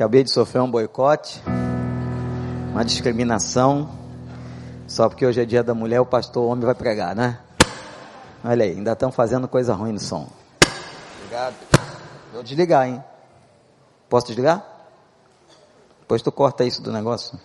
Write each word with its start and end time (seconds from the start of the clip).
Acabei 0.00 0.22
de 0.22 0.30
sofrer 0.30 0.60
um 0.60 0.70
boicote, 0.70 1.42
uma 2.70 2.84
discriminação, 2.84 3.90
só 4.86 5.08
porque 5.08 5.26
hoje 5.26 5.40
é 5.40 5.44
dia 5.44 5.60
da 5.60 5.74
mulher, 5.74 5.98
o 5.98 6.06
pastor 6.06 6.48
homem 6.48 6.64
vai 6.64 6.74
pregar, 6.76 7.16
né? 7.16 7.40
Olha 8.44 8.64
aí, 8.64 8.70
ainda 8.70 8.92
estão 8.92 9.10
fazendo 9.10 9.48
coisa 9.48 9.74
ruim 9.74 9.90
no 9.90 9.98
som. 9.98 10.30
Obrigado. 11.16 11.56
Vou 12.32 12.44
desligar, 12.44 12.86
hein? 12.86 13.02
Posso 14.08 14.28
desligar? 14.28 14.64
Depois 16.02 16.22
tu 16.22 16.30
corta 16.30 16.64
isso 16.64 16.80
do 16.80 16.92
negócio. 16.92 17.36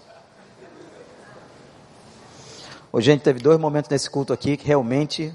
Hoje 2.92 3.10
a 3.10 3.14
gente 3.16 3.24
teve 3.24 3.40
dois 3.40 3.60
momentos 3.60 3.90
nesse 3.90 4.08
culto 4.08 4.32
aqui 4.32 4.58
que 4.58 4.68
realmente 4.68 5.34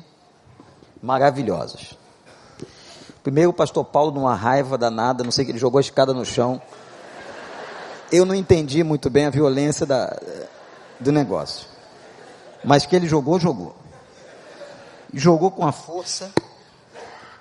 maravilhosos. 1.02 1.98
Primeiro 3.24 3.50
o 3.50 3.54
pastor 3.54 3.84
Paulo 3.84 4.12
numa 4.12 4.36
raiva 4.36 4.78
danada, 4.78 5.24
não 5.24 5.32
sei 5.32 5.44
que 5.44 5.50
ele 5.50 5.58
jogou 5.58 5.78
a 5.78 5.80
escada 5.80 6.14
no 6.14 6.24
chão 6.24 6.62
eu 8.10 8.24
não 8.24 8.34
entendi 8.34 8.82
muito 8.82 9.10
bem 9.10 9.26
a 9.26 9.30
violência 9.30 9.84
da, 9.84 10.16
do 10.98 11.12
negócio. 11.12 11.66
Mas 12.64 12.86
que 12.86 12.96
ele 12.96 13.06
jogou, 13.06 13.38
jogou. 13.38 13.76
Jogou 15.12 15.50
com 15.50 15.66
a 15.66 15.72
força. 15.72 16.30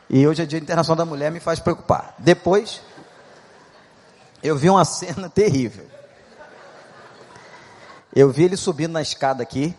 E 0.09 0.25
hoje 0.27 0.44
é 0.44 0.45
Dia 0.45 0.59
Internacional 0.59 1.05
da 1.05 1.09
Mulher, 1.09 1.31
me 1.31 1.39
faz 1.39 1.59
preocupar. 1.59 2.16
Depois, 2.17 2.81
eu 4.44 4.55
vi 4.55 4.70
uma 4.70 4.84
cena 4.85 5.30
terrível. 5.30 5.85
Eu 8.16 8.30
vi 8.31 8.44
ele 8.44 8.58
subindo 8.58 8.94
na 8.94 9.02
escada 9.02 9.44
aqui. 9.44 9.75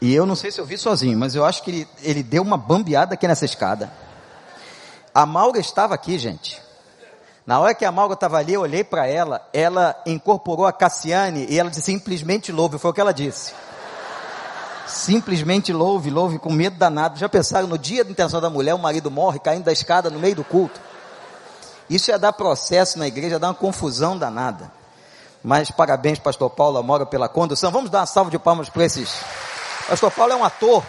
E 0.00 0.14
eu 0.14 0.26
não 0.26 0.36
sei 0.36 0.50
se 0.50 0.60
eu 0.60 0.66
vi 0.66 0.76
sozinho, 0.76 1.18
mas 1.18 1.34
eu 1.34 1.44
acho 1.44 1.62
que 1.62 1.70
ele, 1.70 1.88
ele 2.02 2.22
deu 2.22 2.42
uma 2.42 2.56
bambeada 2.56 3.14
aqui 3.14 3.26
nessa 3.26 3.44
escada. 3.44 3.90
A 5.14 5.24
Malga 5.24 5.58
estava 5.58 5.94
aqui, 5.94 6.18
gente. 6.18 6.60
Na 7.46 7.60
hora 7.60 7.74
que 7.74 7.84
a 7.84 7.92
Malga 7.92 8.14
estava 8.14 8.38
ali, 8.38 8.54
eu 8.54 8.62
olhei 8.62 8.82
para 8.82 9.06
ela, 9.06 9.48
ela 9.52 9.94
incorporou 10.04 10.66
a 10.66 10.72
Cassiane 10.72 11.46
e 11.48 11.56
ela 11.56 11.70
disse 11.70 11.82
simplesmente 11.82 12.50
louve, 12.50 12.76
foi 12.76 12.90
o 12.90 12.94
que 12.94 13.00
ela 13.00 13.14
disse. 13.14 13.54
Simplesmente 14.84 15.72
louve, 15.72 16.10
louve, 16.10 16.40
com 16.40 16.52
medo 16.52 16.76
danado. 16.76 17.16
Já 17.18 17.28
pensaram 17.28 17.68
no 17.68 17.78
dia 17.78 18.04
da 18.04 18.10
intenção 18.10 18.40
da 18.40 18.50
mulher, 18.50 18.74
o 18.74 18.78
marido 18.78 19.12
morre 19.12 19.38
caindo 19.38 19.62
da 19.62 19.72
escada 19.72 20.10
no 20.10 20.18
meio 20.18 20.34
do 20.34 20.42
culto? 20.42 20.80
Isso 21.88 22.10
ia 22.10 22.18
dar 22.18 22.32
processo 22.32 22.98
na 22.98 23.06
igreja, 23.06 23.36
ia 23.36 23.38
dar 23.38 23.48
uma 23.48 23.54
confusão 23.54 24.18
danada. 24.18 24.72
Mas 25.42 25.70
parabéns, 25.70 26.18
pastor 26.18 26.50
Paulo 26.50 26.78
Amora, 26.78 27.06
pela 27.06 27.28
condução. 27.28 27.70
Vamos 27.70 27.90
dar 27.90 28.00
uma 28.00 28.06
salva 28.06 28.28
de 28.28 28.40
palmas 28.40 28.68
para 28.68 28.84
esses. 28.84 29.20
Pastor 29.88 30.10
Paulo 30.10 30.32
é 30.32 30.36
um 30.36 30.44
ator. 30.44 30.82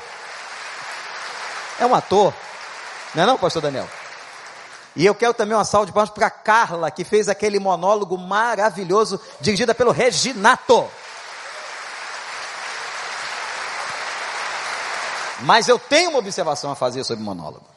É 1.80 1.86
um 1.86 1.94
ator. 1.94 2.34
Não 3.14 3.24
é 3.24 3.26
não, 3.28 3.38
pastor 3.38 3.62
Daniel? 3.62 3.88
E 4.98 5.06
eu 5.06 5.14
quero 5.14 5.32
também 5.32 5.56
uma 5.56 5.64
salva 5.64 5.86
de 5.86 5.92
palmas 5.92 6.10
para 6.10 6.28
Carla, 6.28 6.90
que 6.90 7.04
fez 7.04 7.30
aquele 7.30 7.60
monólogo 7.60 8.18
maravilhoso, 8.18 9.22
dirigida 9.40 9.76
pelo 9.76 9.92
Reginato. 9.92 10.90
Mas 15.42 15.68
eu 15.68 15.78
tenho 15.78 16.10
uma 16.10 16.18
observação 16.18 16.72
a 16.72 16.76
fazer 16.76 17.04
sobre 17.04 17.22
o 17.22 17.26
monólogo. 17.26 17.68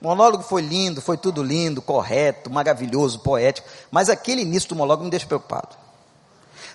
O 0.00 0.08
monólogo 0.08 0.42
foi 0.42 0.62
lindo, 0.62 1.02
foi 1.02 1.18
tudo 1.18 1.42
lindo, 1.42 1.82
correto, 1.82 2.50
maravilhoso, 2.50 3.18
poético, 3.18 3.68
mas 3.90 4.08
aquele 4.08 4.40
início 4.40 4.70
do 4.70 4.76
monólogo 4.76 5.04
me 5.04 5.10
deixa 5.10 5.26
preocupado. 5.26 5.76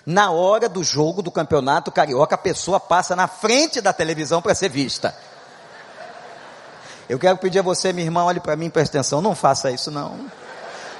Na 0.06 0.30
hora 0.30 0.68
do 0.68 0.84
jogo 0.84 1.22
do 1.22 1.30
campeonato 1.32 1.90
carioca, 1.90 2.36
a 2.36 2.38
pessoa 2.38 2.78
passa 2.78 3.16
na 3.16 3.26
frente 3.26 3.80
da 3.80 3.92
televisão 3.92 4.40
para 4.40 4.54
ser 4.54 4.68
vista. 4.68 5.12
Eu 7.08 7.18
quero 7.18 7.38
pedir 7.38 7.60
a 7.60 7.62
você, 7.62 7.92
minha 7.92 8.06
irmã, 8.06 8.24
olhe 8.24 8.38
para 8.38 8.54
mim, 8.54 8.68
preste 8.68 8.90
atenção, 8.90 9.22
não 9.22 9.34
faça 9.34 9.70
isso 9.70 9.90
não. 9.90 10.30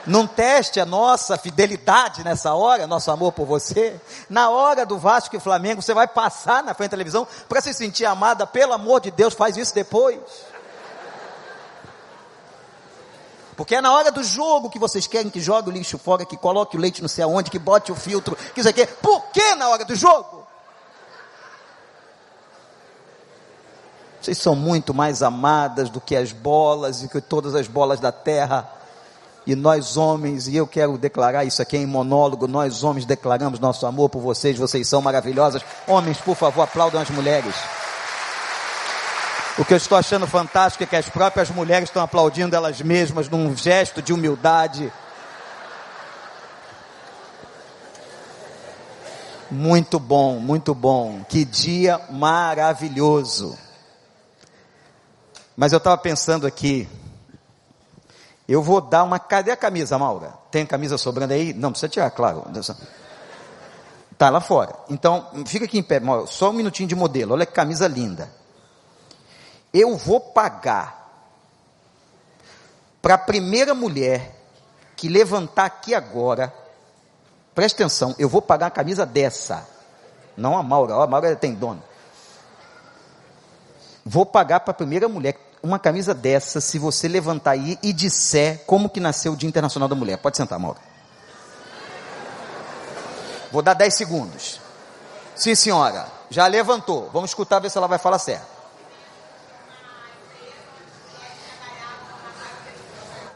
Não 0.06 0.26
teste 0.26 0.80
a 0.80 0.86
nossa 0.86 1.36
fidelidade 1.36 2.24
nessa 2.24 2.54
hora, 2.54 2.86
nosso 2.86 3.10
amor 3.10 3.32
por 3.32 3.44
você. 3.44 4.00
Na 4.30 4.48
hora 4.48 4.86
do 4.86 4.98
Vasco 4.98 5.36
e 5.36 5.40
Flamengo, 5.40 5.82
você 5.82 5.92
vai 5.92 6.08
passar 6.08 6.62
na 6.62 6.72
frente 6.72 6.90
da 6.90 6.96
televisão 6.96 7.28
para 7.46 7.60
se 7.60 7.74
sentir 7.74 8.06
amada, 8.06 8.46
pelo 8.46 8.72
amor 8.72 9.02
de 9.02 9.10
Deus, 9.10 9.34
faz 9.34 9.58
isso 9.58 9.74
depois. 9.74 10.18
Porque 13.54 13.74
é 13.74 13.80
na 13.82 13.92
hora 13.92 14.10
do 14.10 14.22
jogo 14.22 14.70
que 14.70 14.78
vocês 14.78 15.06
querem 15.06 15.28
que 15.28 15.40
jogue 15.40 15.68
o 15.68 15.72
lixo 15.72 15.98
fora, 15.98 16.24
que 16.24 16.36
coloque 16.36 16.76
o 16.76 16.80
leite 16.80 17.02
não 17.02 17.08
sei 17.08 17.24
aonde, 17.24 17.50
que 17.50 17.58
bote 17.58 17.92
o 17.92 17.94
filtro, 17.94 18.34
que 18.54 18.60
isso 18.60 18.68
aqui. 18.68 18.86
Por 18.86 19.26
que 19.26 19.56
na 19.56 19.68
hora 19.68 19.84
do 19.84 19.94
jogo? 19.94 20.37
Vocês 24.28 24.36
são 24.36 24.54
muito 24.54 24.92
mais 24.92 25.22
amadas 25.22 25.88
do 25.88 26.02
que 26.02 26.14
as 26.14 26.32
bolas 26.32 27.02
e 27.02 27.08
que 27.08 27.18
todas 27.18 27.54
as 27.54 27.66
bolas 27.66 27.98
da 27.98 28.12
terra. 28.12 28.70
E 29.46 29.54
nós 29.54 29.96
homens, 29.96 30.46
e 30.46 30.54
eu 30.54 30.66
quero 30.66 30.98
declarar 30.98 31.46
isso 31.46 31.62
aqui 31.62 31.78
em 31.78 31.86
monólogo, 31.86 32.46
nós 32.46 32.84
homens 32.84 33.06
declaramos 33.06 33.58
nosso 33.58 33.86
amor 33.86 34.10
por 34.10 34.20
vocês, 34.20 34.58
vocês 34.58 34.86
são 34.86 35.00
maravilhosas. 35.00 35.62
Homens, 35.86 36.18
por 36.18 36.36
favor, 36.36 36.60
aplaudam 36.60 37.00
as 37.00 37.08
mulheres. 37.08 37.54
O 39.56 39.64
que 39.64 39.72
eu 39.72 39.78
estou 39.78 39.96
achando 39.96 40.26
fantástico 40.26 40.84
é 40.84 40.86
que 40.86 40.96
as 40.96 41.08
próprias 41.08 41.48
mulheres 41.48 41.88
estão 41.88 42.02
aplaudindo 42.02 42.54
elas 42.54 42.82
mesmas 42.82 43.30
num 43.30 43.56
gesto 43.56 44.02
de 44.02 44.12
humildade. 44.12 44.92
Muito 49.50 49.98
bom, 49.98 50.38
muito 50.38 50.74
bom. 50.74 51.24
Que 51.26 51.46
dia 51.46 51.98
maravilhoso. 52.10 53.56
Mas 55.58 55.72
eu 55.72 55.78
estava 55.78 55.98
pensando 55.98 56.46
aqui, 56.46 56.88
eu 58.46 58.62
vou 58.62 58.80
dar 58.80 59.02
uma. 59.02 59.18
Cadê 59.18 59.50
a 59.50 59.56
camisa, 59.56 59.98
Maura? 59.98 60.32
Tem 60.52 60.64
camisa 60.64 60.96
sobrando 60.96 61.32
aí? 61.32 61.52
Não, 61.52 61.72
precisa 61.72 61.88
tirar, 61.88 62.12
claro. 62.12 62.44
Tá 64.16 64.30
lá 64.30 64.40
fora. 64.40 64.72
Então, 64.88 65.26
fica 65.44 65.64
aqui 65.64 65.76
em 65.76 65.82
pé, 65.82 65.98
Maura, 65.98 66.28
só 66.28 66.50
um 66.50 66.52
minutinho 66.52 66.88
de 66.88 66.94
modelo. 66.94 67.34
Olha 67.34 67.44
que 67.44 67.52
camisa 67.52 67.88
linda. 67.88 68.30
Eu 69.74 69.96
vou 69.96 70.20
pagar 70.20 71.26
para 73.02 73.14
a 73.14 73.18
primeira 73.18 73.74
mulher 73.74 74.36
que 74.94 75.08
levantar 75.08 75.64
aqui 75.64 75.92
agora, 75.92 76.54
presta 77.52 77.82
atenção, 77.82 78.14
eu 78.16 78.28
vou 78.28 78.40
pagar 78.40 78.68
a 78.68 78.70
camisa 78.70 79.04
dessa. 79.04 79.66
Não 80.36 80.56
a 80.56 80.62
Maura, 80.62 80.94
a 80.94 81.06
Maura 81.08 81.34
tem 81.34 81.52
dono. 81.52 81.82
Vou 84.04 84.24
pagar 84.24 84.60
para 84.60 84.70
a 84.70 84.74
primeira 84.74 85.08
mulher 85.08 85.47
uma 85.62 85.78
camisa 85.78 86.14
dessa 86.14 86.60
se 86.60 86.78
você 86.78 87.08
levantar 87.08 87.52
aí 87.52 87.78
e 87.82 87.92
disser 87.92 88.64
como 88.66 88.88
que 88.88 89.00
nasceu 89.00 89.32
o 89.32 89.36
Dia 89.36 89.48
Internacional 89.48 89.88
da 89.88 89.94
Mulher. 89.94 90.18
Pode 90.18 90.36
sentar, 90.36 90.58
Mauro. 90.58 90.78
Vou 93.50 93.62
dar 93.62 93.74
10 93.74 93.94
segundos. 93.94 94.60
Sim, 95.34 95.54
senhora. 95.54 96.06
Já 96.30 96.46
levantou. 96.46 97.08
Vamos 97.12 97.30
escutar, 97.30 97.58
ver 97.58 97.70
se 97.70 97.78
ela 97.78 97.86
vai 97.86 97.98
falar 97.98 98.18
certo. 98.18 98.46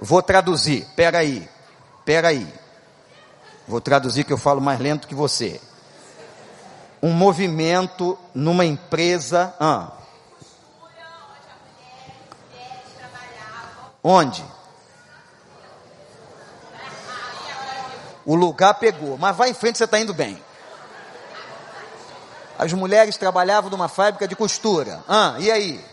Vou 0.00 0.22
traduzir. 0.22 0.86
Pera 0.96 1.18
aí. 1.18 1.48
Pera 2.04 2.28
aí. 2.28 2.52
Vou 3.66 3.80
traduzir 3.80 4.24
que 4.24 4.32
eu 4.32 4.38
falo 4.38 4.60
mais 4.60 4.80
lento 4.80 5.06
que 5.06 5.14
você. 5.14 5.60
Um 7.02 7.12
movimento 7.12 8.18
numa 8.34 8.64
empresa. 8.64 9.54
Ah, 9.58 9.92
Onde? 14.02 14.44
O 18.24 18.34
lugar 18.34 18.74
pegou, 18.74 19.18
mas 19.18 19.36
vai 19.36 19.50
em 19.50 19.54
frente, 19.54 19.78
você 19.78 19.84
está 19.84 19.98
indo 19.98 20.14
bem. 20.14 20.42
As 22.58 22.72
mulheres 22.72 23.16
trabalhavam 23.16 23.70
numa 23.70 23.88
fábrica 23.88 24.26
de 24.26 24.36
costura. 24.36 25.02
Ah, 25.08 25.36
e 25.38 25.50
aí? 25.50 25.84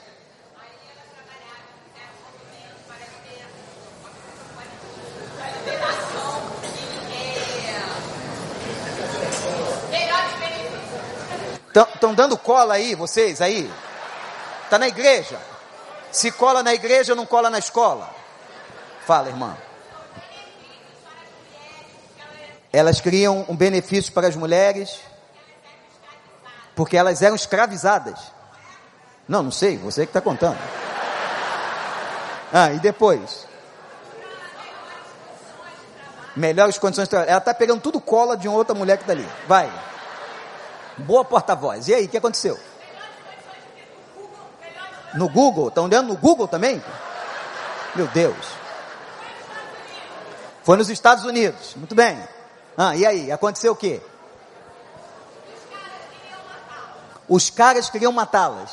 Estão 11.93 12.13
dando 12.13 12.37
cola 12.37 12.73
aí, 12.75 12.95
vocês 12.95 13.41
aí? 13.41 13.71
Está 14.65 14.77
na 14.77 14.87
igreja? 14.87 15.39
Se 16.11 16.31
cola 16.31 16.63
na 16.63 16.73
igreja, 16.73 17.15
não 17.15 17.25
cola 17.25 17.49
na 17.49 17.59
escola. 17.59 18.09
Fala, 19.05 19.29
irmã. 19.29 19.55
Elas 22.71 23.01
criam 23.01 23.45
um 23.49 23.55
benefício 23.55 24.13
para 24.13 24.27
as 24.27 24.35
mulheres 24.35 24.99
porque 26.75 26.95
elas 26.95 27.21
eram 27.21 27.35
escravizadas. 27.35 28.19
Não, 29.27 29.43
não 29.43 29.51
sei, 29.51 29.77
você 29.77 30.05
que 30.05 30.11
está 30.11 30.21
contando. 30.21 30.57
Ah, 32.53 32.71
e 32.71 32.79
depois? 32.79 33.45
Melhores 36.35 36.77
condições 36.77 37.05
de 37.05 37.09
trabalho. 37.09 37.29
Ela 37.29 37.39
está 37.39 37.53
pegando 37.53 37.81
tudo 37.81 37.99
cola 37.99 38.37
de 38.37 38.47
uma 38.47 38.57
outra 38.57 38.73
mulher 38.73 38.97
que 38.97 39.03
está 39.03 39.13
ali. 39.13 39.27
Vai. 39.47 39.71
Boa 40.97 41.25
porta-voz. 41.25 41.87
E 41.87 41.93
aí, 41.93 42.05
o 42.05 42.07
que 42.07 42.17
aconteceu? 42.17 42.57
No 45.13 45.29
Google? 45.29 45.69
Estão 45.69 45.89
dando 45.89 46.09
no 46.09 46.17
Google 46.17 46.47
também? 46.47 46.83
Meu 47.95 48.07
Deus. 48.07 48.47
Foi 50.63 50.77
nos 50.77 50.89
Estados 50.89 51.25
Unidos. 51.25 51.73
Muito 51.75 51.95
bem. 51.95 52.21
Ah, 52.77 52.95
e 52.95 53.05
aí? 53.05 53.31
Aconteceu 53.31 53.73
o 53.73 53.75
quê? 53.75 54.01
Os 57.27 57.49
caras 57.49 57.89
queriam 57.89 58.11
matá-las. 58.11 58.71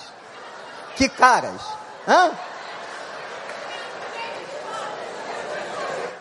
Que 0.96 1.08
caras? 1.08 1.60
Hã? 2.08 2.32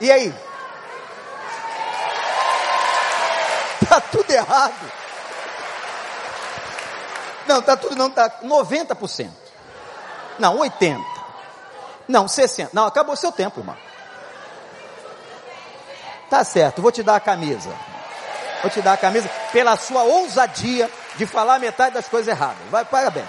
E 0.01 0.11
aí? 0.11 0.33
Tá 3.87 4.01
tudo 4.01 4.29
errado. 4.31 4.91
Não, 7.47 7.61
tá 7.61 7.77
tudo 7.77 7.95
não, 7.95 8.09
tá 8.09 8.29
90%. 8.43 9.44
Não, 10.39 10.57
80%. 10.57 11.03
Não, 12.07 12.25
60%. 12.25 12.69
Não, 12.73 12.85
acabou 12.85 13.15
seu 13.15 13.31
tempo, 13.31 13.59
irmão. 13.59 13.77
Tá 16.29 16.43
certo, 16.43 16.81
vou 16.81 16.91
te 16.91 17.03
dar 17.03 17.15
a 17.15 17.19
camisa. 17.19 17.73
Vou 18.61 18.71
te 18.71 18.81
dar 18.81 18.93
a 18.93 18.97
camisa 18.97 19.29
pela 19.51 19.75
sua 19.77 20.03
ousadia 20.03 20.89
de 21.17 21.25
falar 21.25 21.59
metade 21.59 21.93
das 21.93 22.07
coisas 22.07 22.27
erradas. 22.27 22.67
Vai, 22.69 22.83
parabéns. 22.83 23.27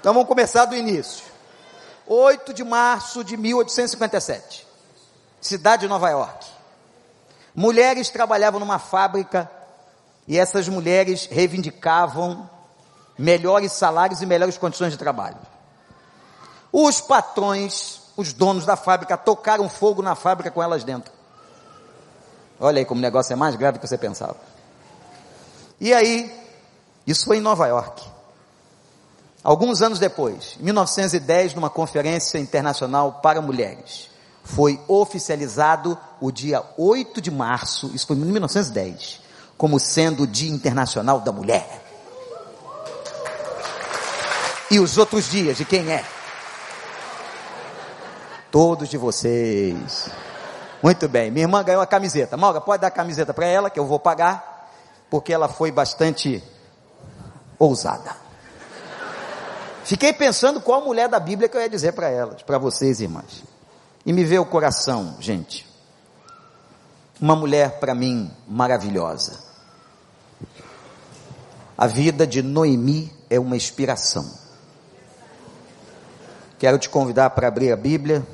Então 0.00 0.12
vamos 0.12 0.28
começar 0.28 0.64
do 0.64 0.76
início. 0.76 1.24
8 2.06 2.52
de 2.52 2.64
março 2.64 3.24
de 3.24 3.36
1857. 3.36 4.66
Cidade 5.40 5.82
de 5.82 5.88
Nova 5.88 6.10
York. 6.10 6.46
Mulheres 7.54 8.10
trabalhavam 8.10 8.60
numa 8.60 8.78
fábrica 8.78 9.50
e 10.26 10.38
essas 10.38 10.68
mulheres 10.68 11.26
reivindicavam 11.26 12.48
melhores 13.18 13.72
salários 13.72 14.22
e 14.22 14.26
melhores 14.26 14.58
condições 14.58 14.92
de 14.92 14.98
trabalho. 14.98 15.36
Os 16.72 17.00
patrões, 17.00 18.00
os 18.16 18.32
donos 18.32 18.64
da 18.64 18.76
fábrica, 18.76 19.16
tocaram 19.16 19.68
fogo 19.68 20.02
na 20.02 20.14
fábrica 20.14 20.50
com 20.50 20.62
elas 20.62 20.84
dentro. 20.84 21.12
Olha 22.58 22.78
aí 22.78 22.84
como 22.84 22.98
o 22.98 23.02
negócio 23.02 23.32
é 23.32 23.36
mais 23.36 23.56
grave 23.56 23.78
do 23.78 23.80
que 23.80 23.88
você 23.88 23.98
pensava. 23.98 24.36
E 25.80 25.92
aí, 25.92 26.32
isso 27.06 27.24
foi 27.24 27.38
em 27.38 27.40
Nova 27.40 27.66
York. 27.66 28.02
Alguns 29.42 29.82
anos 29.82 29.98
depois, 29.98 30.56
em 30.60 30.62
1910, 30.62 31.54
numa 31.54 31.68
conferência 31.68 32.38
internacional 32.38 33.14
para 33.20 33.42
mulheres, 33.42 34.08
foi 34.44 34.80
oficializado 34.86 35.98
o 36.20 36.30
dia 36.30 36.62
8 36.78 37.20
de 37.20 37.30
março, 37.30 37.90
isso 37.92 38.06
foi 38.06 38.16
em 38.16 38.20
1910, 38.20 39.20
como 39.58 39.80
sendo 39.80 40.22
o 40.22 40.26
Dia 40.26 40.50
Internacional 40.50 41.20
da 41.20 41.32
Mulher. 41.32 41.81
E 44.72 44.80
os 44.80 44.96
outros 44.96 45.28
dias, 45.28 45.58
de 45.58 45.66
quem 45.66 45.92
é? 45.92 46.02
Todos 48.50 48.88
de 48.88 48.96
vocês. 48.96 50.08
Muito 50.82 51.06
bem. 51.10 51.30
Minha 51.30 51.44
irmã 51.44 51.62
ganhou 51.62 51.82
a 51.82 51.86
camiseta. 51.86 52.38
Malga, 52.38 52.58
pode 52.58 52.80
dar 52.80 52.88
a 52.88 52.90
camiseta 52.90 53.34
para 53.34 53.44
ela, 53.44 53.68
que 53.68 53.78
eu 53.78 53.84
vou 53.84 54.00
pagar, 54.00 54.70
porque 55.10 55.30
ela 55.30 55.46
foi 55.46 55.70
bastante 55.70 56.42
ousada. 57.58 58.16
Fiquei 59.84 60.10
pensando 60.14 60.58
qual 60.58 60.80
mulher 60.80 61.06
da 61.06 61.20
Bíblia 61.20 61.50
que 61.50 61.56
eu 61.58 61.60
ia 61.60 61.68
dizer 61.68 61.92
para 61.92 62.08
elas, 62.08 62.40
para 62.40 62.56
vocês, 62.56 62.98
irmãs. 62.98 63.44
E 64.06 64.12
me 64.12 64.24
veio 64.24 64.40
o 64.40 64.46
coração, 64.46 65.18
gente. 65.20 65.68
Uma 67.20 67.36
mulher 67.36 67.78
para 67.78 67.94
mim 67.94 68.34
maravilhosa. 68.48 69.38
A 71.76 71.86
vida 71.86 72.26
de 72.26 72.40
Noemi 72.40 73.14
é 73.28 73.38
uma 73.38 73.54
inspiração. 73.54 74.40
Quero 76.62 76.78
te 76.78 76.88
convidar 76.88 77.30
para 77.30 77.48
abrir 77.48 77.72
a 77.72 77.76
Bíblia 77.76 78.24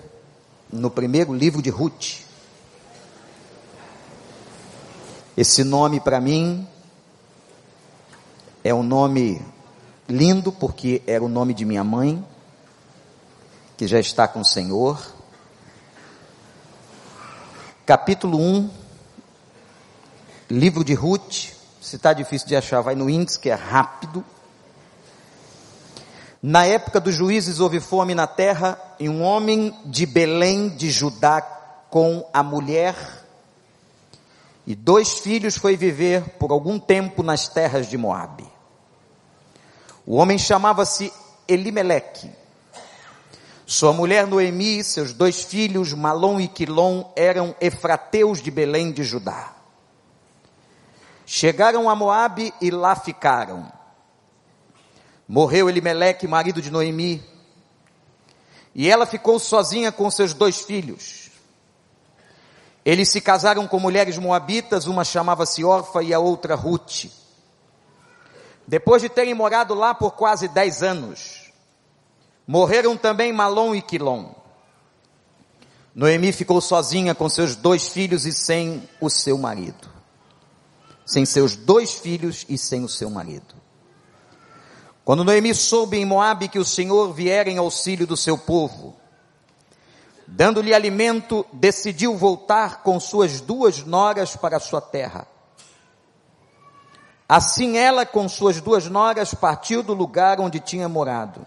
no 0.70 0.90
primeiro 0.90 1.32
livro 1.32 1.62
de 1.62 1.70
Ruth. 1.70 2.18
Esse 5.34 5.64
nome 5.64 5.98
para 5.98 6.20
mim 6.20 6.68
é 8.62 8.74
um 8.74 8.82
nome 8.82 9.40
lindo 10.06 10.52
porque 10.52 11.02
era 11.06 11.24
o 11.24 11.28
nome 11.30 11.54
de 11.54 11.64
minha 11.64 11.82
mãe, 11.82 12.22
que 13.78 13.86
já 13.86 13.98
está 13.98 14.28
com 14.28 14.40
o 14.40 14.44
Senhor 14.44 15.00
capítulo 17.86 18.38
1, 18.38 18.70
livro 20.50 20.84
de 20.84 20.92
Ruth. 20.92 21.54
Se 21.80 21.96
está 21.96 22.12
difícil 22.12 22.46
de 22.46 22.56
achar, 22.56 22.82
vai 22.82 22.94
no 22.94 23.08
índice, 23.08 23.38
que 23.38 23.48
é 23.48 23.54
rápido. 23.54 24.22
Na 26.42 26.64
época 26.64 27.00
dos 27.00 27.14
juízes 27.14 27.60
houve 27.60 27.80
fome 27.80 28.14
na 28.14 28.26
terra, 28.26 28.80
e 28.98 29.08
um 29.08 29.22
homem 29.22 29.76
de 29.84 30.06
Belém 30.06 30.68
de 30.68 30.90
Judá 30.90 31.40
com 31.90 32.28
a 32.32 32.42
mulher 32.42 32.94
e 34.66 34.74
dois 34.74 35.14
filhos 35.14 35.56
foi 35.56 35.76
viver 35.76 36.22
por 36.38 36.50
algum 36.50 36.78
tempo 36.78 37.22
nas 37.22 37.48
terras 37.48 37.88
de 37.88 37.96
Moabe. 37.96 38.46
O 40.04 40.16
homem 40.16 40.36
chamava-se 40.36 41.10
Elimeleque 41.48 42.30
sua 43.68 43.92
mulher 43.92 44.26
Noemi, 44.26 44.82
seus 44.82 45.12
dois 45.12 45.42
filhos, 45.44 45.92
Malom 45.92 46.40
e 46.40 46.48
Quilom, 46.48 47.04
eram 47.14 47.54
efrateus 47.60 48.40
de 48.40 48.50
Belém 48.50 48.90
de 48.90 49.04
Judá. 49.04 49.52
Chegaram 51.26 51.90
a 51.90 51.94
Moabe 51.94 52.54
e 52.62 52.70
lá 52.70 52.96
ficaram. 52.96 53.70
Morreu 55.28 55.68
Elimeleque, 55.68 56.26
marido 56.26 56.62
de 56.62 56.70
Noemi, 56.70 57.22
e 58.74 58.88
ela 58.88 59.04
ficou 59.04 59.38
sozinha 59.38 59.92
com 59.92 60.10
seus 60.10 60.32
dois 60.32 60.62
filhos. 60.62 61.30
Eles 62.84 63.10
se 63.10 63.20
casaram 63.20 63.68
com 63.68 63.78
mulheres 63.78 64.16
moabitas, 64.16 64.86
uma 64.86 65.04
chamava-se 65.04 65.62
Orfa 65.62 66.02
e 66.02 66.14
a 66.14 66.18
outra 66.18 66.54
Ruth. 66.54 67.06
Depois 68.66 69.02
de 69.02 69.08
terem 69.10 69.34
morado 69.34 69.74
lá 69.74 69.94
por 69.94 70.12
quase 70.12 70.48
dez 70.48 70.82
anos, 70.82 71.48
Morreram 72.48 72.96
também 72.96 73.30
Malom 73.30 73.74
e 73.74 73.82
Quilom. 73.82 74.32
Noemi 75.94 76.32
ficou 76.32 76.62
sozinha 76.62 77.14
com 77.14 77.28
seus 77.28 77.54
dois 77.54 77.88
filhos 77.88 78.24
e 78.24 78.32
sem 78.32 78.88
o 79.02 79.10
seu 79.10 79.36
marido. 79.36 79.86
Sem 81.04 81.26
seus 81.26 81.54
dois 81.54 81.92
filhos 81.92 82.46
e 82.48 82.56
sem 82.56 82.82
o 82.82 82.88
seu 82.88 83.10
marido. 83.10 83.57
Quando 85.08 85.24
Noemi 85.24 85.54
soube 85.54 85.96
em 85.96 86.04
Moabe 86.04 86.48
que 86.48 86.58
o 86.58 86.64
Senhor 86.66 87.14
viera 87.14 87.48
em 87.48 87.56
auxílio 87.56 88.06
do 88.06 88.14
seu 88.14 88.36
povo, 88.36 88.94
dando-lhe 90.26 90.74
alimento, 90.74 91.46
decidiu 91.50 92.14
voltar 92.14 92.82
com 92.82 93.00
suas 93.00 93.40
duas 93.40 93.82
noras 93.86 94.36
para 94.36 94.60
sua 94.60 94.82
terra. 94.82 95.26
Assim 97.26 97.78
ela, 97.78 98.04
com 98.04 98.28
suas 98.28 98.60
duas 98.60 98.86
noras, 98.90 99.32
partiu 99.32 99.82
do 99.82 99.94
lugar 99.94 100.40
onde 100.40 100.60
tinha 100.60 100.90
morado. 100.90 101.40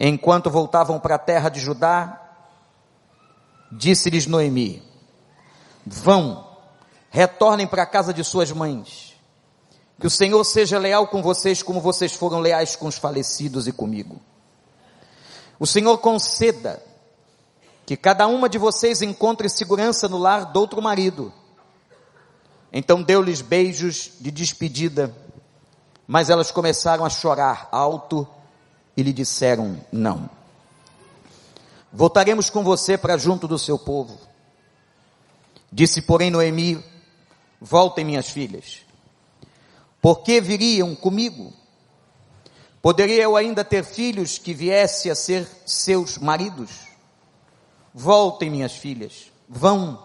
Enquanto 0.00 0.50
voltavam 0.50 0.98
para 0.98 1.14
a 1.14 1.18
terra 1.20 1.48
de 1.48 1.60
Judá, 1.60 2.20
disse-lhes 3.70 4.26
Noemi: 4.26 4.82
Vão, 5.86 6.44
retornem 7.08 7.68
para 7.68 7.84
a 7.84 7.86
casa 7.86 8.12
de 8.12 8.24
suas 8.24 8.50
mães. 8.50 9.07
Que 10.00 10.06
o 10.06 10.10
Senhor 10.10 10.42
seja 10.44 10.78
leal 10.78 11.08
com 11.08 11.20
vocês 11.20 11.62
como 11.62 11.80
vocês 11.80 12.12
foram 12.12 12.38
leais 12.38 12.76
com 12.76 12.86
os 12.86 12.96
falecidos 12.96 13.66
e 13.66 13.72
comigo. 13.72 14.20
O 15.58 15.66
Senhor 15.66 15.98
conceda 15.98 16.80
que 17.84 17.96
cada 17.96 18.26
uma 18.26 18.48
de 18.48 18.58
vocês 18.58 19.02
encontre 19.02 19.48
segurança 19.48 20.08
no 20.08 20.18
lar 20.18 20.52
do 20.52 20.60
outro 20.60 20.80
marido. 20.80 21.32
Então 22.72 23.02
deu-lhes 23.02 23.40
beijos 23.40 24.12
de 24.20 24.30
despedida, 24.30 25.14
mas 26.06 26.30
elas 26.30 26.50
começaram 26.50 27.04
a 27.04 27.10
chorar 27.10 27.68
alto 27.72 28.28
e 28.96 29.02
lhe 29.02 29.12
disseram 29.12 29.80
não. 29.90 30.28
Voltaremos 31.92 32.50
com 32.50 32.62
você 32.62 32.98
para 32.98 33.16
junto 33.16 33.48
do 33.48 33.58
seu 33.58 33.78
povo. 33.78 34.18
Disse, 35.72 36.02
porém, 36.02 36.30
Noemi: 36.30 36.84
Voltem, 37.60 38.04
minhas 38.04 38.28
filhas. 38.28 38.87
Por 40.00 40.22
que 40.22 40.40
viriam 40.40 40.94
comigo? 40.94 41.52
Poderia 42.80 43.22
eu 43.22 43.36
ainda 43.36 43.64
ter 43.64 43.84
filhos 43.84 44.38
que 44.38 44.54
viessem 44.54 45.10
a 45.10 45.14
ser 45.14 45.46
seus 45.66 46.16
maridos? 46.16 46.70
Voltem, 47.92 48.48
minhas 48.48 48.72
filhas, 48.72 49.32
vão. 49.48 50.02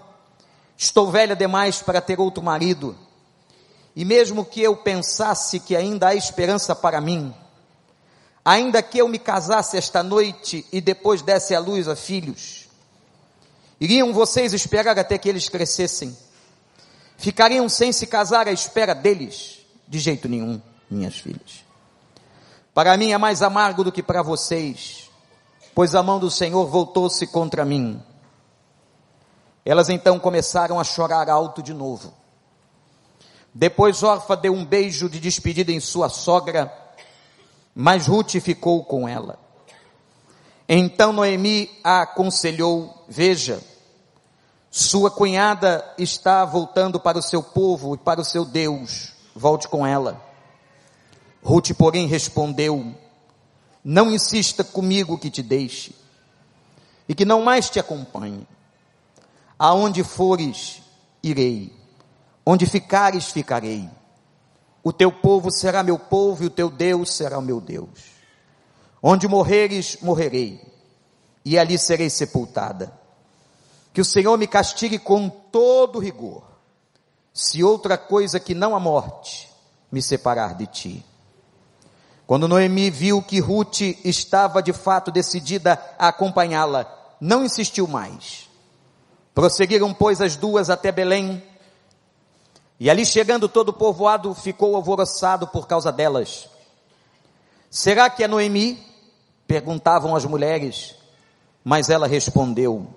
Estou 0.76 1.12
velha 1.12 1.36
demais 1.36 1.82
para 1.82 2.02
ter 2.02 2.20
outro 2.20 2.44
marido. 2.44 2.98
E 3.96 4.04
mesmo 4.04 4.44
que 4.44 4.62
eu 4.62 4.76
pensasse 4.76 5.60
que 5.60 5.76
ainda 5.76 6.08
há 6.08 6.16
esperança 6.16 6.76
para 6.76 7.00
mim, 7.00 7.34
ainda 8.44 8.82
que 8.82 8.98
eu 8.98 9.08
me 9.08 9.20
casasse 9.20 9.78
esta 9.78 10.02
noite 10.02 10.66
e 10.72 10.82
depois 10.82 11.22
desse 11.22 11.54
à 11.54 11.60
luz 11.60 11.88
a 11.88 11.96
filhos, 11.96 12.68
iriam 13.80 14.12
vocês 14.12 14.52
esperar 14.52 14.98
até 14.98 15.18
que 15.20 15.30
eles 15.30 15.48
crescessem? 15.48 16.18
Ficariam 17.16 17.70
sem 17.70 17.92
se 17.92 18.08
casar 18.08 18.48
à 18.48 18.52
espera 18.52 18.96
deles? 18.96 19.63
De 19.88 20.00
jeito 20.00 20.28
nenhum, 20.28 20.62
minhas 20.90 21.18
filhas. 21.18 21.64
Para 22.74 22.98
mim 22.98 23.12
é 23.12 23.18
mais 23.18 23.42
amargo 23.42 23.84
do 23.84 23.92
que 23.92 24.02
para 24.02 24.22
vocês. 24.24 25.10
pois 25.76 25.96
a 25.96 26.04
mão 26.04 26.20
do 26.20 26.30
Senhor 26.30 26.68
voltou-se 26.68 27.26
contra 27.28 27.66
mim. 27.66 28.02
Elas 29.66 29.90
então 29.90 30.20
começaram 30.20 30.80
a 30.80 30.84
chorar 30.84 31.30
alto 31.30 31.64
de 31.64 31.74
novo. 31.74 32.14
Depois 33.54 34.02
Orfa 34.04 34.36
deu 34.36 34.54
um 34.54 34.66
beijo 34.66 35.10
de 35.10 35.20
despedida 35.20 35.72
em 35.72 35.80
sua 35.80 36.10
sogra, 36.10 36.74
mas 37.74 38.08
Ruth 38.08 38.40
ficou 38.42 38.84
com 38.84 39.08
ela. 39.08 39.40
Então 40.68 41.14
Noemi 41.14 41.70
a 41.84 42.02
aconselhou: 42.02 43.06
Veja, 43.08 43.62
sua 44.72 45.12
cunhada 45.12 45.86
está 45.98 46.44
voltando 46.44 47.00
para 47.00 47.20
o 47.20 47.22
seu 47.22 47.44
povo 47.44 47.94
e 47.94 47.98
para 47.98 48.22
o 48.22 48.26
seu 48.26 48.44
Deus, 48.44 49.13
volte 49.36 49.68
com 49.68 49.86
ela. 49.86 50.22
Ruth, 51.44 51.72
porém, 51.78 52.08
respondeu: 52.08 52.94
Não 53.84 54.12
insista 54.12 54.64
comigo 54.64 55.18
que 55.18 55.30
te 55.30 55.42
deixe 55.42 55.94
e 57.08 57.14
que 57.14 57.26
não 57.26 57.44
mais 57.44 57.70
te 57.70 57.80
acompanhe. 57.80 58.48
Aonde 59.58 60.04
fores, 60.04 60.82
irei. 61.22 61.74
Onde 62.46 62.66
ficares, 62.66 63.32
ficarei. 63.32 63.90
O 64.84 64.92
teu 64.92 65.12
povo 65.12 65.50
será 65.50 65.82
meu 65.82 65.98
povo 65.98 66.44
e 66.44 66.48
o 66.48 66.50
teu 66.50 66.70
Deus 66.70 67.12
será 67.12 67.40
o 67.40 67.42
meu 67.42 67.62
Deus. 67.62 68.14
Onde 69.02 69.28
morreres, 69.28 69.98
morrerei, 70.02 70.62
e 71.44 71.58
ali 71.58 71.78
serei 71.78 72.10
sepultada. 72.10 72.92
Que 73.94 74.02
o 74.02 74.06
Senhor 74.06 74.38
me 74.38 74.48
castigue 74.48 74.98
com 74.98 75.30
todo 75.30 76.00
rigor, 76.00 76.44
se 77.34 77.64
outra 77.64 77.98
coisa 77.98 78.40
que 78.40 78.54
não 78.54 78.76
a 78.76 78.80
morte 78.80 79.50
me 79.92 80.02
separar 80.02 80.54
de 80.54 80.68
ti. 80.68 81.06
Quando 82.28 82.48
Noemi 82.48 82.90
viu 82.90 83.22
que 83.22 83.40
Ruth 83.40 83.82
estava 84.06 84.62
de 84.62 84.72
fato 84.72 85.12
decidida 85.12 85.82
a 85.98 86.10
acompanhá-la, 86.10 86.86
não 87.20 87.44
insistiu 87.44 87.88
mais. 87.88 88.50
Prosseguiram, 89.34 89.94
pois, 89.94 90.22
as 90.22 90.36
duas 90.36 90.70
até 90.70 90.92
Belém, 90.92 91.44
e 92.80 92.90
ali 92.90 93.06
chegando 93.06 93.48
todo 93.50 93.70
o 93.70 93.74
povoado 93.74 94.34
ficou 94.34 94.76
alvoroçado 94.76 95.48
por 95.48 95.68
causa 95.68 95.92
delas. 95.92 96.50
Será 97.70 98.10
que 98.10 98.24
é 98.24 98.28
Noemi? 98.28 98.78
Perguntavam 99.48 100.16
as 100.16 100.26
mulheres, 100.26 100.96
mas 101.64 101.90
ela 101.90 102.08
respondeu: 102.08 102.88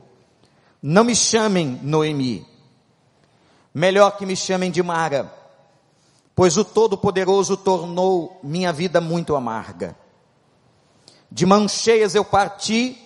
Não 0.82 1.04
me 1.04 1.14
chamem 1.14 1.80
Noemi, 1.82 2.46
melhor 3.76 4.16
que 4.16 4.24
me 4.24 4.34
chamem 4.34 4.70
de 4.70 4.82
Mara, 4.82 5.30
pois 6.34 6.56
o 6.56 6.64
Todo-Poderoso 6.64 7.58
tornou 7.58 8.40
minha 8.42 8.72
vida 8.72 9.02
muito 9.02 9.36
amarga. 9.36 9.94
De 11.30 11.44
mãos 11.44 11.72
cheias 11.72 12.14
eu 12.14 12.24
parti, 12.24 12.98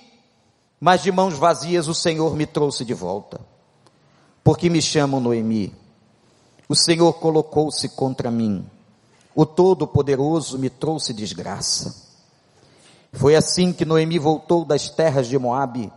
mas 0.78 1.02
de 1.02 1.10
mãos 1.10 1.36
vazias 1.36 1.88
o 1.88 1.94
Senhor 1.94 2.36
me 2.36 2.46
trouxe 2.46 2.84
de 2.84 2.94
volta. 2.94 3.40
Porque 4.44 4.70
me 4.70 4.80
chamam 4.80 5.18
Noemi. 5.18 5.74
O 6.68 6.76
Senhor 6.76 7.14
colocou-se 7.14 7.88
contra 7.88 8.30
mim. 8.30 8.64
O 9.34 9.44
Todo-Poderoso 9.44 10.56
me 10.56 10.70
trouxe 10.70 11.12
desgraça. 11.12 11.96
Foi 13.12 13.34
assim 13.34 13.72
que 13.72 13.84
Noemi 13.84 14.20
voltou 14.20 14.64
das 14.64 14.88
terras 14.88 15.26
de 15.26 15.36
Moabe, 15.36 15.92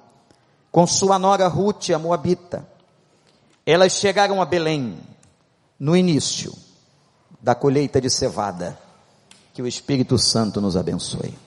com 0.71 0.87
sua 0.87 1.19
nora 1.19 1.47
Ruth, 1.47 1.91
a 1.91 1.99
Moabita. 1.99 2.72
Elas 3.65 3.93
chegaram 3.93 4.41
a 4.41 4.45
Belém, 4.45 4.99
no 5.79 5.95
início 5.95 6.53
da 7.41 7.55
colheita 7.55 7.99
de 7.99 8.09
cevada. 8.09 8.79
Que 9.53 9.61
o 9.61 9.67
Espírito 9.67 10.17
Santo 10.17 10.59
nos 10.59 10.75
abençoe. 10.75 11.37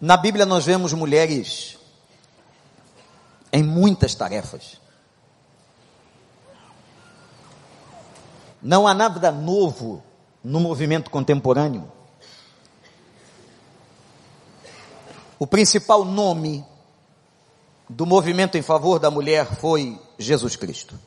Na 0.00 0.16
Bíblia 0.16 0.46
nós 0.46 0.64
vemos 0.64 0.94
mulheres 0.94 1.78
em 3.52 3.62
muitas 3.62 4.14
tarefas. 4.14 4.80
Não 8.62 8.88
há 8.88 8.94
nada 8.94 9.30
novo 9.30 10.02
no 10.42 10.58
movimento 10.58 11.10
contemporâneo. 11.10 11.99
O 15.40 15.46
principal 15.46 16.04
nome 16.04 16.62
do 17.88 18.04
movimento 18.04 18.58
em 18.58 18.62
favor 18.62 18.98
da 18.98 19.10
mulher 19.10 19.46
foi 19.56 19.98
Jesus 20.18 20.54
Cristo. 20.54 21.00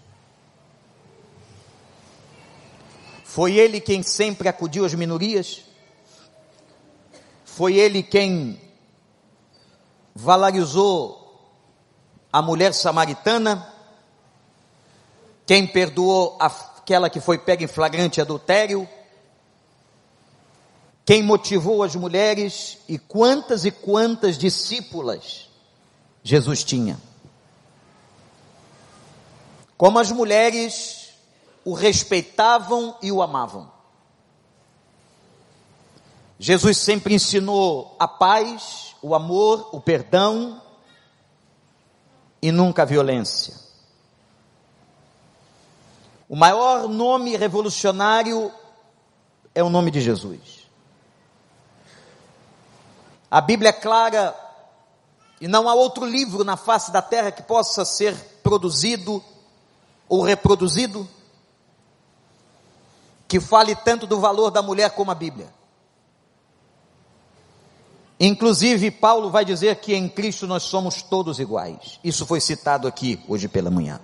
Foi 3.23 3.55
ele 3.55 3.79
quem 3.79 4.01
sempre 4.01 4.49
acudiu 4.49 4.85
às 4.85 4.95
minorias. 4.95 5.61
Foi 7.45 7.75
ele 7.75 8.01
quem 8.01 8.59
valorizou 10.15 11.19
a 12.31 12.41
mulher 12.41 12.73
samaritana, 12.73 13.71
quem 15.45 15.67
perdoou 15.67 16.37
aquela 16.39 17.07
que 17.07 17.21
foi 17.21 17.37
pega 17.37 17.63
em 17.63 17.67
flagrante 17.67 18.19
adultério, 18.19 18.89
quem 21.05 21.22
motivou 21.22 21.83
as 21.83 21.95
mulheres 21.95 22.77
e 22.88 22.98
quantas 22.98 23.65
e 23.65 23.72
quantas 23.72 24.38
discípulas 24.38 25.50
Jesus 26.24 26.63
tinha. 26.63 26.98
Como 29.77 30.00
as 30.00 30.12
mulheres 30.12 31.10
o 31.65 31.74
respeitavam 31.74 32.98
e 33.01 33.12
o 33.12 33.22
amavam. 33.22 33.72
Jesus 36.39 36.77
sempre 36.77 37.13
ensinou 37.13 37.95
a 38.00 38.07
paz, 38.07 38.95
o 39.01 39.15
amor, 39.15 39.69
o 39.72 39.79
perdão 39.79 40.62
e 42.41 42.51
nunca 42.51 42.81
a 42.81 42.86
violência. 42.86 43.55
O 46.27 46.36
maior 46.36 46.88
nome 46.88 47.38
revolucionário 47.38 48.51
é 49.53 49.63
o 49.63 49.69
nome 49.69 49.91
de 49.91 50.01
Jesus. 50.01 50.62
A 53.33 53.41
Bíblia 53.41 53.69
é 53.69 53.73
clara 53.73 54.35
e 55.41 55.47
não 55.47 55.67
há 55.67 55.73
outro 55.73 56.05
livro 56.05 56.43
na 56.43 56.55
face 56.55 56.91
da 56.91 57.01
terra 57.01 57.31
que 57.31 57.41
possa 57.41 57.83
ser 57.83 58.13
produzido 58.43 59.23
ou 60.07 60.21
reproduzido 60.21 61.09
que 63.27 63.39
fale 63.39 63.75
tanto 63.75 64.05
do 64.05 64.19
valor 64.19 64.51
da 64.51 64.61
mulher 64.61 64.91
como 64.91 65.09
a 65.09 65.15
Bíblia. 65.15 65.51
Inclusive, 68.19 68.91
Paulo 68.91 69.31
vai 69.31 69.43
dizer 69.43 69.77
que 69.77 69.95
em 69.95 70.07
Cristo 70.07 70.45
nós 70.45 70.61
somos 70.61 71.01
todos 71.01 71.39
iguais. 71.39 71.99
Isso 72.03 72.27
foi 72.27 72.39
citado 72.39 72.87
aqui 72.87 73.19
hoje 73.27 73.47
pela 73.47 73.71
manhã. 73.71 73.99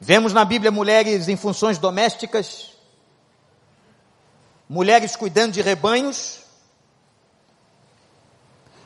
Vemos 0.00 0.32
na 0.32 0.46
Bíblia 0.46 0.70
mulheres 0.70 1.28
em 1.28 1.36
funções 1.36 1.76
domésticas, 1.76 2.72
mulheres 4.66 5.14
cuidando 5.14 5.52
de 5.52 5.60
rebanhos, 5.60 6.43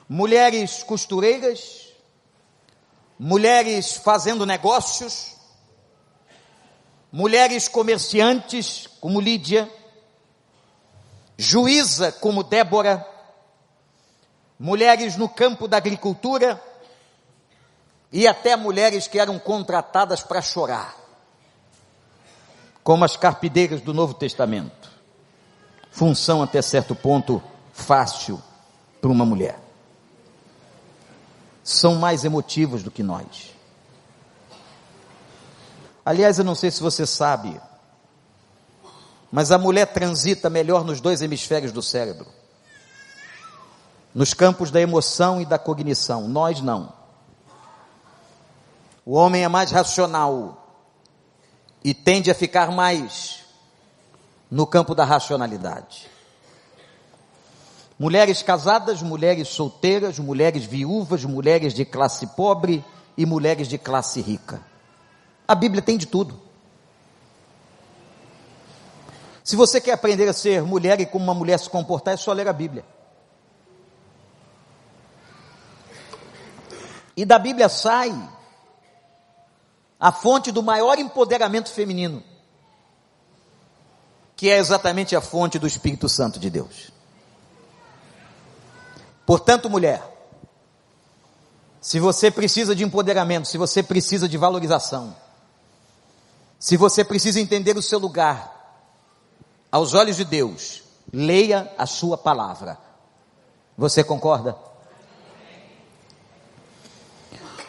mulheres 0.08 0.82
costureiras, 0.82 1.92
mulheres 3.18 3.96
fazendo 3.96 4.46
negócios, 4.46 5.36
mulheres 7.12 7.68
comerciantes, 7.68 8.88
como 9.00 9.20
Lídia, 9.20 9.70
juíza, 11.36 12.10
como 12.12 12.42
Débora, 12.42 13.06
mulheres 14.58 15.16
no 15.16 15.28
campo 15.28 15.68
da 15.68 15.76
agricultura 15.76 16.62
e 18.10 18.26
até 18.26 18.56
mulheres 18.56 19.06
que 19.06 19.18
eram 19.18 19.38
contratadas 19.38 20.22
para 20.22 20.40
chorar 20.40 20.96
como 22.88 23.04
as 23.04 23.18
carpideiras 23.18 23.82
do 23.82 23.92
Novo 23.92 24.14
Testamento. 24.14 24.90
Função 25.90 26.42
até 26.42 26.62
certo 26.62 26.94
ponto 26.94 27.42
fácil 27.70 28.42
para 28.98 29.10
uma 29.10 29.26
mulher. 29.26 29.67
São 31.68 31.96
mais 31.96 32.24
emotivas 32.24 32.82
do 32.82 32.90
que 32.90 33.02
nós. 33.02 33.54
Aliás, 36.02 36.38
eu 36.38 36.44
não 36.44 36.54
sei 36.54 36.70
se 36.70 36.80
você 36.80 37.04
sabe, 37.04 37.60
mas 39.30 39.52
a 39.52 39.58
mulher 39.58 39.92
transita 39.92 40.48
melhor 40.48 40.82
nos 40.82 40.98
dois 40.98 41.20
hemisférios 41.20 41.70
do 41.70 41.82
cérebro. 41.82 42.26
Nos 44.14 44.32
campos 44.32 44.70
da 44.70 44.80
emoção 44.80 45.42
e 45.42 45.44
da 45.44 45.58
cognição. 45.58 46.26
Nós 46.26 46.62
não. 46.62 46.90
O 49.04 49.12
homem 49.12 49.44
é 49.44 49.48
mais 49.48 49.70
racional, 49.70 50.68
e 51.84 51.92
tende 51.92 52.30
a 52.30 52.34
ficar 52.34 52.70
mais 52.70 53.44
no 54.50 54.66
campo 54.66 54.94
da 54.94 55.04
racionalidade. 55.04 56.08
Mulheres 57.98 58.42
casadas, 58.42 59.02
mulheres 59.02 59.48
solteiras, 59.48 60.18
mulheres 60.18 60.64
viúvas, 60.64 61.24
mulheres 61.24 61.74
de 61.74 61.84
classe 61.84 62.28
pobre 62.28 62.84
e 63.16 63.26
mulheres 63.26 63.66
de 63.66 63.76
classe 63.76 64.20
rica. 64.20 64.62
A 65.46 65.54
Bíblia 65.54 65.82
tem 65.82 65.98
de 65.98 66.06
tudo. 66.06 66.40
Se 69.42 69.56
você 69.56 69.80
quer 69.80 69.92
aprender 69.92 70.28
a 70.28 70.32
ser 70.32 70.62
mulher 70.62 71.00
e 71.00 71.06
como 71.06 71.24
uma 71.24 71.34
mulher 71.34 71.58
se 71.58 71.68
comportar, 71.68 72.14
é 72.14 72.16
só 72.16 72.32
ler 72.32 72.46
a 72.46 72.52
Bíblia. 72.52 72.84
E 77.16 77.24
da 77.24 77.38
Bíblia 77.38 77.68
sai 77.68 78.14
a 79.98 80.12
fonte 80.12 80.52
do 80.52 80.62
maior 80.62 81.00
empoderamento 81.00 81.72
feminino, 81.72 82.22
que 84.36 84.48
é 84.48 84.58
exatamente 84.58 85.16
a 85.16 85.20
fonte 85.20 85.58
do 85.58 85.66
Espírito 85.66 86.08
Santo 86.08 86.38
de 86.38 86.48
Deus. 86.48 86.97
Portanto, 89.28 89.68
mulher, 89.68 90.02
se 91.82 92.00
você 92.00 92.30
precisa 92.30 92.74
de 92.74 92.82
empoderamento, 92.82 93.46
se 93.46 93.58
você 93.58 93.82
precisa 93.82 94.26
de 94.26 94.38
valorização, 94.38 95.14
se 96.58 96.78
você 96.78 97.04
precisa 97.04 97.38
entender 97.38 97.76
o 97.76 97.82
seu 97.82 97.98
lugar 97.98 98.88
aos 99.70 99.92
olhos 99.92 100.16
de 100.16 100.24
Deus, 100.24 100.82
leia 101.12 101.70
a 101.76 101.84
sua 101.84 102.16
palavra. 102.16 102.78
Você 103.76 104.02
concorda? 104.02 104.56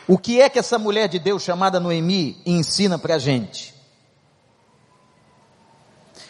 O 0.07 0.17
que 0.17 0.39
é 0.39 0.47
que 0.47 0.59
essa 0.59 0.79
mulher 0.79 1.09
de 1.09 1.19
Deus 1.19 1.43
chamada 1.43 1.77
Noemi 1.77 2.41
ensina 2.45 2.97
para 2.97 3.15
a 3.15 3.19
gente? 3.19 3.75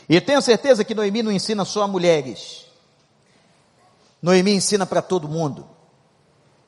E 0.10 0.20
tenho 0.20 0.42
certeza 0.42 0.84
que 0.84 0.96
Noemi 0.96 1.22
não 1.22 1.32
ensina 1.32 1.64
só 1.66 1.84
a 1.84 1.88
mulheres. 1.88 2.69
Noemi 4.22 4.54
ensina 4.54 4.86
para 4.86 5.02
todo 5.02 5.28
mundo, 5.28 5.68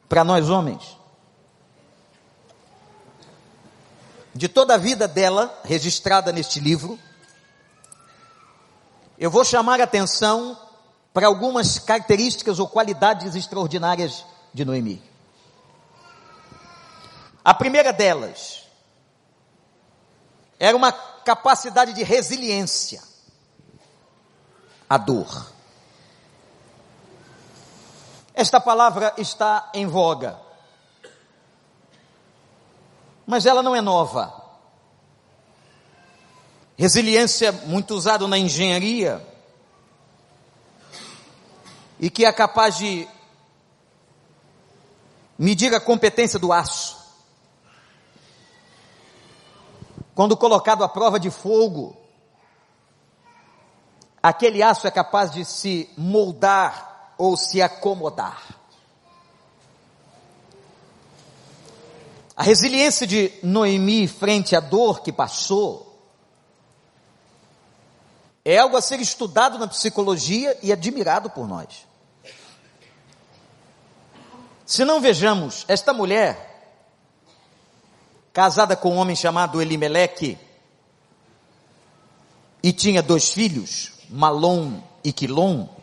para 0.07 0.23
nós 0.23 0.49
homens. 0.49 0.97
De 4.33 4.47
toda 4.47 4.75
a 4.75 4.77
vida 4.77 5.07
dela, 5.07 5.59
registrada 5.63 6.31
neste 6.31 6.59
livro, 6.59 6.97
eu 9.17 9.29
vou 9.29 9.43
chamar 9.43 9.81
a 9.81 9.83
atenção 9.83 10.57
para 11.13 11.27
algumas 11.27 11.77
características 11.77 12.57
ou 12.57 12.67
qualidades 12.67 13.35
extraordinárias 13.35 14.25
de 14.53 14.63
Noemi. 14.63 15.03
A 17.43 17.53
primeira 17.53 17.91
delas 17.91 18.63
era 20.57 20.77
uma 20.77 20.91
capacidade 20.91 21.93
de 21.93 22.03
resiliência 22.03 23.01
à 24.89 24.97
dor. 24.97 25.51
Esta 28.41 28.59
palavra 28.59 29.13
está 29.19 29.69
em 29.71 29.85
voga, 29.85 30.41
mas 33.23 33.45
ela 33.45 33.61
não 33.61 33.75
é 33.75 33.81
nova. 33.81 34.33
Resiliência, 36.75 37.51
muito 37.51 37.93
usado 37.93 38.27
na 38.27 38.39
engenharia, 38.39 39.23
e 41.99 42.09
que 42.09 42.25
é 42.25 42.33
capaz 42.33 42.79
de 42.79 43.07
medir 45.37 45.71
a 45.75 45.79
competência 45.79 46.39
do 46.39 46.51
aço. 46.51 46.97
Quando 50.15 50.35
colocado 50.35 50.83
à 50.83 50.89
prova 50.89 51.19
de 51.19 51.29
fogo, 51.29 51.95
aquele 54.23 54.63
aço 54.63 54.87
é 54.87 54.91
capaz 54.91 55.29
de 55.29 55.45
se 55.45 55.87
moldar 55.95 56.90
ou 57.21 57.37
se 57.37 57.61
acomodar. 57.61 58.57
A 62.35 62.41
resiliência 62.41 63.05
de 63.05 63.31
Noemi 63.43 64.07
frente 64.07 64.55
à 64.55 64.59
dor 64.59 65.01
que 65.03 65.11
passou 65.11 66.03
é 68.43 68.57
algo 68.57 68.75
a 68.75 68.81
ser 68.81 68.99
estudado 68.99 69.59
na 69.59 69.67
psicologia 69.67 70.57
e 70.63 70.73
admirado 70.73 71.29
por 71.29 71.47
nós. 71.47 71.85
Se 74.65 74.83
não 74.83 74.99
vejamos 74.99 75.63
esta 75.67 75.93
mulher 75.93 76.73
casada 78.33 78.75
com 78.75 78.95
um 78.95 78.97
homem 78.97 79.15
chamado 79.15 79.61
Elimeleque, 79.61 80.39
e 82.63 82.73
tinha 82.73 83.03
dois 83.03 83.29
filhos, 83.29 83.91
Malom 84.09 84.81
e 85.03 85.13
Quilom, 85.13 85.80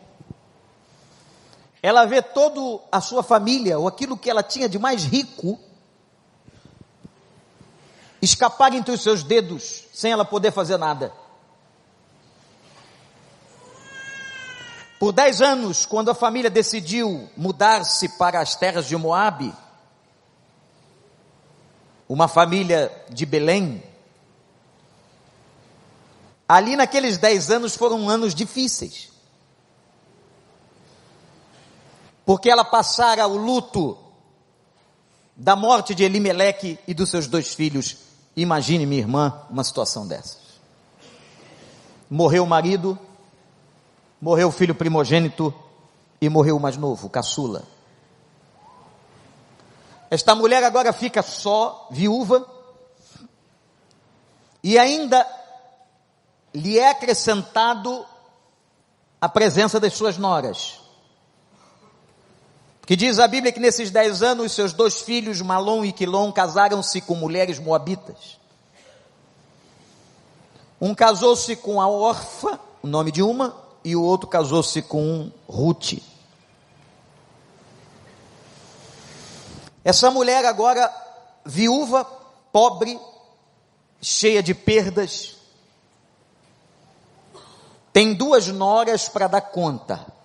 ela 1.81 2.05
vê 2.05 2.21
toda 2.21 2.83
a 2.91 2.99
sua 2.99 3.23
família, 3.23 3.79
ou 3.79 3.87
aquilo 3.87 4.17
que 4.17 4.29
ela 4.29 4.43
tinha 4.43 4.67
de 4.67 4.77
mais 4.77 5.03
rico, 5.03 5.59
escapar 8.21 8.73
entre 8.73 8.93
os 8.93 9.01
seus 9.01 9.23
dedos, 9.23 9.85
sem 9.93 10.11
ela 10.11 10.25
poder 10.25 10.51
fazer 10.51 10.77
nada. 10.77 11.13
Por 14.99 15.13
dez 15.13 15.41
anos, 15.41 15.85
quando 15.85 16.11
a 16.11 16.15
família 16.15 16.49
decidiu 16.49 17.29
mudar-se 17.37 18.09
para 18.17 18.41
as 18.41 18.55
terras 18.55 18.85
de 18.85 18.97
Moabe, 18.97 19.53
uma 22.09 22.27
família 22.27 22.91
de 23.07 23.25
Belém. 23.25 23.81
Ali 26.47 26.75
naqueles 26.75 27.17
dez 27.17 27.49
anos 27.49 27.75
foram 27.75 28.09
anos 28.09 28.35
difíceis. 28.35 29.08
Porque 32.29 32.47
ela 32.47 32.63
passara 32.63 33.25
o 33.25 33.35
luto 33.35 33.97
da 35.35 35.55
morte 35.55 35.95
de 35.95 36.03
Elimeleque 36.03 36.77
e 36.87 36.93
dos 36.93 37.09
seus 37.09 37.25
dois 37.25 37.55
filhos. 37.55 37.97
Imagine, 38.35 38.85
minha 38.85 39.01
irmã, 39.01 39.41
uma 39.49 39.63
situação 39.63 40.07
dessas. 40.07 40.37
Morreu 42.07 42.43
o 42.43 42.47
marido, 42.47 42.99
morreu 44.21 44.49
o 44.49 44.51
filho 44.51 44.75
primogênito 44.75 45.51
e 46.21 46.29
morreu 46.29 46.57
o 46.57 46.59
mais 46.59 46.77
novo, 46.77 47.07
o 47.07 47.09
caçula. 47.09 47.63
Esta 50.11 50.35
mulher 50.35 50.63
agora 50.63 50.93
fica 50.93 51.23
só, 51.23 51.87
viúva, 51.89 52.47
e 54.63 54.77
ainda 54.77 55.25
lhe 56.53 56.77
é 56.77 56.91
acrescentado 56.91 58.05
a 59.19 59.27
presença 59.27 59.79
das 59.79 59.95
suas 59.95 60.15
noras. 60.15 60.88
Que 62.89 62.95
diz 62.95 63.19
a 63.19 63.27
Bíblia 63.27 63.51
que 63.51 63.59
nesses 63.59 63.91
dez 63.91 64.23
anos 64.23 64.51
seus 64.51 64.73
dois 64.73 65.01
filhos, 65.01 65.43
Malom 65.43 65.85
e 65.85 65.91
Quilom, 65.91 66.31
casaram-se 66.31 66.99
com 67.01 67.13
mulheres 67.13 67.59
moabitas. 67.59 68.39
Um 70.81 70.95
casou-se 70.95 71.55
com 71.55 71.79
a 71.79 71.87
Orfa, 71.87 72.59
o 72.81 72.87
nome 72.87 73.11
de 73.11 73.21
uma, 73.21 73.55
e 73.85 73.95
o 73.95 74.01
outro 74.01 74.27
casou-se 74.27 74.81
com 74.81 75.31
Ruth. 75.47 75.99
Essa 79.85 80.09
mulher 80.09 80.43
agora, 80.45 80.91
viúva, 81.45 82.03
pobre, 82.51 82.99
cheia 84.01 84.41
de 84.41 84.55
perdas, 84.55 85.35
tem 87.93 88.15
duas 88.15 88.47
noras 88.47 89.07
para 89.07 89.27
dar 89.27 89.41
conta. 89.41 90.17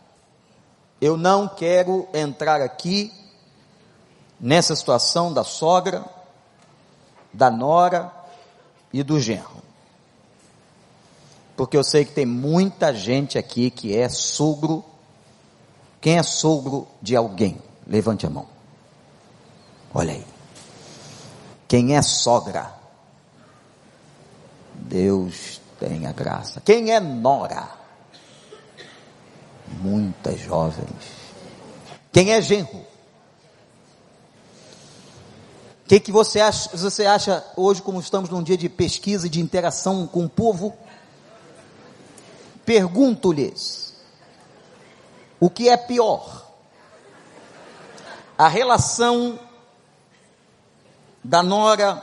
Eu 1.04 1.18
não 1.18 1.46
quero 1.46 2.08
entrar 2.14 2.62
aqui 2.62 3.12
nessa 4.40 4.74
situação 4.74 5.34
da 5.34 5.44
sogra, 5.44 6.02
da 7.30 7.50
nora 7.50 8.10
e 8.90 9.02
do 9.02 9.20
genro. 9.20 9.62
Porque 11.54 11.76
eu 11.76 11.84
sei 11.84 12.06
que 12.06 12.12
tem 12.12 12.24
muita 12.24 12.94
gente 12.94 13.36
aqui 13.36 13.70
que 13.70 13.94
é 13.94 14.08
sogro. 14.08 14.82
Quem 16.00 16.16
é 16.16 16.22
sogro 16.22 16.88
de 17.02 17.14
alguém? 17.14 17.60
Levante 17.86 18.24
a 18.24 18.30
mão. 18.30 18.46
Olha 19.92 20.14
aí. 20.14 20.26
Quem 21.68 21.94
é 21.98 22.00
sogra? 22.00 22.72
Deus 24.72 25.60
tenha 25.78 26.12
graça. 26.12 26.62
Quem 26.62 26.92
é 26.92 26.98
nora? 26.98 27.83
Muitas 29.66 30.40
jovens. 30.40 31.24
Quem 32.12 32.32
é 32.32 32.40
genro? 32.40 32.84
O 35.84 35.86
que, 35.86 36.00
que 36.00 36.12
você, 36.12 36.40
acha, 36.40 36.74
você 36.76 37.04
acha 37.04 37.44
hoje, 37.56 37.82
como 37.82 38.00
estamos 38.00 38.30
num 38.30 38.42
dia 38.42 38.56
de 38.56 38.68
pesquisa 38.68 39.26
e 39.26 39.30
de 39.30 39.40
interação 39.40 40.06
com 40.06 40.24
o 40.24 40.28
povo? 40.28 40.74
Pergunto-lhes: 42.64 43.94
o 45.38 45.50
que 45.50 45.68
é 45.68 45.76
pior? 45.76 46.50
A 48.36 48.48
relação 48.48 49.38
da 51.22 51.42
nora 51.42 52.02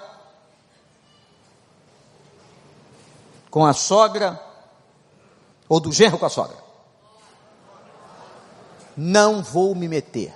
com 3.49 3.65
a 3.65 3.73
sogra 3.73 4.39
ou 5.67 5.79
do 5.79 5.91
genro 5.91 6.17
com 6.17 6.25
a 6.25 6.29
sogra. 6.29 6.60
Não 8.95 9.41
vou 9.41 9.73
me 9.75 9.87
meter. 9.87 10.33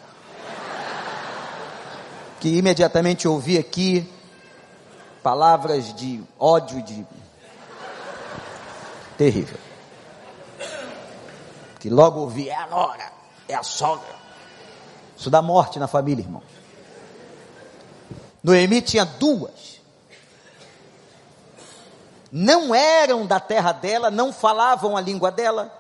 Que 2.39 2.57
imediatamente 2.57 3.27
ouvi 3.27 3.57
aqui 3.57 4.11
palavras 5.23 5.93
de 5.95 6.23
ódio 6.39 6.81
de 6.83 7.05
terrível. 9.17 9.57
que 11.79 11.89
logo 11.89 12.19
ouvi, 12.21 12.49
é 12.49 12.55
a 12.55 12.67
nora, 12.67 13.11
é 13.47 13.55
a 13.55 13.63
sogra. 13.63 14.15
Isso 15.17 15.29
dá 15.29 15.41
morte 15.41 15.79
na 15.79 15.87
família, 15.87 16.23
irmão. 16.23 16.43
Noemi 18.43 18.81
tinha 18.81 19.05
duas. 19.05 19.81
Não 22.31 22.75
eram 22.75 23.25
da 23.25 23.39
terra 23.39 23.71
dela, 23.71 24.11
não 24.11 24.33
falavam 24.33 24.95
a 24.95 25.01
língua 25.01 25.31
dela. 25.31 25.71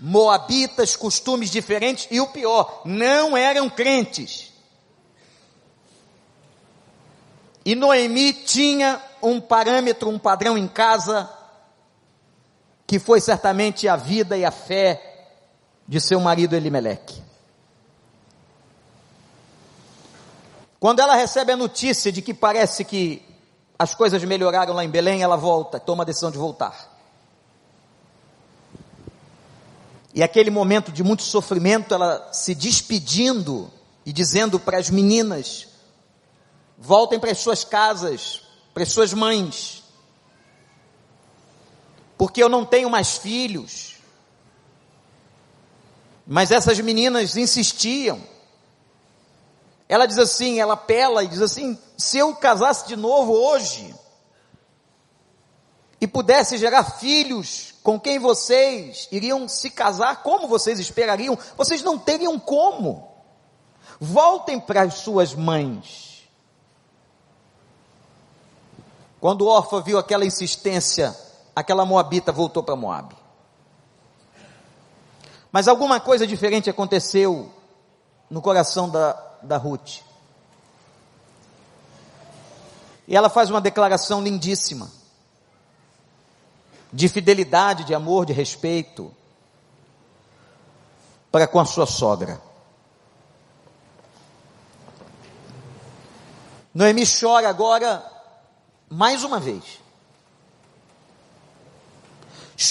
Moabitas, 0.00 0.94
costumes 0.94 1.50
diferentes, 1.50 2.06
e 2.10 2.20
o 2.20 2.28
pior, 2.28 2.82
não 2.84 3.36
eram 3.36 3.68
crentes. 3.68 4.52
E 7.64 7.74
Noemi 7.74 8.32
tinha 8.32 9.02
um 9.22 9.40
parâmetro, 9.40 10.08
um 10.08 10.18
padrão 10.18 10.56
em 10.56 10.66
casa, 10.66 11.28
que 12.86 12.98
foi 12.98 13.20
certamente 13.20 13.86
a 13.86 13.96
vida 13.96 14.36
e 14.36 14.44
a 14.44 14.50
fé 14.50 15.30
de 15.86 16.00
seu 16.00 16.20
marido 16.20 16.54
Elimeleque. 16.54 17.22
Quando 20.80 21.00
ela 21.00 21.16
recebe 21.16 21.52
a 21.52 21.56
notícia 21.56 22.12
de 22.12 22.22
que 22.22 22.32
parece 22.32 22.84
que 22.84 23.22
as 23.78 23.94
coisas 23.94 24.22
melhoraram 24.24 24.74
lá 24.74 24.84
em 24.84 24.90
Belém, 24.90 25.22
ela 25.22 25.36
volta, 25.36 25.78
toma 25.78 26.02
a 26.04 26.06
decisão 26.06 26.30
de 26.30 26.38
voltar. 26.38 26.97
E 30.18 30.22
aquele 30.24 30.50
momento 30.50 30.90
de 30.90 31.04
muito 31.04 31.22
sofrimento, 31.22 31.94
ela 31.94 32.32
se 32.32 32.52
despedindo 32.52 33.70
e 34.04 34.12
dizendo 34.12 34.58
para 34.58 34.76
as 34.76 34.90
meninas: 34.90 35.68
voltem 36.76 37.20
para 37.20 37.30
as 37.30 37.38
suas 37.38 37.62
casas, 37.62 38.42
para 38.74 38.82
as 38.82 38.90
suas 38.90 39.14
mães, 39.14 39.84
porque 42.16 42.42
eu 42.42 42.48
não 42.48 42.64
tenho 42.64 42.90
mais 42.90 43.16
filhos. 43.16 43.94
Mas 46.26 46.50
essas 46.50 46.80
meninas 46.80 47.36
insistiam. 47.36 48.20
Ela 49.88 50.04
diz 50.04 50.18
assim, 50.18 50.58
ela 50.58 50.74
apela 50.74 51.22
e 51.22 51.28
diz 51.28 51.40
assim: 51.40 51.78
se 51.96 52.18
eu 52.18 52.34
casasse 52.34 52.88
de 52.88 52.96
novo 52.96 53.32
hoje 53.34 53.94
e 56.00 56.08
pudesse 56.08 56.58
gerar 56.58 56.82
filhos 56.98 57.72
com 57.88 57.98
quem 57.98 58.18
vocês 58.18 59.08
iriam 59.10 59.48
se 59.48 59.70
casar, 59.70 60.22
como 60.22 60.46
vocês 60.46 60.78
esperariam? 60.78 61.38
Vocês 61.56 61.82
não 61.82 61.98
teriam 61.98 62.38
como. 62.38 63.08
Voltem 63.98 64.60
para 64.60 64.82
as 64.82 64.92
suas 64.96 65.34
mães. 65.34 66.28
Quando 69.18 69.46
Orfa 69.46 69.80
viu 69.80 69.96
aquela 69.96 70.26
insistência, 70.26 71.16
aquela 71.56 71.86
moabita 71.86 72.30
voltou 72.30 72.62
para 72.62 72.76
Moab. 72.76 73.16
Mas 75.50 75.66
alguma 75.66 75.98
coisa 75.98 76.26
diferente 76.26 76.68
aconteceu 76.68 77.50
no 78.28 78.42
coração 78.42 78.90
da, 78.90 79.12
da 79.42 79.56
Ruth. 79.56 80.00
E 83.06 83.16
ela 83.16 83.30
faz 83.30 83.48
uma 83.48 83.62
declaração 83.62 84.22
lindíssima 84.22 84.97
de 86.92 87.08
fidelidade, 87.08 87.84
de 87.84 87.94
amor, 87.94 88.26
de 88.26 88.32
respeito 88.32 89.14
para 91.30 91.46
com 91.46 91.60
a 91.60 91.64
sua 91.64 91.86
sogra. 91.86 92.40
Noemi 96.74 97.04
chora 97.06 97.48
agora 97.48 98.04
mais 98.88 99.24
uma 99.24 99.38
vez. 99.38 99.80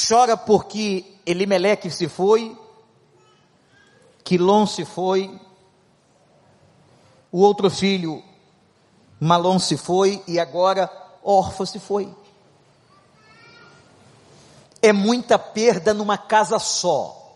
Chora 0.07 0.35
porque 0.35 1.05
Elimeleque 1.25 1.89
se 1.89 2.07
foi, 2.07 2.57
Quilom 4.23 4.65
se 4.65 4.83
foi, 4.83 5.39
o 7.31 7.39
outro 7.39 7.69
filho, 7.69 8.23
Malom, 9.19 9.59
se 9.59 9.77
foi 9.77 10.23
e 10.27 10.39
agora 10.39 10.91
Orfa 11.23 11.65
se 11.65 11.79
foi. 11.79 12.13
É 14.81 14.93
muita 14.93 15.39
perda 15.39 15.93
numa 15.93 16.17
casa 16.17 16.59
só. 16.59 17.35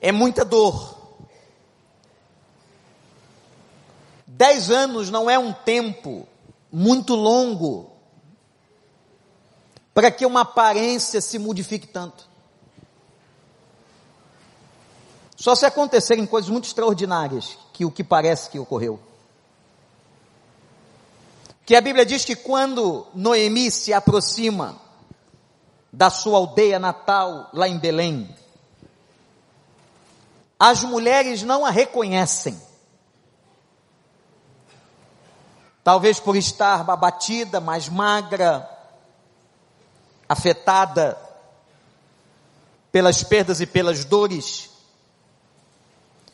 É 0.00 0.10
muita 0.10 0.44
dor. 0.44 0.98
Dez 4.26 4.70
anos 4.70 5.10
não 5.10 5.30
é 5.30 5.38
um 5.38 5.52
tempo 5.52 6.26
muito 6.72 7.14
longo 7.14 7.92
para 9.94 10.10
que 10.10 10.26
uma 10.26 10.40
aparência 10.40 11.20
se 11.20 11.38
modifique 11.38 11.86
tanto. 11.86 12.28
Só 15.36 15.54
se 15.54 15.66
acontecerem 15.66 16.26
coisas 16.26 16.50
muito 16.50 16.66
extraordinárias 16.66 17.58
que 17.72 17.84
o 17.84 17.90
que 17.90 18.02
parece 18.02 18.48
que 18.48 18.58
ocorreu. 18.58 18.98
Que 21.64 21.76
a 21.76 21.80
Bíblia 21.80 22.06
diz 22.06 22.24
que 22.24 22.34
quando 22.34 23.06
Noemi 23.14 23.70
se 23.70 23.92
aproxima 23.92 24.80
da 25.92 26.08
sua 26.08 26.38
aldeia 26.38 26.78
natal 26.78 27.50
lá 27.52 27.68
em 27.68 27.78
Belém, 27.78 28.34
as 30.58 30.84
mulheres 30.84 31.42
não 31.42 31.66
a 31.66 31.70
reconhecem. 31.70 32.56
Talvez 35.82 36.20
por 36.20 36.36
estar 36.36 36.88
abatida, 36.88 37.60
mais 37.60 37.88
magra, 37.88 38.68
afetada 40.28 41.18
pelas 42.92 43.24
perdas 43.24 43.60
e 43.60 43.66
pelas 43.66 44.04
dores, 44.04 44.70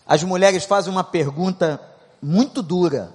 as 0.06 0.22
mulheres 0.22 0.64
fazem 0.64 0.92
uma 0.92 1.04
pergunta 1.04 1.80
muito 2.20 2.62
dura, 2.62 3.14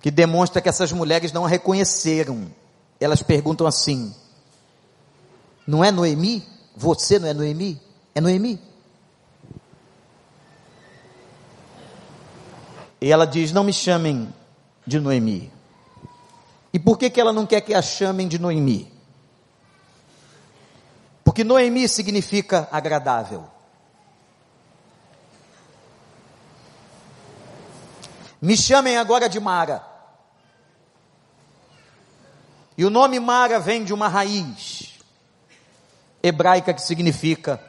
que 0.00 0.10
demonstra 0.10 0.60
que 0.60 0.68
essas 0.68 0.92
mulheres 0.92 1.32
não 1.32 1.44
a 1.44 1.48
reconheceram. 1.48 2.50
Elas 3.00 3.22
perguntam 3.22 3.66
assim: 3.66 4.14
Não 5.66 5.84
é 5.84 5.90
Noemi? 5.90 6.46
Você 6.76 7.18
não 7.18 7.28
é 7.28 7.34
Noemi? 7.34 7.80
É 8.14 8.20
Noemi. 8.20 8.60
E 13.00 13.10
ela 13.10 13.26
diz: 13.26 13.52
Não 13.52 13.64
me 13.64 13.72
chamem 13.72 14.32
de 14.86 14.98
Noemi. 14.98 15.52
E 16.72 16.78
por 16.78 16.96
que, 16.96 17.10
que 17.10 17.20
ela 17.20 17.32
não 17.32 17.46
quer 17.46 17.60
que 17.60 17.74
a 17.74 17.82
chamem 17.82 18.26
de 18.26 18.38
Noemi? 18.38 18.92
Porque 21.24 21.44
Noemi 21.44 21.88
significa 21.88 22.68
agradável. 22.72 23.44
Me 28.40 28.56
chamem 28.56 28.96
agora 28.96 29.28
de 29.28 29.38
Mara. 29.38 29.86
E 32.76 32.84
o 32.84 32.90
nome 32.90 33.20
Mara 33.20 33.60
vem 33.60 33.84
de 33.84 33.92
uma 33.94 34.08
raiz 34.08 34.91
hebraica 36.22 36.72
que 36.72 36.82
significa 36.82 37.60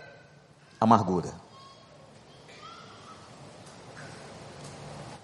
amargura. 0.80 1.34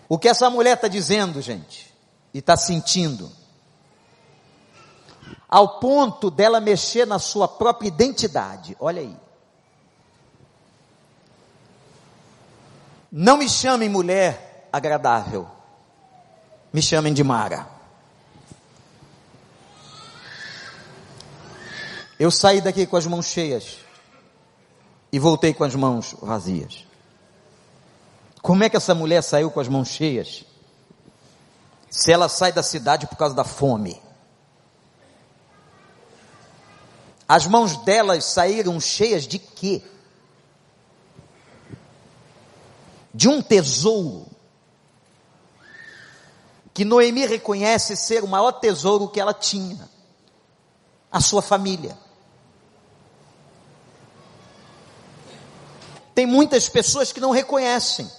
O 0.07 0.17
que 0.17 0.27
essa 0.27 0.49
mulher 0.49 0.75
está 0.75 0.87
dizendo, 0.87 1.39
gente, 1.41 1.93
e 2.33 2.39
está 2.39 2.57
sentindo, 2.57 3.31
ao 5.47 5.79
ponto 5.79 6.31
dela 6.31 6.59
mexer 6.59 7.05
na 7.05 7.19
sua 7.19 7.47
própria 7.47 7.87
identidade, 7.87 8.75
olha 8.79 9.01
aí. 9.01 9.15
Não 13.11 13.37
me 13.37 13.49
chamem 13.49 13.89
mulher, 13.89 14.67
agradável. 14.71 15.47
Me 16.71 16.81
chamem 16.81 17.13
de 17.13 17.23
Mara. 17.23 17.78
Eu 22.19 22.29
saí 22.29 22.59
daqui 22.59 22.85
com 22.85 22.97
as 22.97 23.05
mãos 23.05 23.27
cheias 23.27 23.77
e 25.09 25.17
voltei 25.17 25.53
com 25.53 25.63
as 25.63 25.73
mãos 25.73 26.13
vazias. 26.21 26.85
Como 28.41 28.61
é 28.61 28.69
que 28.69 28.75
essa 28.75 28.93
mulher 28.93 29.21
saiu 29.23 29.49
com 29.49 29.61
as 29.61 29.69
mãos 29.69 29.87
cheias? 29.87 30.43
Se 31.89 32.11
ela 32.11 32.27
sai 32.27 32.51
da 32.51 32.61
cidade 32.61 33.07
por 33.07 33.15
causa 33.15 33.33
da 33.33 33.45
fome. 33.45 34.01
As 37.25 37.47
mãos 37.47 37.77
delas 37.77 38.25
saíram 38.25 38.79
cheias 38.81 39.25
de 39.25 39.39
quê? 39.39 39.81
De 43.13 43.29
um 43.29 43.41
tesouro 43.41 44.27
que 46.73 46.83
Noemi 46.83 47.25
reconhece 47.25 47.95
ser 47.95 48.23
o 48.23 48.27
maior 48.27 48.51
tesouro 48.53 49.07
que 49.07 49.19
ela 49.19 49.33
tinha, 49.33 49.89
a 51.11 51.21
sua 51.21 51.41
família. 51.41 51.97
Tem 56.19 56.25
muitas 56.25 56.67
pessoas 56.67 57.13
que 57.13 57.21
não 57.21 57.31
reconhecem, 57.31 58.11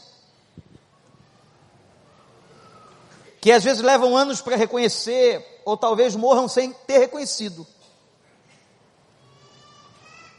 que 3.42 3.52
às 3.52 3.62
vezes 3.62 3.82
levam 3.82 4.16
anos 4.16 4.40
para 4.40 4.56
reconhecer, 4.56 5.60
ou 5.66 5.76
talvez 5.76 6.16
morram 6.16 6.48
sem 6.48 6.72
ter 6.72 6.96
reconhecido. 6.96 7.66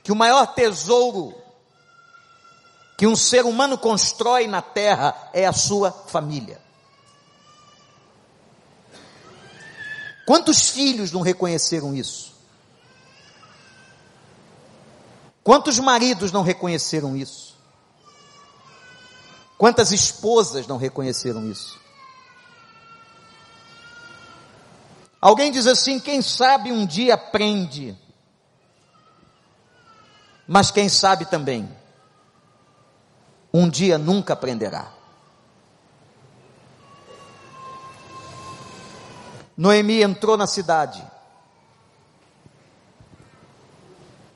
que 0.01 0.11
o 0.11 0.15
maior 0.15 0.47
tesouro 0.55 1.35
que 2.97 3.05
um 3.05 3.15
ser 3.15 3.45
humano 3.45 3.77
constrói 3.77 4.47
na 4.47 4.63
terra 4.63 5.29
é 5.31 5.45
a 5.45 5.53
sua 5.53 5.91
família. 5.91 6.59
Quantos 10.25 10.71
filhos 10.71 11.11
não 11.11 11.21
reconheceram 11.21 11.93
isso? 11.93 12.33
Quantos 15.43 15.77
maridos 15.77 16.31
não 16.31 16.41
reconheceram 16.41 17.15
isso? 17.15 17.50
Quantas 19.61 19.91
esposas 19.91 20.65
não 20.65 20.75
reconheceram 20.75 21.47
isso? 21.47 21.79
Alguém 25.21 25.51
diz 25.51 25.67
assim: 25.67 25.99
quem 25.99 26.19
sabe 26.19 26.71
um 26.71 26.83
dia 26.83 27.13
aprende, 27.13 27.95
mas 30.47 30.71
quem 30.71 30.89
sabe 30.89 31.25
também, 31.25 31.69
um 33.53 33.69
dia 33.69 33.99
nunca 33.99 34.33
aprenderá. 34.33 34.91
Noemi 39.55 40.01
entrou 40.01 40.35
na 40.37 40.47
cidade. 40.47 41.07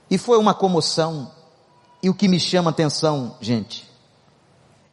E 0.07 0.19
foi 0.19 0.37
uma 0.37 0.53
comoção. 0.53 1.33
E 2.03 2.11
o 2.11 2.13
que 2.13 2.27
me 2.27 2.39
chama 2.39 2.69
atenção, 2.69 3.35
gente, 3.41 3.94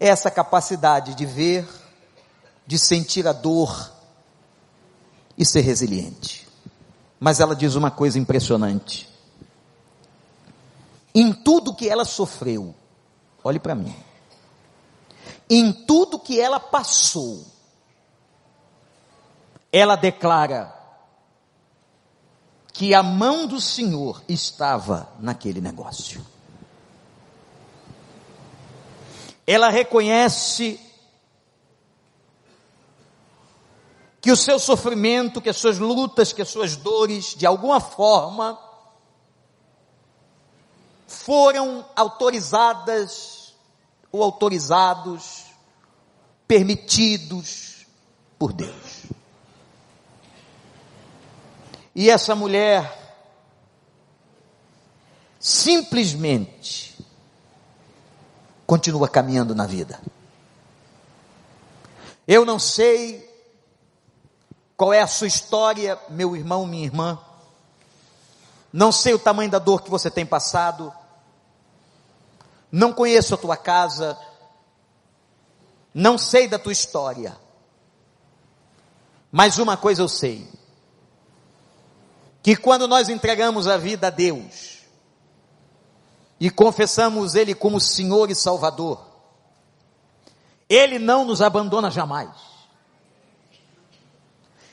essa 0.02 0.32
capacidade 0.32 1.14
de 1.14 1.24
ver, 1.24 1.64
de 2.66 2.76
sentir 2.76 3.28
a 3.28 3.32
dor 3.32 3.92
e 5.38 5.46
ser 5.46 5.60
resiliente. 5.60 6.48
Mas 7.20 7.38
ela 7.38 7.54
diz 7.54 7.76
uma 7.76 7.88
coisa 7.88 8.18
impressionante. 8.18 9.08
Em 11.14 11.32
tudo 11.32 11.72
que 11.72 11.88
ela 11.88 12.04
sofreu, 12.04 12.74
olhe 13.44 13.60
para 13.60 13.76
mim, 13.76 13.94
em 15.48 15.72
tudo 15.72 16.18
que 16.18 16.40
ela 16.40 16.58
passou, 16.58 17.46
ela 19.70 19.94
declara 19.94 20.74
que 22.72 22.92
a 22.92 23.04
mão 23.04 23.46
do 23.46 23.60
Senhor 23.60 24.20
estava 24.28 25.12
naquele 25.20 25.60
negócio. 25.60 26.26
Ela 29.52 29.68
reconhece 29.68 30.80
que 34.18 34.32
o 34.32 34.36
seu 34.36 34.58
sofrimento, 34.58 35.42
que 35.42 35.50
as 35.50 35.58
suas 35.58 35.78
lutas, 35.78 36.32
que 36.32 36.40
as 36.40 36.48
suas 36.48 36.74
dores, 36.74 37.34
de 37.36 37.44
alguma 37.44 37.78
forma, 37.78 38.58
foram 41.06 41.84
autorizadas 41.94 43.54
ou 44.10 44.22
autorizados, 44.22 45.44
permitidos 46.48 47.86
por 48.38 48.54
Deus. 48.54 49.02
E 51.94 52.08
essa 52.08 52.34
mulher 52.34 53.20
simplesmente 55.38 56.91
continua 58.72 59.06
caminhando 59.06 59.54
na 59.54 59.66
vida. 59.66 60.00
Eu 62.26 62.46
não 62.46 62.58
sei 62.58 63.30
qual 64.78 64.94
é 64.94 65.02
a 65.02 65.06
sua 65.06 65.26
história, 65.26 65.98
meu 66.08 66.35
irmão, 66.35 66.64
minha 66.64 66.87
irmã. 66.87 67.18
Não 68.72 68.90
sei 68.90 69.12
o 69.12 69.18
tamanho 69.18 69.50
da 69.50 69.58
dor 69.58 69.82
que 69.82 69.90
você 69.90 70.11
tem 70.11 70.24
passado. 70.24 70.90
Não 72.70 72.94
conheço 72.94 73.35
a 73.35 73.37
tua 73.37 73.58
casa. 73.58 74.16
Não 75.92 76.16
sei 76.16 76.48
da 76.48 76.58
tua 76.58 76.72
história. 76.72 77.37
Mas 79.30 79.58
uma 79.58 79.76
coisa 79.76 80.00
eu 80.00 80.08
sei 80.08 80.48
que 82.42 82.56
quando 82.56 82.88
nós 82.88 83.11
entregamos 83.11 83.68
a 83.68 83.76
vida 83.76 84.06
a 84.06 84.11
Deus 84.11 84.71
e 86.42 86.50
confessamos 86.50 87.37
Ele 87.37 87.55
como 87.55 87.78
Senhor 87.78 88.28
e 88.28 88.35
Salvador, 88.35 89.00
Ele 90.68 90.98
não 90.98 91.24
nos 91.24 91.40
abandona 91.40 91.88
jamais. 91.88 92.31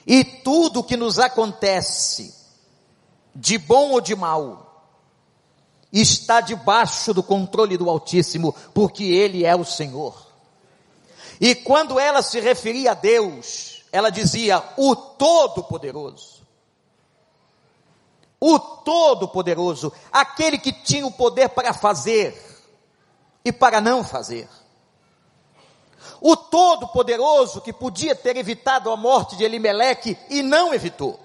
E 0.03 0.23
tudo 0.23 0.83
que 0.83 0.97
nos 0.97 1.19
acontece, 1.19 2.33
de 3.35 3.59
bom 3.59 3.91
ou 3.91 4.01
de 4.01 4.15
mal, 4.15 4.83
está 5.93 6.41
debaixo 6.41 7.13
do 7.13 7.21
controle 7.21 7.77
do 7.77 7.87
Altíssimo, 7.87 8.55
porque 8.73 9.03
Ele 9.03 9.45
é 9.45 9.55
o 9.55 9.63
Senhor. 9.63 10.25
E 11.39 11.53
quando 11.53 11.99
ela 11.99 12.23
se 12.23 12.39
referia 12.39 12.93
a 12.93 12.95
Deus, 12.95 13.83
ela 13.91 14.09
dizia 14.09 14.63
o 14.75 14.95
Todo-Poderoso 14.95 16.38
o 18.39 18.57
Todo-Poderoso, 18.57 19.91
aquele 20.11 20.57
que 20.57 20.71
tinha 20.71 21.05
o 21.05 21.11
poder 21.11 21.49
para 21.49 21.73
fazer 21.73 22.39
e 23.43 23.51
para 23.51 23.81
não 23.81 24.03
fazer. 24.03 24.47
O 26.21 26.35
Todo-Poderoso 26.35 27.61
que 27.61 27.73
podia 27.73 28.15
ter 28.15 28.37
evitado 28.37 28.91
a 28.91 28.97
morte 28.97 29.35
de 29.35 29.43
Elimeleque 29.43 30.17
e 30.29 30.41
não 30.41 30.73
evitou. 30.73 31.19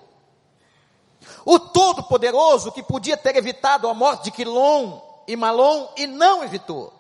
O 1.45 1.59
Todo-Poderoso 1.59 2.73
que 2.73 2.83
podia 2.83 3.17
ter 3.17 3.37
evitado 3.37 3.89
a 3.89 3.95
morte 3.95 4.25
de 4.25 4.31
Quilom 4.31 5.01
e 5.27 5.37
Malom 5.37 5.89
e 5.97 6.07
não 6.07 6.43
evitou. 6.43 6.93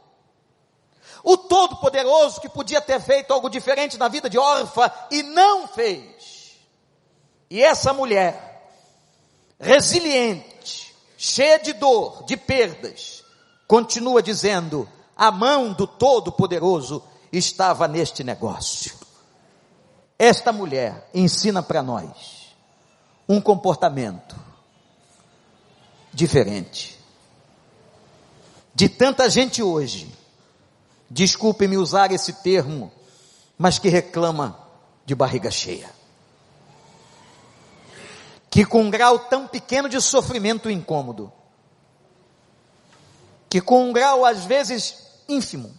O 1.22 1.37
Todo-Poderoso 1.37 2.40
que 2.40 2.48
podia 2.48 2.81
ter 2.81 3.00
feito 3.00 3.33
algo 3.33 3.48
diferente 3.48 3.96
na 3.96 4.09
vida 4.09 4.29
de 4.29 4.38
Orfa 4.38 4.92
e 5.11 5.22
não 5.22 5.66
fez. 5.66 6.59
E 7.48 7.62
essa 7.62 7.92
mulher, 7.92 8.53
resiliente, 9.58 10.94
cheia 11.16 11.58
de 11.58 11.72
dor, 11.72 12.24
de 12.24 12.36
perdas, 12.36 13.24
continua 13.66 14.22
dizendo: 14.22 14.88
a 15.16 15.30
mão 15.30 15.72
do 15.72 15.86
Todo-Poderoso 15.86 17.02
estava 17.32 17.88
neste 17.88 18.22
negócio. 18.22 18.94
Esta 20.18 20.52
mulher 20.52 21.08
ensina 21.12 21.62
para 21.62 21.82
nós 21.82 22.54
um 23.28 23.40
comportamento 23.40 24.36
diferente. 26.12 26.98
De 28.74 28.88
tanta 28.88 29.28
gente 29.28 29.62
hoje, 29.62 30.12
desculpe-me 31.10 31.76
usar 31.76 32.12
esse 32.12 32.32
termo, 32.42 32.92
mas 33.56 33.78
que 33.78 33.88
reclama 33.88 34.58
de 35.04 35.14
barriga 35.14 35.50
cheia 35.50 36.03
que 38.54 38.64
com 38.64 38.82
um 38.82 38.90
grau 38.90 39.18
tão 39.18 39.48
pequeno 39.48 39.88
de 39.88 40.00
sofrimento 40.00 40.70
incômodo, 40.70 41.32
que 43.50 43.60
com 43.60 43.88
um 43.88 43.92
grau 43.92 44.24
às 44.24 44.44
vezes 44.44 44.96
ínfimo, 45.28 45.74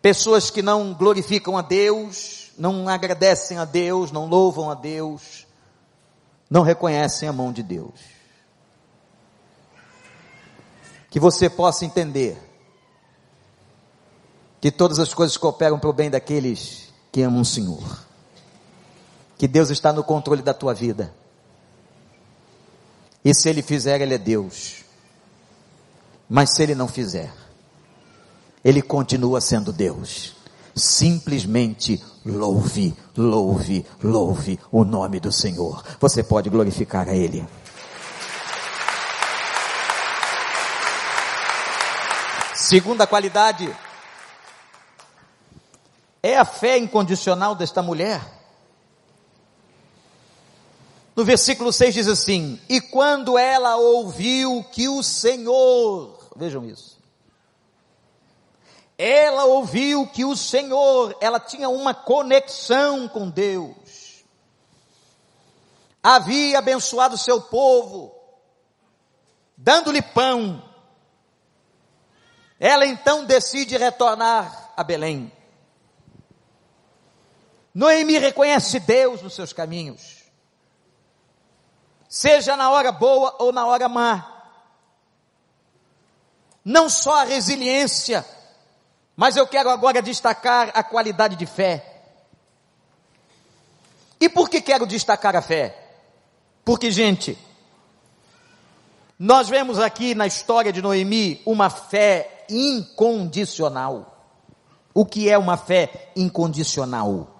pessoas 0.00 0.50
que 0.50 0.62
não 0.62 0.94
glorificam 0.94 1.58
a 1.58 1.60
Deus, 1.60 2.52
não 2.56 2.88
agradecem 2.88 3.58
a 3.58 3.66
Deus, 3.66 4.10
não 4.10 4.24
louvam 4.24 4.70
a 4.70 4.74
Deus, 4.74 5.46
não 6.48 6.62
reconhecem 6.62 7.28
a 7.28 7.34
mão 7.34 7.52
de 7.52 7.62
Deus. 7.62 8.00
Que 11.10 11.20
você 11.20 11.50
possa 11.50 11.84
entender 11.84 12.38
que 14.58 14.70
todas 14.70 14.98
as 14.98 15.12
coisas 15.12 15.36
cooperam 15.36 15.78
para 15.78 15.90
o 15.90 15.92
bem 15.92 16.08
daqueles 16.08 16.88
que 17.12 17.20
amam 17.20 17.42
o 17.42 17.44
Senhor 17.44 18.09
que 19.40 19.48
Deus 19.48 19.70
está 19.70 19.90
no 19.90 20.04
controle 20.04 20.42
da 20.42 20.52
tua 20.52 20.74
vida. 20.74 21.14
E 23.24 23.34
se 23.34 23.48
Ele 23.48 23.62
fizer, 23.62 23.98
Ele 23.98 24.12
é 24.12 24.18
Deus. 24.18 24.84
Mas 26.28 26.54
se 26.54 26.62
Ele 26.62 26.74
não 26.74 26.86
fizer, 26.86 27.32
Ele 28.62 28.82
continua 28.82 29.40
sendo 29.40 29.72
Deus. 29.72 30.36
Simplesmente 30.76 32.04
louve, 32.22 32.94
louve, 33.16 33.86
louve 34.04 34.60
o 34.70 34.84
nome 34.84 35.18
do 35.18 35.32
Senhor. 35.32 35.82
Você 35.98 36.22
pode 36.22 36.50
glorificar 36.50 37.08
a 37.08 37.14
Ele. 37.14 37.48
Segunda 42.54 43.06
qualidade 43.06 43.74
é 46.22 46.36
a 46.36 46.44
fé 46.44 46.76
incondicional 46.76 47.54
desta 47.54 47.80
mulher. 47.80 48.39
No 51.20 51.26
versículo 51.26 51.70
6 51.70 51.92
diz 51.92 52.08
assim: 52.08 52.58
E 52.66 52.80
quando 52.80 53.36
ela 53.36 53.76
ouviu 53.76 54.64
que 54.72 54.88
o 54.88 55.02
Senhor, 55.02 56.30
vejam 56.34 56.64
isso, 56.64 56.98
ela 58.96 59.44
ouviu 59.44 60.06
que 60.06 60.24
o 60.24 60.34
Senhor, 60.34 61.14
ela 61.20 61.38
tinha 61.38 61.68
uma 61.68 61.92
conexão 61.92 63.06
com 63.06 63.28
Deus, 63.28 64.24
havia 66.02 66.58
abençoado 66.58 67.18
seu 67.18 67.38
povo, 67.38 68.14
dando-lhe 69.54 70.00
pão. 70.00 70.64
Ela 72.58 72.86
então 72.86 73.26
decide 73.26 73.76
retornar 73.76 74.72
a 74.74 74.82
Belém. 74.82 75.30
Noemi 77.74 78.16
reconhece 78.16 78.80
Deus 78.80 79.20
nos 79.20 79.34
seus 79.34 79.52
caminhos, 79.52 80.19
seja 82.10 82.56
na 82.56 82.68
hora 82.70 82.90
boa 82.90 83.36
ou 83.38 83.52
na 83.52 83.64
hora 83.64 83.88
má. 83.88 84.42
Não 86.64 86.90
só 86.90 87.20
a 87.20 87.24
resiliência, 87.24 88.26
mas 89.16 89.36
eu 89.36 89.46
quero 89.46 89.70
agora 89.70 90.02
destacar 90.02 90.72
a 90.74 90.82
qualidade 90.82 91.36
de 91.36 91.46
fé. 91.46 92.02
E 94.20 94.28
por 94.28 94.50
que 94.50 94.60
quero 94.60 94.86
destacar 94.86 95.36
a 95.36 95.40
fé? 95.40 95.74
Porque, 96.64 96.90
gente, 96.90 97.38
nós 99.18 99.48
vemos 99.48 99.78
aqui 99.78 100.14
na 100.14 100.26
história 100.26 100.72
de 100.72 100.82
Noemi 100.82 101.40
uma 101.46 101.70
fé 101.70 102.44
incondicional. 102.50 104.18
O 104.92 105.06
que 105.06 105.30
é 105.30 105.38
uma 105.38 105.56
fé 105.56 106.10
incondicional? 106.16 107.39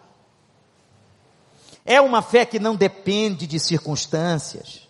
É 1.91 2.01
uma 2.01 2.23
fé 2.23 2.47
que 2.47 2.61
não 2.61 2.77
depende 2.77 3.49
de 3.49 3.59
circunstâncias. 3.59 4.89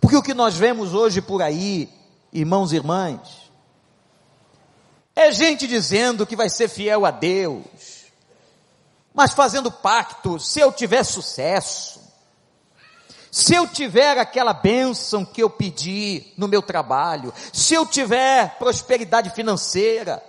Porque 0.00 0.16
o 0.16 0.22
que 0.22 0.32
nós 0.32 0.54
vemos 0.54 0.94
hoje 0.94 1.20
por 1.20 1.42
aí, 1.42 1.90
irmãos 2.32 2.72
e 2.72 2.76
irmãs, 2.76 3.52
é 5.14 5.30
gente 5.30 5.66
dizendo 5.66 6.26
que 6.26 6.34
vai 6.34 6.48
ser 6.48 6.68
fiel 6.68 7.04
a 7.04 7.10
Deus, 7.10 7.66
mas 9.12 9.34
fazendo 9.34 9.70
pacto, 9.70 10.40
se 10.40 10.58
eu 10.58 10.72
tiver 10.72 11.04
sucesso, 11.04 12.00
se 13.30 13.54
eu 13.54 13.68
tiver 13.68 14.16
aquela 14.16 14.54
bênção 14.54 15.22
que 15.22 15.42
eu 15.42 15.50
pedi 15.50 16.32
no 16.38 16.48
meu 16.48 16.62
trabalho, 16.62 17.30
se 17.52 17.74
eu 17.74 17.84
tiver 17.84 18.56
prosperidade 18.56 19.28
financeira, 19.28 20.24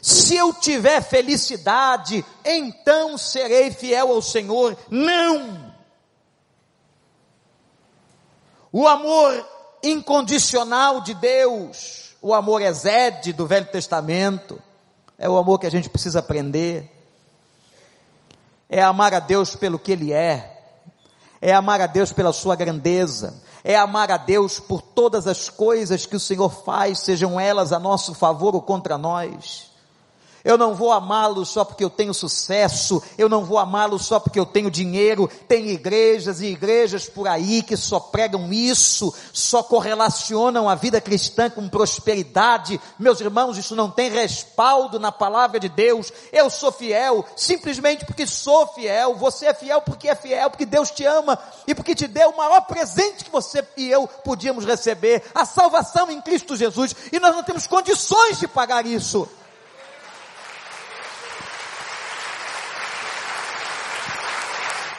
se 0.00 0.36
eu 0.36 0.52
tiver 0.52 1.02
felicidade, 1.02 2.24
então 2.44 3.16
serei 3.16 3.70
fiel 3.70 4.12
ao 4.12 4.22
Senhor. 4.22 4.76
Não! 4.90 5.72
O 8.72 8.88
amor 8.88 9.48
incondicional 9.82 11.00
de 11.00 11.14
Deus, 11.14 12.16
o 12.20 12.34
amor 12.34 12.60
exede 12.60 13.32
do 13.32 13.46
Velho 13.46 13.66
Testamento, 13.66 14.60
é 15.18 15.28
o 15.28 15.36
amor 15.36 15.58
que 15.58 15.66
a 15.66 15.70
gente 15.70 15.88
precisa 15.88 16.18
aprender. 16.18 16.90
É 18.68 18.82
amar 18.82 19.14
a 19.14 19.20
Deus 19.20 19.54
pelo 19.54 19.78
que 19.78 19.92
Ele 19.92 20.12
é, 20.12 20.60
é 21.40 21.52
amar 21.52 21.80
a 21.80 21.86
Deus 21.86 22.12
pela 22.12 22.32
Sua 22.32 22.56
grandeza, 22.56 23.40
é 23.62 23.76
amar 23.76 24.10
a 24.10 24.16
Deus 24.16 24.58
por 24.58 24.82
todas 24.82 25.26
as 25.26 25.48
coisas 25.48 26.06
que 26.06 26.16
o 26.16 26.20
Senhor 26.20 26.50
faz, 26.50 26.98
sejam 27.00 27.38
elas 27.38 27.72
a 27.72 27.78
nosso 27.78 28.14
favor 28.14 28.54
ou 28.54 28.62
contra 28.62 28.98
nós. 28.98 29.73
Eu 30.44 30.58
não 30.58 30.74
vou 30.74 30.92
amá-lo 30.92 31.46
só 31.46 31.64
porque 31.64 31.82
eu 31.82 31.88
tenho 31.88 32.12
sucesso, 32.12 33.02
eu 33.16 33.30
não 33.30 33.46
vou 33.46 33.58
amá-lo 33.58 33.98
só 33.98 34.20
porque 34.20 34.38
eu 34.38 34.44
tenho 34.44 34.70
dinheiro. 34.70 35.26
Tem 35.48 35.70
igrejas 35.70 36.42
e 36.42 36.46
igrejas 36.46 37.08
por 37.08 37.26
aí 37.26 37.62
que 37.62 37.78
só 37.78 37.98
pregam 37.98 38.52
isso, 38.52 39.14
só 39.32 39.62
correlacionam 39.62 40.68
a 40.68 40.74
vida 40.74 41.00
cristã 41.00 41.48
com 41.48 41.66
prosperidade. 41.66 42.78
Meus 42.98 43.20
irmãos, 43.20 43.56
isso 43.56 43.74
não 43.74 43.90
tem 43.90 44.10
respaldo 44.10 45.00
na 45.00 45.10
palavra 45.10 45.58
de 45.58 45.70
Deus. 45.70 46.12
Eu 46.30 46.50
sou 46.50 46.70
fiel 46.70 47.24
simplesmente 47.34 48.04
porque 48.04 48.26
sou 48.26 48.66
fiel. 48.66 49.14
Você 49.14 49.46
é 49.46 49.54
fiel 49.54 49.80
porque 49.80 50.08
é 50.08 50.14
fiel, 50.14 50.50
porque 50.50 50.66
Deus 50.66 50.90
te 50.90 51.06
ama 51.06 51.38
e 51.66 51.74
porque 51.74 51.94
te 51.94 52.06
deu 52.06 52.28
o 52.28 52.36
maior 52.36 52.60
presente 52.62 53.24
que 53.24 53.30
você 53.30 53.66
e 53.78 53.90
eu 53.90 54.06
podíamos 54.06 54.64
receber, 54.64 55.22
a 55.34 55.46
salvação 55.46 56.10
em 56.10 56.20
Cristo 56.20 56.54
Jesus. 56.54 56.94
E 57.10 57.18
nós 57.18 57.34
não 57.34 57.42
temos 57.42 57.66
condições 57.66 58.38
de 58.38 58.46
pagar 58.46 58.84
isso. 58.84 59.26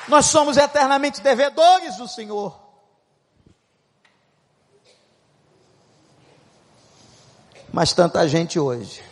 Nós 0.07 0.27
somos 0.27 0.57
eternamente 0.57 1.21
devedores 1.21 1.97
do 1.97 2.07
Senhor. 2.07 2.65
Mas 7.71 7.91
tanta 7.91 8.27
gente 8.27 8.59
hoje 8.59 9.03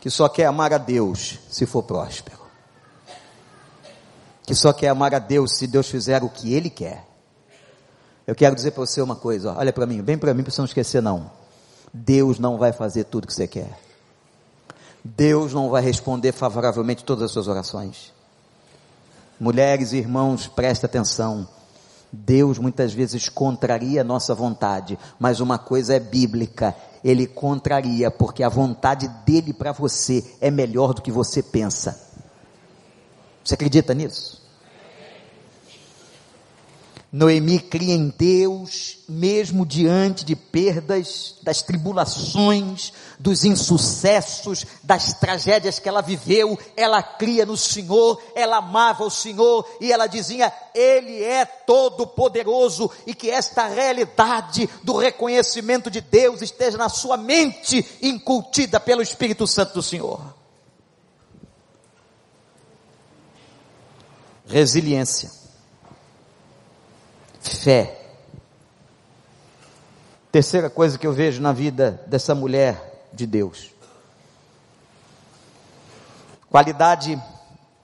que 0.00 0.10
só 0.10 0.28
quer 0.28 0.46
amar 0.46 0.72
a 0.72 0.78
Deus 0.78 1.38
se 1.48 1.64
for 1.64 1.84
próspero. 1.84 2.40
Que 4.42 4.52
só 4.54 4.72
quer 4.72 4.88
amar 4.88 5.14
a 5.14 5.20
Deus 5.20 5.56
se 5.56 5.68
Deus 5.68 5.88
fizer 5.88 6.24
o 6.24 6.28
que 6.28 6.52
Ele 6.52 6.68
quer. 6.68 7.06
Eu 8.26 8.34
quero 8.34 8.56
dizer 8.56 8.72
para 8.72 8.84
você 8.84 9.00
uma 9.00 9.14
coisa, 9.14 9.52
ó, 9.52 9.58
olha 9.58 9.72
para 9.72 9.86
mim, 9.86 10.02
bem 10.02 10.18
para 10.18 10.34
mim, 10.34 10.42
para 10.42 10.50
você 10.50 10.60
não 10.60 10.66
esquecer 10.66 11.00
não. 11.00 11.30
Deus 11.94 12.40
não 12.40 12.58
vai 12.58 12.72
fazer 12.72 13.04
tudo 13.04 13.26
que 13.26 13.34
você 13.34 13.46
quer. 13.46 13.78
Deus 15.04 15.52
não 15.52 15.70
vai 15.70 15.82
responder 15.82 16.32
favoravelmente 16.32 17.04
todas 17.04 17.24
as 17.24 17.30
suas 17.30 17.46
orações. 17.46 18.12
Mulheres 19.42 19.92
e 19.92 19.96
irmãos, 19.96 20.46
presta 20.46 20.86
atenção. 20.86 21.48
Deus 22.12 22.60
muitas 22.60 22.92
vezes 22.92 23.28
contraria 23.28 24.00
a 24.00 24.04
nossa 24.04 24.36
vontade, 24.36 24.96
mas 25.18 25.40
uma 25.40 25.58
coisa 25.58 25.96
é 25.96 25.98
bíblica, 25.98 26.76
ele 27.02 27.26
contraria 27.26 28.08
porque 28.08 28.44
a 28.44 28.48
vontade 28.48 29.08
dele 29.26 29.52
para 29.52 29.72
você 29.72 30.24
é 30.40 30.48
melhor 30.48 30.94
do 30.94 31.02
que 31.02 31.10
você 31.10 31.42
pensa. 31.42 32.00
Você 33.42 33.54
acredita 33.54 33.92
nisso? 33.92 34.41
Noemi 37.12 37.58
cria 37.58 37.92
em 37.92 38.08
Deus, 38.08 39.00
mesmo 39.06 39.66
diante 39.66 40.24
de 40.24 40.34
perdas, 40.34 41.34
das 41.42 41.60
tribulações, 41.60 42.90
dos 43.18 43.44
insucessos, 43.44 44.64
das 44.82 45.12
tragédias 45.20 45.78
que 45.78 45.90
ela 45.90 46.00
viveu, 46.00 46.58
ela 46.74 47.02
cria 47.02 47.44
no 47.44 47.54
Senhor, 47.54 48.18
ela 48.34 48.56
amava 48.56 49.04
o 49.04 49.10
Senhor 49.10 49.68
e 49.78 49.92
ela 49.92 50.06
dizia: 50.06 50.50
Ele 50.74 51.22
é 51.22 51.44
todo 51.44 52.06
poderoso 52.06 52.90
e 53.06 53.14
que 53.14 53.28
esta 53.30 53.68
realidade 53.68 54.66
do 54.82 54.96
reconhecimento 54.96 55.90
de 55.90 56.00
Deus 56.00 56.40
esteja 56.40 56.78
na 56.78 56.88
sua 56.88 57.18
mente, 57.18 57.86
incultida 58.00 58.80
pelo 58.80 59.02
Espírito 59.02 59.46
Santo 59.46 59.74
do 59.74 59.82
Senhor. 59.82 60.34
Resiliência 64.46 65.41
fé. 67.42 67.98
Terceira 70.30 70.70
coisa 70.70 70.98
que 70.98 71.06
eu 71.06 71.12
vejo 71.12 71.42
na 71.42 71.52
vida 71.52 72.02
dessa 72.06 72.34
mulher 72.34 73.08
de 73.12 73.26
Deus. 73.26 73.70
Qualidade 76.48 77.20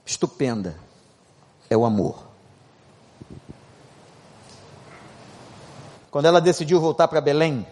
estupenda 0.05 0.75
é 1.69 1.77
o 1.77 1.85
amor. 1.85 2.27
Quando 6.09 6.25
ela 6.25 6.41
decidiu 6.41 6.79
voltar 6.79 7.07
para 7.07 7.21
Belém, 7.21 7.67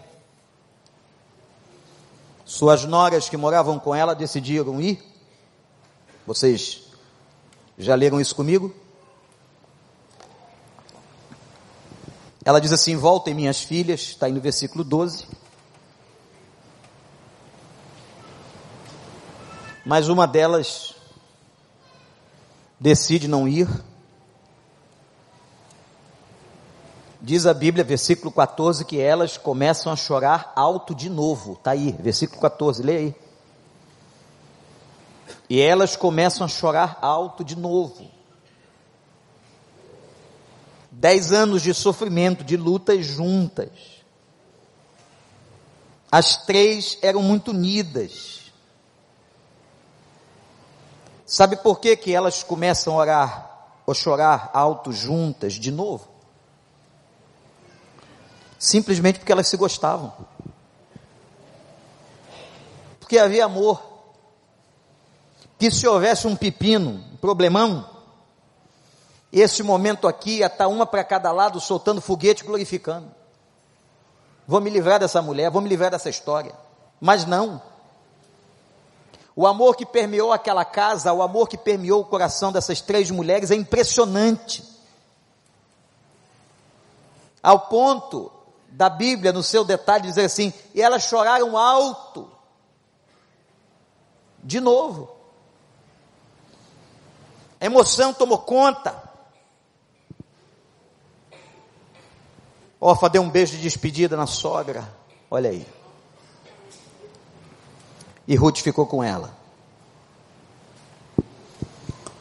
suas 2.44 2.84
noras 2.84 3.28
que 3.28 3.36
moravam 3.36 3.78
com 3.78 3.94
ela 3.94 4.14
decidiram 4.14 4.80
ir. 4.80 5.02
Vocês 6.26 6.84
já 7.76 7.94
leram 7.94 8.20
isso 8.20 8.34
comigo? 8.34 8.74
Ela 12.48 12.62
diz 12.62 12.72
assim: 12.72 12.96
Voltem 12.96 13.34
minhas 13.34 13.62
filhas, 13.62 14.00
está 14.00 14.24
aí 14.24 14.32
no 14.32 14.40
versículo 14.40 14.82
12. 14.82 15.26
Mas 19.84 20.08
uma 20.08 20.26
delas 20.26 20.94
decide 22.80 23.28
não 23.28 23.46
ir. 23.46 23.68
Diz 27.20 27.44
a 27.44 27.52
Bíblia, 27.52 27.84
versículo 27.84 28.32
14, 28.32 28.82
que 28.86 28.98
elas 28.98 29.36
começam 29.36 29.92
a 29.92 29.96
chorar 29.96 30.50
alto 30.56 30.94
de 30.94 31.10
novo. 31.10 31.52
Está 31.52 31.72
aí, 31.72 31.92
versículo 32.00 32.40
14, 32.40 32.82
leia 32.82 32.98
aí. 32.98 33.16
E 35.50 35.60
elas 35.60 35.96
começam 35.96 36.46
a 36.46 36.48
chorar 36.48 36.98
alto 37.02 37.44
de 37.44 37.58
novo. 37.58 38.17
Dez 40.98 41.32
anos 41.32 41.62
de 41.62 41.72
sofrimento, 41.72 42.42
de 42.42 42.56
lutas 42.56 43.06
juntas. 43.06 43.70
As 46.10 46.44
três 46.44 46.98
eram 47.00 47.22
muito 47.22 47.52
unidas. 47.52 48.50
Sabe 51.24 51.54
por 51.54 51.78
que, 51.78 51.96
que 51.96 52.12
elas 52.12 52.42
começam 52.42 52.94
a 52.94 52.96
orar 52.96 53.70
ou 53.86 53.94
chorar 53.94 54.50
alto 54.52 54.90
juntas 54.90 55.52
de 55.52 55.70
novo? 55.70 56.08
Simplesmente 58.58 59.20
porque 59.20 59.30
elas 59.30 59.46
se 59.46 59.56
gostavam. 59.56 60.12
Porque 62.98 63.18
havia 63.18 63.44
amor. 63.44 63.80
Que 65.60 65.70
se 65.70 65.86
houvesse 65.86 66.26
um 66.26 66.34
pepino, 66.34 67.04
um 67.12 67.16
problemão, 67.18 67.97
Esse 69.32 69.62
momento 69.62 70.08
aqui 70.08 70.40
está 70.40 70.66
uma 70.68 70.86
para 70.86 71.04
cada 71.04 71.30
lado, 71.30 71.60
soltando 71.60 72.00
foguete, 72.00 72.44
glorificando. 72.44 73.10
Vou 74.46 74.60
me 74.60 74.70
livrar 74.70 74.98
dessa 74.98 75.20
mulher, 75.20 75.50
vou 75.50 75.60
me 75.60 75.68
livrar 75.68 75.90
dessa 75.90 76.08
história. 76.08 76.54
Mas 76.98 77.26
não. 77.26 77.60
O 79.36 79.46
amor 79.46 79.76
que 79.76 79.84
permeou 79.84 80.32
aquela 80.32 80.64
casa, 80.64 81.12
o 81.12 81.22
amor 81.22 81.48
que 81.48 81.58
permeou 81.58 82.00
o 82.00 82.04
coração 82.04 82.50
dessas 82.50 82.80
três 82.80 83.10
mulheres 83.10 83.50
é 83.50 83.54
impressionante. 83.54 84.64
Ao 87.42 87.60
ponto 87.60 88.32
da 88.68 88.88
Bíblia, 88.88 89.32
no 89.32 89.42
seu 89.42 89.64
detalhe, 89.64 90.08
dizer 90.08 90.24
assim: 90.24 90.52
e 90.74 90.82
elas 90.82 91.04
choraram 91.04 91.56
alto. 91.56 92.30
De 94.42 94.60
novo. 94.60 95.10
A 97.60 97.66
emoção 97.66 98.14
tomou 98.14 98.38
conta. 98.38 99.07
Orfa 102.80 103.08
deu 103.08 103.22
um 103.22 103.30
beijo 103.30 103.56
de 103.56 103.62
despedida 103.62 104.16
na 104.16 104.26
sogra. 104.26 104.88
Olha 105.30 105.50
aí. 105.50 105.66
E 108.26 108.36
Ruth 108.36 108.58
ficou 108.58 108.86
com 108.86 109.02
ela. 109.02 109.36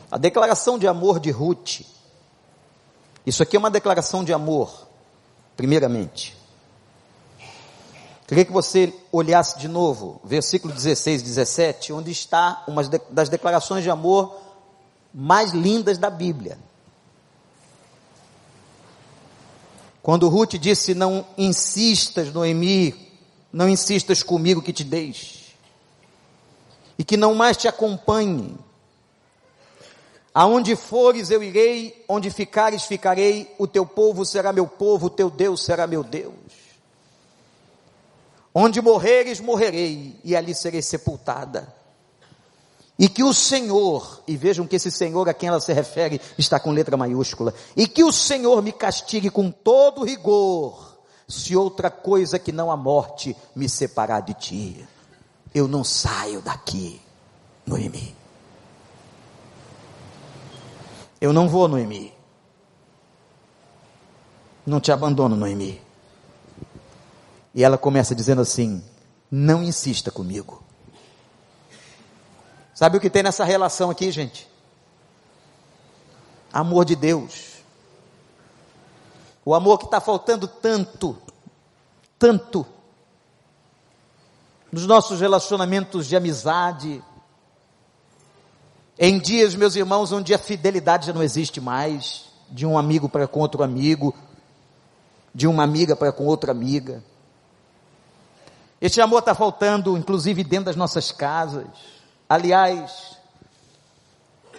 A 0.10 0.18
declaração 0.18 0.80
de 0.80 0.88
amor 0.88 1.20
de 1.20 1.32
Ruth. 1.32 1.82
Isso 3.26 3.44
aqui 3.44 3.56
é 3.58 3.60
uma 3.60 3.70
declaração 3.70 4.24
de 4.24 4.32
amor, 4.34 4.88
primeiramente. 5.56 6.36
Queria 8.26 8.46
que 8.46 8.52
você 8.52 8.94
olhasse 9.12 9.60
de 9.60 9.68
novo, 9.68 10.20
versículo 10.24 10.74
16, 10.74 11.22
17, 11.22 11.94
onde 11.94 12.12
está 12.12 12.64
uma 12.68 12.84
das 13.10 13.30
declarações 13.30 13.84
de 13.84 13.90
amor 13.90 14.36
mais 15.14 15.52
lindas 15.52 15.98
da 15.98 16.10
Bíblia. 16.10 16.58
Quando 20.08 20.30
Ruth 20.30 20.54
disse: 20.54 20.94
Não 20.94 21.28
insistas, 21.38 22.32
Noemi, 22.32 22.96
não 23.52 23.68
insistas 23.68 24.24
comigo 24.24 24.62
que 24.62 24.72
te 24.72 24.86
deixe, 24.86 25.54
e 26.98 27.04
que 27.04 27.18
não 27.18 27.36
mais 27.36 27.58
te 27.58 27.68
acompanhe. 27.68 28.56
Aonde 30.34 30.78
fores 30.78 31.30
eu 31.30 31.44
irei, 31.44 32.06
onde 32.08 32.32
ficares 32.32 32.84
ficarei, 32.84 33.54
o 33.60 33.68
teu 33.68 33.86
povo 33.86 34.24
será 34.24 34.54
meu 34.54 34.66
povo, 34.66 35.08
o 35.08 35.10
teu 35.10 35.30
Deus 35.30 35.66
será 35.66 35.86
meu 35.86 36.06
Deus. 36.06 36.34
Onde 38.56 38.82
morreres, 38.82 39.42
morrerei, 39.42 40.16
e 40.24 40.38
ali 40.38 40.56
serei 40.56 40.82
sepultada. 40.82 41.68
E 43.00 43.08
que 43.08 43.24
o 43.24 43.32
Senhor, 43.34 44.24
e 44.28 44.36
vejam 44.36 44.66
que 44.66 44.76
esse 44.76 44.90
Senhor 44.90 45.30
a 45.30 45.34
quem 45.34 45.50
ela 45.50 45.60
se 45.60 45.72
refere 45.72 46.20
está 46.38 46.60
com 46.60 46.72
letra 46.72 46.98
maiúscula, 46.98 47.54
e 47.76 47.88
que 47.88 48.04
o 48.04 48.12
Senhor 48.12 48.62
me 48.64 48.72
castigue 48.72 49.30
com 49.30 49.52
todo 49.52 50.04
rigor, 50.04 50.98
se 51.28 51.56
outra 51.56 51.92
coisa 51.92 52.40
que 52.40 52.52
não 52.52 52.72
a 52.72 52.78
morte 52.78 53.36
me 53.56 53.70
separar 53.70 54.22
de 54.22 54.34
ti. 54.34 54.88
Eu 55.54 55.68
não 55.68 55.84
saio 55.84 56.42
daqui, 56.42 57.00
Noemi. 57.66 58.16
Eu 61.20 61.34
não 61.34 61.48
vou, 61.50 61.68
Noemi. 61.68 62.14
Não 64.66 64.80
te 64.80 64.92
abandono, 64.92 65.36
Noemi. 65.36 65.82
E 67.54 67.64
ela 67.64 67.78
começa 67.78 68.14
dizendo 68.14 68.42
assim: 68.42 68.84
Não 69.32 69.64
insista 69.64 70.12
comigo. 70.12 70.67
Sabe 72.78 72.96
o 72.96 73.02
que 73.02 73.10
tem 73.10 73.24
nessa 73.24 73.44
relação 73.44 73.90
aqui, 73.90 74.12
gente? 74.12 74.48
Amor 76.54 76.86
de 76.86 76.96
Deus. 76.96 77.54
O 79.44 79.56
amor 79.56 79.80
que 79.80 79.86
está 79.86 80.00
faltando 80.00 80.48
tanto, 80.48 81.18
tanto, 82.20 82.64
nos 84.72 84.86
nossos 84.86 85.20
relacionamentos 85.20 86.06
de 86.06 86.16
amizade. 86.16 87.04
Em 89.00 89.18
dias, 89.18 89.56
meus 89.56 89.76
irmãos, 89.76 90.12
onde 90.12 90.32
a 90.36 90.38
fidelidade 90.38 91.08
já 91.08 91.14
não 91.14 91.24
existe 91.24 91.60
mais, 91.60 92.26
de 92.48 92.64
um 92.64 92.78
amigo 92.78 93.10
para 93.10 93.28
com 93.28 93.40
outro 93.40 93.64
amigo, 93.64 94.14
de 95.34 95.48
uma 95.48 95.64
amiga 95.64 95.96
para 95.96 96.12
com 96.12 96.28
outra 96.28 96.52
amiga. 96.52 97.04
Este 98.80 99.02
amor 99.02 99.22
está 99.22 99.34
faltando, 99.34 99.98
inclusive, 99.98 100.44
dentro 100.44 100.66
das 100.66 100.76
nossas 100.76 101.12
casas. 101.12 101.97
Aliás, 102.30 103.18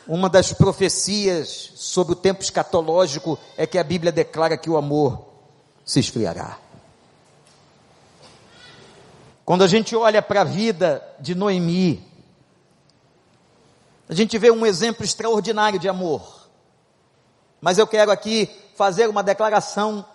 uma 0.06 0.30
das 0.30 0.54
profecias 0.54 1.72
sobre 1.76 2.14
o 2.14 2.16
tempo 2.16 2.42
escatológico 2.42 3.38
é 3.58 3.66
que 3.66 3.76
a 3.76 3.84
Bíblia 3.84 4.10
declara 4.10 4.56
que 4.56 4.70
o 4.70 4.76
amor 4.78 5.26
se 5.84 6.00
esfriará. 6.00 6.58
Quando 9.44 9.64
a 9.64 9.66
gente 9.66 9.94
olha 9.94 10.22
para 10.22 10.40
a 10.40 10.44
vida 10.44 11.06
de 11.20 11.34
Noemi, 11.34 12.02
a 14.08 14.14
gente 14.14 14.38
vê 14.38 14.50
um 14.50 14.64
exemplo 14.64 15.04
extraordinário 15.04 15.78
de 15.78 15.90
amor. 15.90 16.48
Mas 17.60 17.76
eu 17.76 17.86
quero 17.86 18.10
aqui 18.10 18.48
fazer 18.76 19.10
uma 19.10 19.22
declaração 19.22 20.06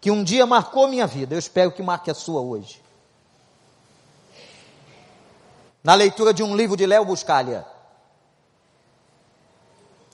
que 0.00 0.10
um 0.10 0.24
dia 0.24 0.46
marcou 0.46 0.88
minha 0.88 1.06
vida, 1.06 1.34
eu 1.34 1.38
espero 1.38 1.72
que 1.72 1.82
marque 1.82 2.10
a 2.10 2.14
sua 2.14 2.40
hoje 2.40 2.87
na 5.82 5.94
leitura 5.94 6.32
de 6.34 6.42
um 6.42 6.56
livro 6.56 6.76
de 6.76 6.86
Léo 6.86 7.04
Buscalha. 7.04 7.66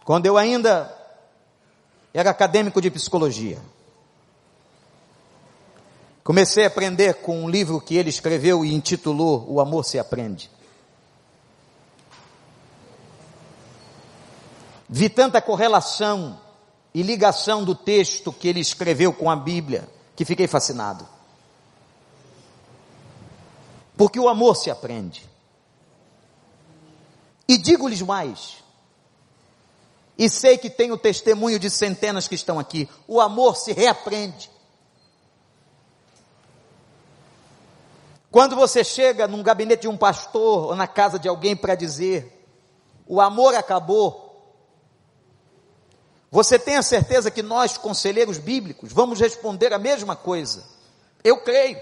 Quando 0.05 0.27
eu 0.27 0.37
ainda 0.37 0.95
era 2.13 2.31
acadêmico 2.31 2.81
de 2.81 2.91
psicologia. 2.91 3.61
Comecei 6.23 6.65
a 6.65 6.69
aprender 6.69 7.15
com 7.15 7.43
um 7.43 7.49
livro 7.49 7.81
que 7.81 7.97
ele 7.97 8.09
escreveu 8.09 8.65
e 8.65 8.73
intitulou 8.73 9.45
O 9.49 9.61
Amor 9.61 9.85
se 9.85 9.99
Aprende. 9.99 10.51
Vi 14.89 15.09
tanta 15.09 15.43
correlação 15.43 16.39
e 16.95 17.03
ligação 17.03 17.65
do 17.65 17.75
texto 17.75 18.33
que 18.33 18.47
ele 18.47 18.61
escreveu 18.61 19.13
com 19.13 19.29
a 19.29 19.35
Bíblia 19.35 19.89
que 20.15 20.25
fiquei 20.25 20.47
fascinado. 20.47 21.07
Porque 23.97 24.21
o 24.21 24.29
amor 24.29 24.57
se 24.57 24.71
aprende. 24.71 25.29
E 27.47 27.59
digo-lhes 27.59 28.01
mais, 28.03 28.65
e 30.17 30.29
sei 30.29 30.57
que 30.57 30.71
tenho 30.71 30.97
testemunho 30.97 31.59
de 31.59 31.69
centenas 31.69 32.29
que 32.29 32.35
estão 32.35 32.59
aqui, 32.59 32.89
o 33.07 33.21
amor 33.21 33.57
se 33.57 33.73
reaprende. 33.73 34.51
Quando 38.31 38.57
você 38.57 38.83
chega 38.83 39.29
num 39.29 39.43
gabinete 39.43 39.83
de 39.83 39.89
um 39.89 39.97
pastor 39.97 40.67
ou 40.67 40.75
na 40.75 40.87
casa 40.87 41.19
de 41.19 41.29
alguém 41.29 41.55
para 41.55 41.75
dizer, 41.75 42.47
o 43.07 43.21
amor 43.21 43.55
acabou, 43.55 44.25
você 46.31 46.59
tem 46.59 46.77
a 46.77 46.83
certeza 46.83 47.31
que 47.31 47.43
nós, 47.43 47.79
conselheiros 47.79 48.39
bíblicos, 48.39 48.93
vamos 48.93 49.21
responder 49.21 49.73
a 49.73 49.79
mesma 49.79 50.17
coisa? 50.17 50.65
Eu 51.23 51.43
creio. 51.43 51.79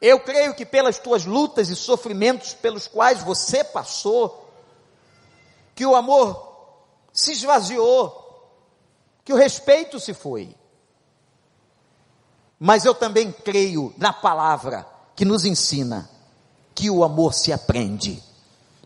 Eu 0.00 0.18
creio 0.20 0.54
que 0.54 0.64
pelas 0.64 0.98
tuas 0.98 1.26
lutas 1.26 1.68
e 1.68 1.76
sofrimentos 1.76 2.54
pelos 2.54 2.88
quais 2.88 3.22
você 3.22 3.62
passou, 3.62 4.48
que 5.74 5.84
o 5.84 5.94
amor 5.94 6.50
se 7.12 7.32
esvaziou, 7.32 8.16
que 9.24 9.32
o 9.32 9.36
respeito 9.36 10.00
se 10.00 10.14
foi. 10.14 10.54
Mas 12.58 12.84
eu 12.84 12.94
também 12.94 13.30
creio 13.30 13.92
na 13.96 14.12
palavra 14.12 14.86
que 15.14 15.24
nos 15.24 15.44
ensina 15.44 16.08
que 16.74 16.90
o 16.90 17.04
amor 17.04 17.34
se 17.34 17.52
aprende 17.52 18.22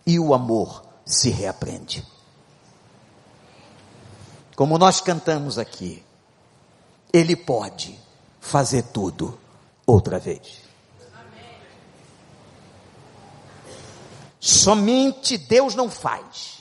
e 0.05 0.19
o 0.19 0.35
amor 0.35 0.85
se 1.07 1.31
reaprende. 1.31 2.05
Como 4.57 4.79
nós 4.79 5.01
cantamos 5.01 5.59
aqui, 5.59 6.05
Ele 7.13 7.37
pode 7.37 7.99
fazer 8.41 8.83
tudo 8.83 9.39
outra 9.87 10.19
vez. 10.19 10.64
Somente 14.45 15.39
Deus 15.39 15.75
não 15.75 15.89
faz. 15.89 16.59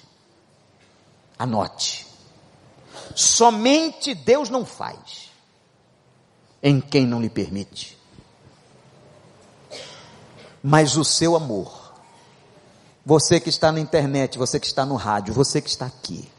Anote. 1.38 2.07
Somente 3.13 4.15
Deus 4.15 4.47
não 4.47 4.65
faz 4.65 5.29
em 6.61 6.79
quem 6.79 7.05
não 7.05 7.21
lhe 7.21 7.29
permite. 7.29 7.97
Mas 10.63 10.95
o 10.95 11.03
seu 11.03 11.36
amor, 11.36 11.93
você 13.05 13.38
que 13.38 13.49
está 13.49 13.69
na 13.69 13.81
internet, 13.81 14.38
você 14.38 14.61
que 14.61 14.67
está 14.67 14.86
no 14.86 14.95
rádio, 14.95 15.34
você 15.34 15.59
que 15.59 15.69
está 15.69 15.86
aqui, 15.88 16.31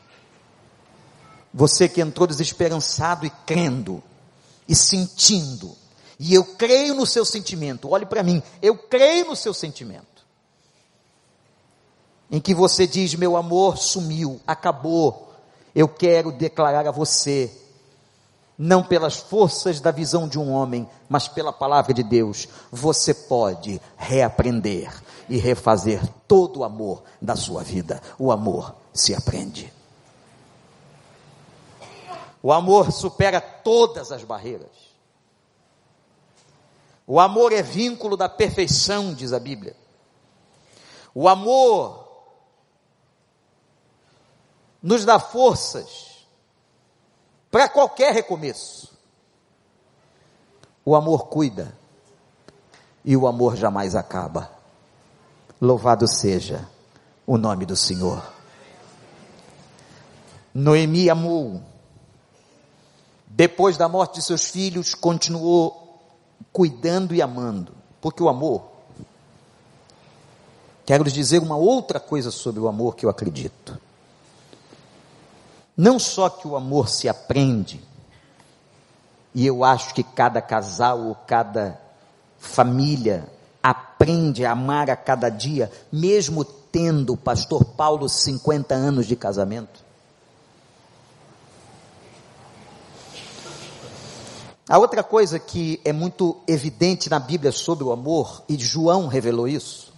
você 1.52 1.90
que 1.90 2.00
entrou 2.00 2.26
desesperançado 2.26 3.26
e 3.26 3.30
crendo, 3.44 4.02
e 4.66 4.74
sentindo, 4.74 5.76
e 6.18 6.32
eu 6.32 6.42
creio 6.42 6.94
no 6.94 7.04
seu 7.04 7.22
sentimento, 7.22 7.90
olhe 7.90 8.06
para 8.06 8.22
mim, 8.22 8.42
eu 8.62 8.78
creio 8.78 9.26
no 9.26 9.36
seu 9.36 9.52
sentimento 9.52 10.13
em 12.34 12.40
que 12.40 12.52
você 12.52 12.84
diz: 12.84 13.14
meu 13.14 13.36
amor 13.36 13.78
sumiu, 13.78 14.40
acabou, 14.44 15.32
Eu 15.72 15.88
quero 15.88 16.32
declarar 16.32 16.84
a 16.84 16.90
você, 16.90 17.48
não 18.58 18.82
pelas 18.82 19.16
forças 19.16 19.80
da 19.80 19.92
visão 19.92 20.26
de 20.26 20.36
um 20.36 20.50
homem, 20.50 20.88
mas 21.08 21.28
pela 21.28 21.52
palavra 21.52 21.94
de 21.94 22.02
Deus, 22.02 22.48
você 22.72 23.14
pode 23.14 23.80
reaprender 23.96 24.92
e 25.28 25.36
refazer 25.36 26.00
todo 26.26 26.58
o 26.58 26.64
amor 26.64 27.04
da 27.22 27.36
sua 27.36 27.62
vida. 27.62 28.02
O 28.18 28.32
amor 28.32 28.74
se 28.92 29.14
aprende. 29.14 29.72
O 32.42 32.52
amor 32.52 32.90
supera 32.90 33.40
todas 33.40 34.10
as 34.10 34.24
barreiras. 34.24 34.92
O 37.06 37.20
amor 37.20 37.52
é 37.52 37.62
vínculo 37.62 38.16
da 38.16 38.28
perfeição, 38.28 39.14
diz 39.14 39.32
a 39.32 39.38
Bíblia. 39.38 39.76
O 41.14 41.28
amor 41.28 42.03
nos 44.84 45.06
dá 45.06 45.18
forças 45.18 46.26
para 47.50 47.70
qualquer 47.70 48.12
recomeço. 48.12 48.92
O 50.84 50.94
amor 50.94 51.28
cuida 51.28 51.74
e 53.02 53.16
o 53.16 53.26
amor 53.26 53.56
jamais 53.56 53.94
acaba. 53.96 54.50
Louvado 55.58 56.06
seja 56.06 56.68
o 57.26 57.38
nome 57.38 57.64
do 57.64 57.74
Senhor. 57.74 58.22
Noemi 60.52 61.08
amou. 61.08 61.62
Depois 63.26 63.78
da 63.78 63.88
morte 63.88 64.16
de 64.16 64.22
seus 64.22 64.44
filhos, 64.44 64.94
continuou 64.94 65.98
cuidando 66.52 67.14
e 67.14 67.22
amando, 67.22 67.72
porque 68.02 68.22
o 68.22 68.28
amor. 68.28 68.66
Quero 70.84 71.04
lhes 71.04 71.14
dizer 71.14 71.40
uma 71.40 71.56
outra 71.56 71.98
coisa 71.98 72.30
sobre 72.30 72.60
o 72.60 72.68
amor 72.68 72.94
que 72.94 73.06
eu 73.06 73.10
acredito. 73.10 73.80
Não 75.76 75.98
só 75.98 76.28
que 76.28 76.46
o 76.46 76.56
amor 76.56 76.88
se 76.88 77.08
aprende, 77.08 77.82
e 79.34 79.44
eu 79.44 79.64
acho 79.64 79.92
que 79.92 80.04
cada 80.04 80.40
casal 80.40 81.00
ou 81.00 81.14
cada 81.14 81.80
família 82.38 83.28
aprende 83.62 84.44
a 84.44 84.52
amar 84.52 84.88
a 84.88 84.96
cada 84.96 85.28
dia, 85.28 85.70
mesmo 85.90 86.44
tendo 86.44 87.14
o 87.14 87.16
pastor 87.16 87.64
Paulo 87.64 88.08
50 88.08 88.74
anos 88.74 89.06
de 89.06 89.16
casamento. 89.16 89.82
A 94.68 94.78
outra 94.78 95.02
coisa 95.02 95.38
que 95.38 95.80
é 95.84 95.92
muito 95.92 96.40
evidente 96.46 97.10
na 97.10 97.18
Bíblia 97.18 97.52
sobre 97.52 97.84
o 97.84 97.92
amor, 97.92 98.42
e 98.48 98.56
João 98.56 99.08
revelou 99.08 99.48
isso, 99.48 99.92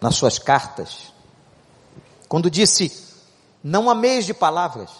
nas 0.00 0.16
suas 0.16 0.38
cartas, 0.38 1.12
quando 2.28 2.50
disse: 2.50 3.11
não 3.62 3.88
ameis 3.88 4.26
de 4.26 4.34
palavras, 4.34 4.90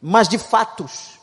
mas 0.00 0.28
de 0.28 0.38
fatos. 0.38 1.18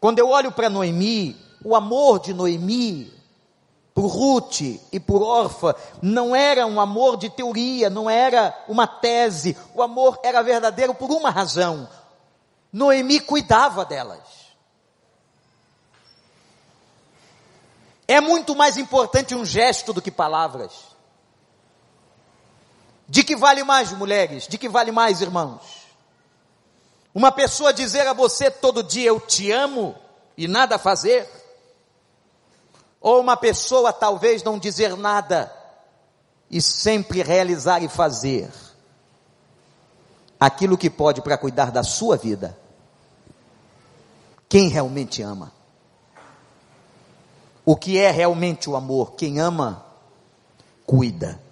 Quando 0.00 0.18
eu 0.18 0.28
olho 0.28 0.52
para 0.52 0.70
Noemi, 0.70 1.36
o 1.64 1.74
amor 1.74 2.20
de 2.20 2.34
Noemi 2.34 3.12
por 3.94 4.06
Ruth 4.06 4.60
e 4.92 4.98
por 4.98 5.22
Orfa 5.22 5.76
não 6.02 6.34
era 6.34 6.66
um 6.66 6.80
amor 6.80 7.16
de 7.16 7.30
teoria, 7.30 7.88
não 7.88 8.10
era 8.10 8.52
uma 8.68 8.86
tese, 8.86 9.56
o 9.72 9.82
amor 9.82 10.18
era 10.22 10.42
verdadeiro 10.42 10.94
por 10.94 11.10
uma 11.10 11.30
razão. 11.30 11.88
Noemi 12.72 13.20
cuidava 13.20 13.84
delas. 13.84 14.18
É 18.06 18.20
muito 18.20 18.54
mais 18.54 18.76
importante 18.76 19.34
um 19.34 19.44
gesto 19.44 19.92
do 19.92 20.02
que 20.02 20.10
palavras. 20.10 20.93
De 23.08 23.22
que 23.22 23.36
vale 23.36 23.62
mais, 23.62 23.92
mulheres? 23.92 24.46
De 24.46 24.56
que 24.56 24.68
vale 24.68 24.90
mais, 24.90 25.20
irmãos? 25.20 25.84
Uma 27.14 27.30
pessoa 27.30 27.72
dizer 27.72 28.06
a 28.06 28.12
você 28.12 28.50
todo 28.50 28.82
dia 28.82 29.08
eu 29.08 29.20
te 29.20 29.52
amo 29.52 29.94
e 30.36 30.48
nada 30.48 30.78
fazer? 30.78 31.28
Ou 33.00 33.20
uma 33.20 33.36
pessoa 33.36 33.92
talvez 33.92 34.42
não 34.42 34.58
dizer 34.58 34.96
nada 34.96 35.52
e 36.50 36.60
sempre 36.60 37.22
realizar 37.22 37.82
e 37.82 37.88
fazer 37.88 38.50
aquilo 40.40 40.76
que 40.76 40.90
pode 40.90 41.20
para 41.20 41.38
cuidar 41.38 41.70
da 41.70 41.82
sua 41.82 42.16
vida? 42.16 42.58
Quem 44.48 44.68
realmente 44.68 45.22
ama? 45.22 45.52
O 47.64 47.76
que 47.76 47.98
é 47.98 48.10
realmente 48.10 48.68
o 48.68 48.76
amor? 48.76 49.12
Quem 49.12 49.38
ama, 49.38 49.84
cuida. 50.84 51.43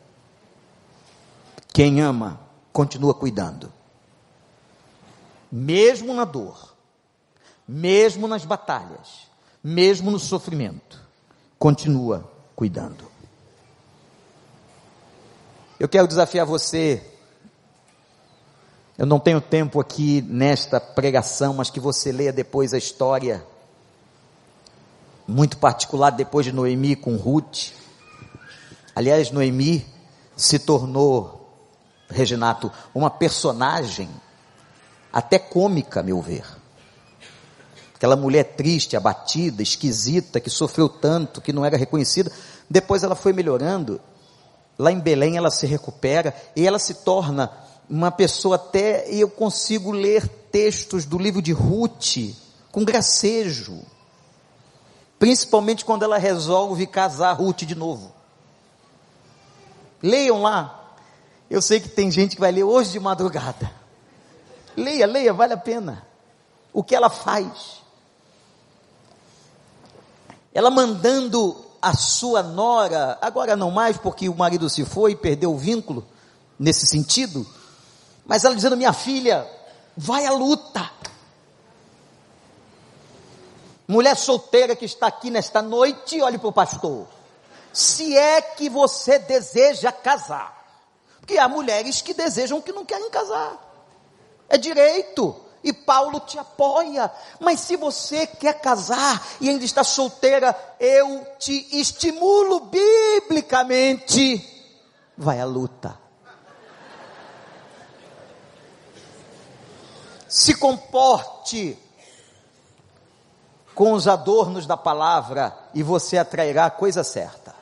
Quem 1.73 2.03
ama, 2.03 2.39
continua 2.73 3.15
cuidando. 3.15 3.73
Mesmo 5.51 6.13
na 6.15 6.25
dor, 6.25 6.75
mesmo 7.67 8.29
nas 8.29 8.45
batalhas, 8.45 9.27
mesmo 9.65 10.11
no 10.11 10.19
sofrimento, 10.19 11.01
continua 11.59 12.31
cuidando. 12.55 13.11
Eu 15.81 15.89
quero 15.89 16.07
desafiar 16.07 16.47
você. 16.47 17.03
Eu 18.97 19.07
não 19.07 19.19
tenho 19.19 19.41
tempo 19.41 19.81
aqui 19.81 20.23
nesta 20.23 20.79
pregação, 20.79 21.55
mas 21.55 21.71
que 21.71 21.81
você 21.81 22.13
leia 22.13 22.33
depois 22.33 22.75
a 22.75 22.79
história, 22.79 23.45
muito 25.27 25.57
particular 25.57 26.11
depois 26.11 26.45
de 26.45 26.53
Noemi 26.53 26.95
com 26.95 27.17
Ruth. 27.17 27.73
Aliás, 28.95 29.31
Noemi 29.31 29.87
se 30.37 30.59
tornou 30.59 31.42
Reginato, 32.13 32.71
uma 32.95 33.11
personagem 33.11 34.09
até 35.13 35.39
cômica, 35.39 36.03
meu 36.03 36.21
ver. 36.21 36.45
Aquela 37.95 38.17
mulher 38.17 38.57
triste, 38.57 38.97
abatida, 38.97 39.63
esquisita, 39.63 40.41
que 40.41 40.51
sofreu 40.51 40.89
tanto, 40.89 41.41
que 41.41 41.53
não 41.53 41.65
era 41.65 41.77
reconhecida. 41.77 42.33
Depois 42.69 43.03
ela 43.05 43.15
foi 43.15 43.33
melhorando. 43.33 44.01
Lá 44.79 44.91
em 44.91 44.99
Belém 44.99 45.37
ela 45.37 45.51
se 45.51 45.67
recupera 45.67 46.35
e 46.57 46.67
ela 46.67 46.79
se 46.79 46.95
torna 46.95 47.51
uma 47.89 48.11
pessoa 48.11 48.57
até, 48.57 49.11
e 49.13 49.21
eu 49.21 49.29
consigo 49.29 49.93
ler 49.93 50.27
textos 50.51 51.05
do 51.05 51.19
livro 51.19 51.43
de 51.43 51.53
Ruth 51.53 52.35
com 52.71 52.85
gracejo. 52.85 53.83
Principalmente 55.19 55.85
quando 55.85 56.03
ela 56.05 56.19
resolve 56.19 56.87
casar 56.87 57.35
Ruth 57.35 57.63
de 57.63 57.75
novo. 57.75 58.13
Leiam 60.03 60.43
lá, 60.43 60.82
eu 61.53 61.61
sei 61.61 61.81
que 61.81 61.89
tem 61.89 62.11
gente 62.11 62.35
que 62.35 62.41
vai 62.41 62.51
ler 62.51 62.65
hoje 62.65 62.93
de 62.93 62.99
madrugada. 62.99 63.71
Leia, 64.75 65.07
leia, 65.07 65.35
vale 65.35 65.53
a 65.53 65.57
pena. 65.59 66.07
O 66.73 66.83
que 66.83 66.95
ela 66.95 67.11
faz? 67.11 67.83
Ela 70.55 70.71
mandando 70.71 71.63
a 71.83 71.95
sua 71.95 72.43
nora, 72.43 73.19
agora 73.21 73.55
não 73.55 73.71
mais 73.71 73.99
porque 73.99 74.31
o 74.31 74.35
marido 74.35 74.71
se 74.71 74.83
foi 74.87 75.13
e 75.13 75.17
perdeu 75.17 75.53
o 75.53 75.59
vínculo 75.59 76.07
nesse 76.59 76.87
sentido, 76.87 77.47
mas 78.25 78.45
ela 78.45 78.55
dizendo: 78.55 78.77
Minha 78.77 78.95
filha, 78.95 79.47
vai 79.95 80.25
à 80.25 80.33
luta. 80.33 80.91
Mulher 83.87 84.17
solteira 84.17 84.75
que 84.75 84.87
está 84.87 85.09
aqui 85.09 85.31
nesta 85.31 85.61
noite, 85.61 86.23
olhe 86.23 86.39
para 86.39 86.49
o 86.49 86.53
pastor. 86.53 87.07
Se 87.75 88.17
é 88.17 88.41
que 88.41 88.71
você 88.71 89.19
deseja 89.19 89.93
casar, 89.93 90.62
porque 91.23 91.39
há 91.39 91.49
mulheres 91.49 92.03
que 92.03 92.13
desejam 92.13 92.61
que 92.61 92.73
não 92.73 92.85
querem 92.85 93.09
casar. 93.09 93.57
É 94.49 94.59
direito. 94.59 95.37
E 95.63 95.73
Paulo 95.73 96.19
te 96.19 96.37
apoia. 96.37 97.09
Mas 97.39 97.61
se 97.61 97.77
você 97.77 98.27
quer 98.27 98.61
casar 98.61 99.25
e 99.41 99.49
ainda 99.49 99.65
está 99.65 99.85
solteira, 99.85 100.53
eu 100.81 101.25
te 101.39 101.69
estimulo 101.79 102.69
biblicamente. 102.69 104.45
Vai 105.17 105.39
à 105.39 105.45
luta. 105.45 105.97
Se 110.29 110.57
comporte 110.57 111.79
com 113.77 113.93
os 113.93 114.09
adornos 114.09 114.67
da 114.67 114.77
palavra 114.77 115.57
e 115.73 115.85
você 115.85 116.19
atrairá 116.19 116.67
a 116.67 116.71
coisa 116.71 117.05
certa. 117.05 117.62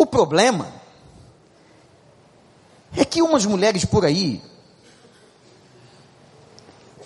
O 0.00 0.06
problema 0.06 0.72
é 2.96 3.04
que 3.04 3.20
umas 3.20 3.44
mulheres 3.44 3.84
por 3.84 4.02
aí 4.02 4.42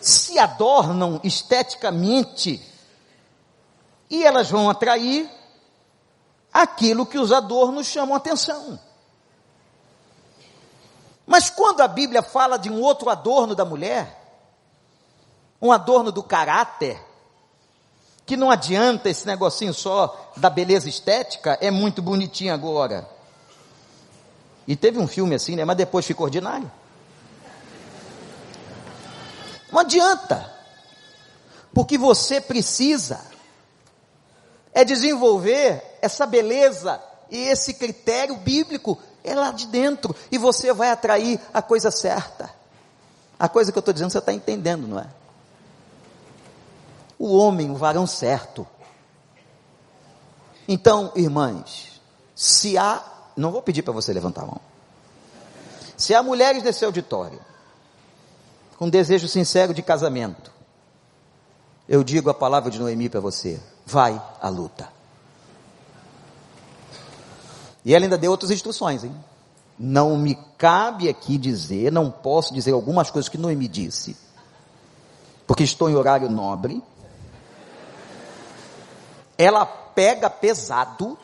se 0.01 0.38
adornam 0.38 1.20
esteticamente 1.24 2.62
e 4.09 4.22
elas 4.22 4.49
vão 4.49 4.70
atrair 4.70 5.28
aquilo 6.53 7.05
que 7.05 7.18
os 7.18 7.32
adornos 7.32 7.88
chamam 7.88 8.14
atenção. 8.14 8.78
Mas 11.26 11.51
quando 11.51 11.80
a 11.80 11.88
Bíblia 11.88 12.22
fala 12.22 12.57
de 12.57 12.70
um 12.70 12.80
outro 12.80 13.11
adorno 13.11 13.57
da 13.57 13.64
mulher, 13.64 14.22
um 15.61 15.72
adorno 15.72 16.12
do 16.12 16.22
caráter, 16.22 17.05
que 18.27 18.37
não 18.37 18.51
adianta 18.51 19.09
esse 19.09 19.27
negocinho 19.27 19.75
só 19.75 20.33
da 20.37 20.49
beleza 20.49 20.89
estética, 20.89 21.59
é 21.61 21.70
muito 21.70 22.01
bonitinho 22.01 22.55
agora. 22.55 23.09
E 24.66 24.75
teve 24.75 24.99
um 24.99 25.07
filme 25.07 25.35
assim, 25.35 25.57
né? 25.57 25.64
Mas 25.64 25.77
depois 25.77 26.07
ficou 26.07 26.25
ordinário. 26.25 26.70
Não 29.70 29.81
adianta. 29.81 30.53
Porque 31.72 31.99
você 31.99 32.41
precisa 32.41 33.20
é 34.72 34.85
desenvolver 34.85 35.83
essa 36.03 36.27
beleza 36.27 37.01
e 37.31 37.39
esse 37.49 37.75
critério 37.75 38.37
bíblico 38.37 38.99
é 39.22 39.35
lá 39.35 39.53
de 39.53 39.66
dentro 39.66 40.14
e 40.31 40.37
você 40.37 40.72
vai 40.72 40.91
atrair 40.91 41.41
a 41.53 41.62
coisa 41.62 41.91
certa. 41.91 42.51
A 43.39 43.49
coisa 43.49 43.70
que 43.70 43.79
eu 43.79 43.81
estou 43.81 43.95
dizendo 43.95 44.11
você 44.11 44.18
está 44.18 44.33
entendendo, 44.33 44.87
não 44.87 44.99
é? 44.99 45.07
O 47.25 47.39
homem, 47.39 47.70
o 47.70 47.75
varão 47.75 48.07
certo. 48.07 48.66
Então, 50.68 51.11
irmãs, 51.16 51.99
se 52.35 52.77
há, 52.77 53.03
não 53.35 53.51
vou 53.51 53.62
pedir 53.62 53.83
para 53.83 53.95
você 53.95 54.12
levantar 54.12 54.43
a 54.43 54.47
mão. 54.47 54.61
Se 55.97 56.14
há 56.14 56.22
mulheres 56.22 56.62
desse 56.62 56.85
auditório 56.85 57.41
com 58.77 58.91
desejo 58.91 59.27
sincero 59.27 59.72
de 59.72 59.81
casamento, 59.81 60.53
eu 61.89 62.05
digo 62.05 62.29
a 62.29 62.35
palavra 62.35 62.70
de 62.70 62.79
Noemi 62.79 63.09
para 63.09 63.20
você: 63.20 63.59
vai 63.87 64.22
à 64.39 64.51
luta. 64.51 64.87
E 67.87 67.95
ela 67.95 68.05
ainda 68.05 68.18
deu 68.18 68.33
outras 68.33 68.51
instruções, 68.51 69.03
hein? 69.03 69.16
Não 69.79 70.18
me 70.18 70.35
cabe 70.59 71.09
aqui 71.09 71.39
dizer, 71.39 71.91
não 71.91 72.11
posso 72.11 72.53
dizer 72.53 72.72
algumas 72.72 73.11
coisas 73.11 73.31
que 73.31 73.39
Noemi 73.39 73.66
disse, 73.66 74.14
porque 75.47 75.64
estou 75.64 75.89
em 75.89 75.95
horário 75.95 76.29
nobre. 76.29 76.83
Ela 79.37 79.66
pega 79.66 80.28
pesado, 80.30 81.18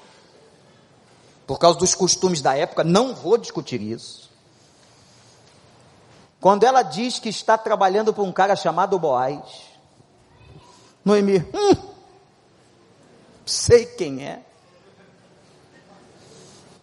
por 1.46 1.58
causa 1.58 1.78
dos 1.78 1.94
costumes 1.94 2.40
da 2.40 2.56
época, 2.56 2.84
não 2.84 3.14
vou 3.14 3.36
discutir 3.36 3.80
isso. 3.80 4.30
Quando 6.40 6.64
ela 6.64 6.82
diz 6.82 7.18
que 7.18 7.28
está 7.28 7.58
trabalhando 7.58 8.14
para 8.14 8.22
um 8.22 8.32
cara 8.32 8.56
chamado 8.56 8.98
Boaz, 8.98 9.70
Noemi, 11.04 11.38
hum, 11.38 11.90
sei 13.44 13.84
quem 13.84 14.26
é. 14.26 14.42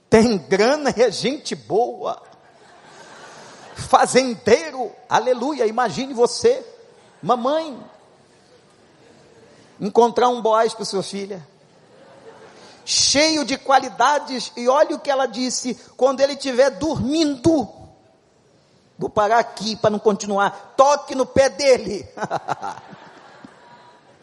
Tem 0.10 0.38
grana 0.38 0.94
e 0.96 1.02
é 1.02 1.12
gente 1.12 1.56
boa. 1.56 2.22
Fazendeiro, 3.76 4.92
aleluia. 5.10 5.66
Imagine 5.66 6.14
você, 6.14 6.66
mamãe, 7.22 7.78
encontrar 9.80 10.30
um 10.30 10.42
Boaz 10.42 10.74
para 10.74 10.86
sua 10.86 11.04
filha. 11.04 11.46
Cheio 12.86 13.44
de 13.44 13.58
qualidades, 13.58 14.52
e 14.56 14.68
olha 14.68 14.96
o 14.96 15.00
que 15.00 15.10
ela 15.10 15.26
disse: 15.26 15.78
quando 15.98 16.22
ele 16.22 16.34
estiver 16.34 16.70
dormindo, 16.72 17.68
Vou 18.98 19.10
parar 19.10 19.40
aqui 19.40 19.76
para 19.76 19.92
não 19.92 20.00
continuar. 20.00 20.74
Toque 20.76 21.14
no 21.14 21.26
pé 21.26 21.50
dele. 21.50 22.08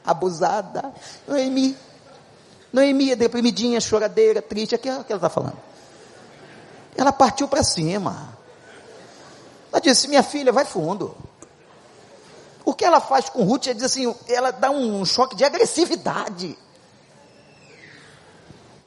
Abusada. 0.04 0.92
Noemi. 1.28 1.76
Noemi 2.72 3.12
é 3.12 3.16
deprimidinha, 3.16 3.80
choradeira, 3.80 4.42
triste. 4.42 4.74
É 4.74 4.76
o 4.76 4.80
que 4.80 4.88
ela 4.88 5.02
está 5.02 5.30
falando. 5.30 5.58
Ela 6.96 7.12
partiu 7.12 7.46
para 7.46 7.62
cima. 7.62 8.36
Ela 9.70 9.80
disse: 9.80 10.08
Minha 10.08 10.24
filha, 10.24 10.52
vai 10.52 10.64
fundo. 10.64 11.16
O 12.64 12.72
que 12.72 12.84
ela 12.84 13.00
faz 13.00 13.28
com 13.28 13.44
Ruth 13.44 13.66
é 13.66 13.74
dizer 13.74 13.86
assim: 13.86 14.14
ela 14.26 14.50
dá 14.50 14.70
um 14.70 15.04
choque 15.04 15.36
de 15.36 15.44
agressividade. 15.44 16.58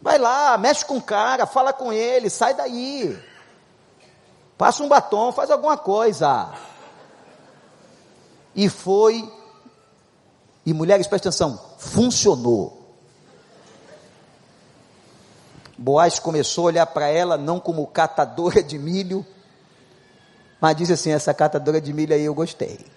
Vai 0.02 0.18
lá, 0.18 0.58
mexe 0.58 0.86
com 0.86 0.98
o 0.98 1.02
cara, 1.02 1.46
fala 1.46 1.74
com 1.74 1.92
ele, 1.92 2.30
sai 2.30 2.54
daí. 2.54 3.18
Passa 4.58 4.84
um 4.84 4.88
batom, 4.88 5.32
faz 5.32 5.52
alguma 5.52 5.78
coisa. 5.78 6.52
E 8.56 8.70
foi, 8.70 9.32
e 10.66 10.74
mulheres, 10.74 11.06
presta 11.06 11.30
atenção, 11.30 11.60
funcionou. 11.78 12.76
Boaz 15.78 16.18
começou 16.18 16.64
a 16.64 16.68
olhar 16.68 16.86
para 16.88 17.08
ela 17.08 17.38
não 17.38 17.60
como 17.60 17.86
catadora 17.86 18.64
de 18.64 18.80
milho, 18.80 19.24
mas 20.60 20.76
disse 20.76 20.94
assim: 20.94 21.12
essa 21.12 21.34
catadora 21.36 21.80
de 21.80 21.94
milho 21.94 22.16
aí 22.16 22.24
eu 22.24 22.34
gostei. 22.34 22.97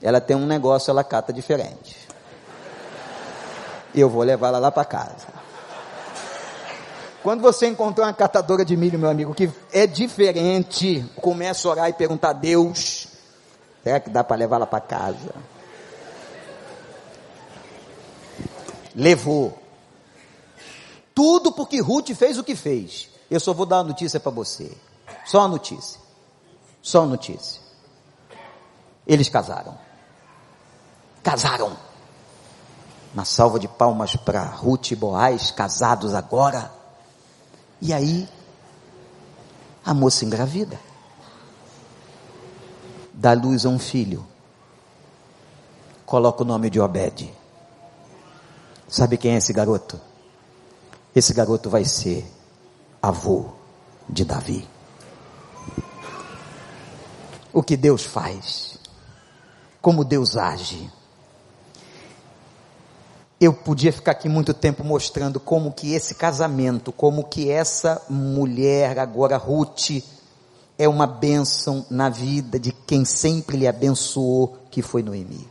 Ela 0.00 0.20
tem 0.20 0.36
um 0.36 0.46
negócio, 0.46 0.90
ela 0.90 1.02
cata 1.02 1.32
diferente. 1.32 1.96
Eu 3.94 4.08
vou 4.08 4.22
levar 4.22 4.48
ela 4.48 4.58
lá 4.58 4.70
para 4.70 4.84
casa. 4.84 5.38
Quando 7.22 7.40
você 7.40 7.66
encontrar 7.66 8.06
uma 8.06 8.12
catadora 8.12 8.64
de 8.64 8.76
milho, 8.76 8.98
meu 8.98 9.10
amigo, 9.10 9.34
que 9.34 9.50
é 9.72 9.86
diferente, 9.86 11.04
começa 11.20 11.66
a 11.66 11.70
orar 11.70 11.88
e 11.88 11.92
perguntar 11.92 12.30
a 12.30 12.32
Deus: 12.32 13.08
será 13.82 13.98
que 13.98 14.08
dá 14.08 14.22
para 14.22 14.36
levá-la 14.36 14.66
para 14.66 14.80
casa? 14.80 15.34
Levou. 18.94 19.58
Tudo 21.14 21.52
porque 21.52 21.80
Ruth 21.80 22.10
fez 22.14 22.38
o 22.38 22.44
que 22.44 22.54
fez. 22.54 23.08
Eu 23.30 23.40
só 23.40 23.52
vou 23.52 23.66
dar 23.66 23.78
uma 23.78 23.84
notícia 23.84 24.20
para 24.20 24.30
você. 24.30 24.70
Só 25.26 25.40
uma 25.40 25.48
notícia. 25.48 26.00
Só 26.80 27.00
uma 27.00 27.08
notícia. 27.08 27.60
Eles 29.06 29.28
casaram. 29.28 29.87
Casaram. 31.22 31.76
Uma 33.12 33.24
salva 33.24 33.58
de 33.58 33.66
palmas 33.66 34.16
para 34.16 34.42
Ruth 34.44 34.90
e 34.90 34.96
Boaz, 34.96 35.50
casados 35.50 36.14
agora. 36.14 36.70
E 37.80 37.92
aí, 37.92 38.28
a 39.84 39.94
moça 39.94 40.24
engravida. 40.24 40.78
Dá 43.12 43.32
luz 43.32 43.64
a 43.64 43.68
um 43.68 43.78
filho. 43.78 44.24
Coloca 46.04 46.42
o 46.42 46.46
nome 46.46 46.70
de 46.70 46.80
Obed. 46.80 47.34
Sabe 48.88 49.16
quem 49.16 49.32
é 49.32 49.36
esse 49.36 49.52
garoto? 49.52 50.00
Esse 51.14 51.34
garoto 51.34 51.68
vai 51.68 51.84
ser 51.84 52.24
avô 53.02 53.50
de 54.08 54.24
Davi. 54.24 54.68
O 57.52 57.62
que 57.62 57.76
Deus 57.76 58.04
faz, 58.04 58.78
como 59.80 60.04
Deus 60.04 60.36
age, 60.36 60.90
eu 63.40 63.52
podia 63.52 63.92
ficar 63.92 64.12
aqui 64.12 64.28
muito 64.28 64.52
tempo 64.52 64.82
mostrando 64.82 65.38
como 65.38 65.72
que 65.72 65.92
esse 65.92 66.14
casamento, 66.14 66.90
como 66.90 67.24
que 67.24 67.50
essa 67.50 68.02
mulher, 68.08 68.98
agora 68.98 69.36
Ruth, 69.36 70.02
é 70.76 70.88
uma 70.88 71.06
bênção 71.06 71.86
na 71.88 72.08
vida 72.08 72.58
de 72.58 72.72
quem 72.72 73.04
sempre 73.04 73.56
lhe 73.56 73.68
abençoou, 73.68 74.58
que 74.70 74.82
foi 74.82 75.02
Noemi. 75.02 75.48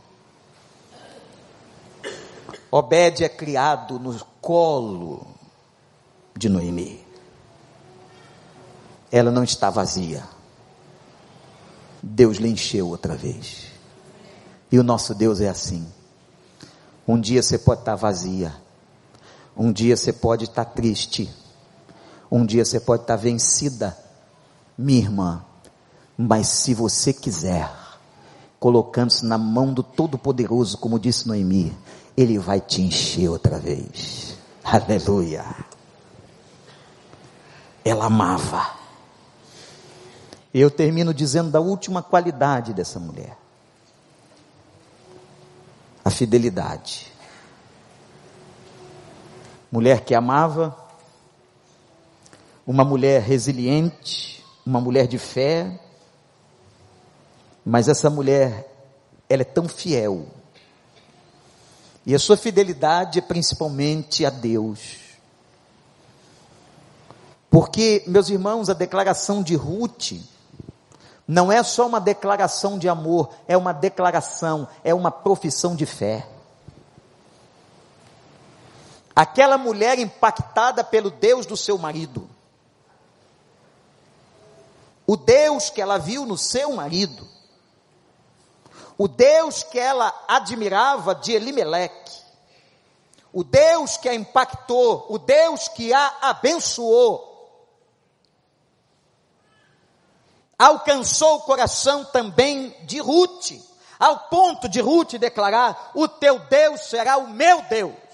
Obed 2.70 3.24
é 3.24 3.28
criado 3.28 3.98
no 3.98 4.18
colo 4.40 5.26
de 6.36 6.50
Noemi. 6.50 7.00
Ela 9.10 9.30
não 9.30 9.42
está 9.42 9.70
vazia. 9.70 10.22
Deus 12.02 12.36
lhe 12.36 12.48
encheu 12.48 12.88
outra 12.88 13.16
vez. 13.16 13.68
E 14.70 14.78
o 14.78 14.82
nosso 14.82 15.14
Deus 15.14 15.40
é 15.40 15.48
assim. 15.48 15.86
Um 17.08 17.18
dia 17.18 17.42
você 17.42 17.56
pode 17.56 17.80
estar 17.80 17.94
vazia. 17.94 18.54
Um 19.56 19.72
dia 19.72 19.96
você 19.96 20.12
pode 20.12 20.44
estar 20.44 20.66
triste. 20.66 21.32
Um 22.30 22.44
dia 22.44 22.62
você 22.62 22.78
pode 22.78 23.04
estar 23.04 23.16
vencida, 23.16 23.96
minha 24.76 24.98
irmã. 24.98 25.42
Mas 26.18 26.48
se 26.48 26.74
você 26.74 27.14
quiser, 27.14 27.72
colocando-se 28.60 29.24
na 29.24 29.38
mão 29.38 29.72
do 29.72 29.82
Todo-Poderoso, 29.82 30.76
como 30.76 31.00
disse 31.00 31.26
Noemi, 31.26 31.74
Ele 32.14 32.38
vai 32.38 32.60
te 32.60 32.82
encher 32.82 33.30
outra 33.30 33.58
vez. 33.58 34.36
Aleluia. 34.62 35.46
Ela 37.82 38.04
amava. 38.04 38.70
Eu 40.52 40.70
termino 40.70 41.14
dizendo 41.14 41.50
da 41.50 41.60
última 41.60 42.02
qualidade 42.02 42.74
dessa 42.74 43.00
mulher 43.00 43.47
a 46.04 46.10
fidelidade. 46.10 47.12
Mulher 49.70 50.04
que 50.04 50.14
amava, 50.14 50.76
uma 52.66 52.84
mulher 52.84 53.22
resiliente, 53.22 54.44
uma 54.64 54.80
mulher 54.80 55.06
de 55.06 55.18
fé, 55.18 55.80
mas 57.64 57.88
essa 57.88 58.08
mulher, 58.08 58.70
ela 59.28 59.42
é 59.42 59.44
tão 59.44 59.68
fiel. 59.68 60.26
E 62.06 62.14
a 62.14 62.18
sua 62.18 62.36
fidelidade 62.36 63.18
é 63.18 63.22
principalmente 63.22 64.24
a 64.24 64.30
Deus. 64.30 64.96
Porque, 67.50 68.02
meus 68.06 68.28
irmãos, 68.30 68.68
a 68.68 68.74
declaração 68.74 69.42
de 69.42 69.54
Ruth, 69.54 70.12
não 71.28 71.52
é 71.52 71.62
só 71.62 71.86
uma 71.86 72.00
declaração 72.00 72.78
de 72.78 72.88
amor, 72.88 73.28
é 73.46 73.54
uma 73.54 73.74
declaração, 73.74 74.66
é 74.82 74.94
uma 74.94 75.10
profissão 75.10 75.76
de 75.76 75.84
fé. 75.84 76.26
Aquela 79.14 79.58
mulher 79.58 79.98
impactada 79.98 80.82
pelo 80.82 81.10
Deus 81.10 81.44
do 81.44 81.54
seu 81.54 81.76
marido. 81.76 82.26
O 85.06 85.18
Deus 85.18 85.68
que 85.68 85.82
ela 85.82 85.98
viu 85.98 86.24
no 86.24 86.38
seu 86.38 86.72
marido. 86.72 87.28
O 88.96 89.06
Deus 89.06 89.62
que 89.62 89.78
ela 89.78 90.14
admirava 90.26 91.14
de 91.14 91.32
Elimeleque. 91.32 92.22
O 93.30 93.44
Deus 93.44 93.98
que 93.98 94.08
a 94.08 94.14
impactou, 94.14 95.04
o 95.10 95.18
Deus 95.18 95.68
que 95.68 95.92
a 95.92 96.14
abençoou. 96.22 97.27
Alcançou 100.58 101.36
o 101.36 101.42
coração 101.42 102.04
também 102.04 102.74
de 102.84 102.98
Ruth, 102.98 103.52
ao 103.98 104.18
ponto 104.28 104.68
de 104.68 104.80
Ruth 104.80 105.12
declarar: 105.12 105.92
O 105.94 106.08
teu 106.08 106.38
Deus 106.40 106.80
será 106.82 107.16
o 107.16 107.28
meu 107.28 107.62
Deus 107.62 108.08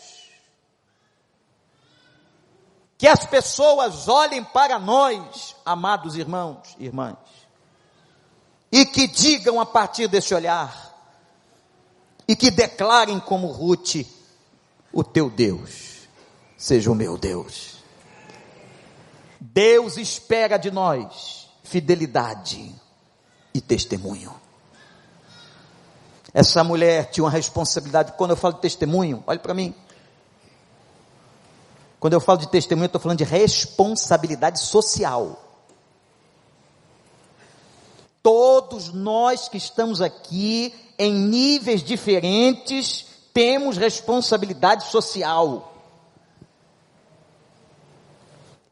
que 3.04 3.08
as 3.08 3.26
pessoas 3.26 4.08
olhem 4.08 4.42
para 4.42 4.78
nós, 4.78 5.54
amados 5.62 6.16
irmãos 6.16 6.74
e 6.78 6.86
irmãs, 6.86 7.18
e 8.72 8.86
que 8.86 9.06
digam 9.06 9.60
a 9.60 9.66
partir 9.66 10.08
desse 10.08 10.34
olhar, 10.34 10.94
e 12.26 12.34
que 12.34 12.50
declarem 12.50 13.20
como 13.20 13.48
Ruth, 13.48 14.06
o 14.90 15.04
teu 15.04 15.28
Deus 15.28 16.08
seja 16.56 16.90
o 16.90 16.94
meu 16.94 17.18
Deus. 17.18 17.74
Deus 19.38 19.98
espera 19.98 20.56
de 20.56 20.70
nós 20.70 21.43
fidelidade 21.64 22.72
e 23.52 23.60
testemunho. 23.60 24.32
Essa 26.32 26.62
mulher 26.62 27.10
tinha 27.10 27.24
uma 27.24 27.30
responsabilidade, 27.30 28.12
quando 28.12 28.32
eu 28.32 28.36
falo 28.36 28.54
de 28.54 28.60
testemunho, 28.60 29.22
olhe 29.26 29.38
para 29.38 29.54
mim, 29.54 29.74
quando 31.98 32.12
eu 32.12 32.20
falo 32.20 32.38
de 32.38 32.48
testemunho, 32.48 32.86
estou 32.86 33.00
falando 33.00 33.18
de 33.18 33.24
responsabilidade 33.24 34.60
social. 34.60 35.40
Todos 38.22 38.92
nós 38.92 39.48
que 39.48 39.56
estamos 39.56 40.00
aqui, 40.00 40.74
em 40.98 41.14
níveis 41.14 41.82
diferentes, 41.82 43.06
temos 43.32 43.76
responsabilidade 43.76 44.84
social. 44.84 45.73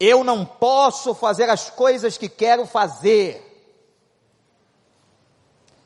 Eu 0.04 0.24
não 0.24 0.44
posso 0.44 1.14
fazer 1.14 1.48
as 1.48 1.70
coisas 1.70 2.18
que 2.18 2.28
quero 2.28 2.66
fazer, 2.66 3.40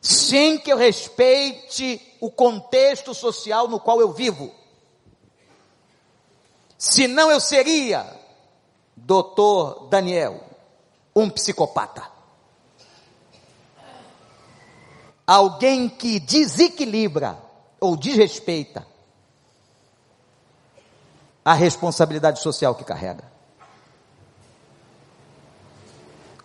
sem 0.00 0.58
que 0.58 0.72
eu 0.72 0.76
respeite 0.78 2.00
o 2.18 2.30
contexto 2.30 3.12
social 3.12 3.68
no 3.68 3.78
qual 3.78 4.00
eu 4.00 4.14
vivo. 4.14 4.50
Senão 6.78 7.30
eu 7.30 7.38
seria, 7.38 8.10
doutor 8.96 9.86
Daniel, 9.90 10.42
um 11.14 11.28
psicopata. 11.28 12.02
Alguém 15.26 15.90
que 15.90 16.18
desequilibra 16.20 17.36
ou 17.78 17.98
desrespeita 17.98 18.86
a 21.44 21.52
responsabilidade 21.52 22.40
social 22.40 22.74
que 22.74 22.82
carrega. 22.82 23.35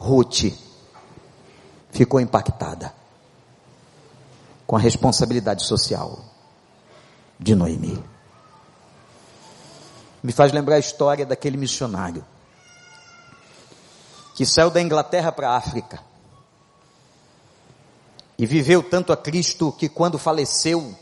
Ruth 0.01 0.51
ficou 1.91 2.19
impactada 2.19 2.91
com 4.65 4.75
a 4.75 4.79
responsabilidade 4.79 5.63
social 5.63 6.25
de 7.39 7.53
Noemi. 7.53 8.03
Me 10.23 10.31
faz 10.31 10.51
lembrar 10.51 10.77
a 10.77 10.79
história 10.79 11.23
daquele 11.23 11.55
missionário 11.55 12.25
que 14.33 14.43
saiu 14.43 14.71
da 14.71 14.81
Inglaterra 14.81 15.31
para 15.31 15.51
a 15.51 15.57
África 15.57 15.99
e 18.39 18.45
viveu 18.47 18.81
tanto 18.81 19.13
a 19.13 19.17
Cristo 19.17 19.71
que 19.71 19.87
quando 19.87 20.17
faleceu, 20.17 20.95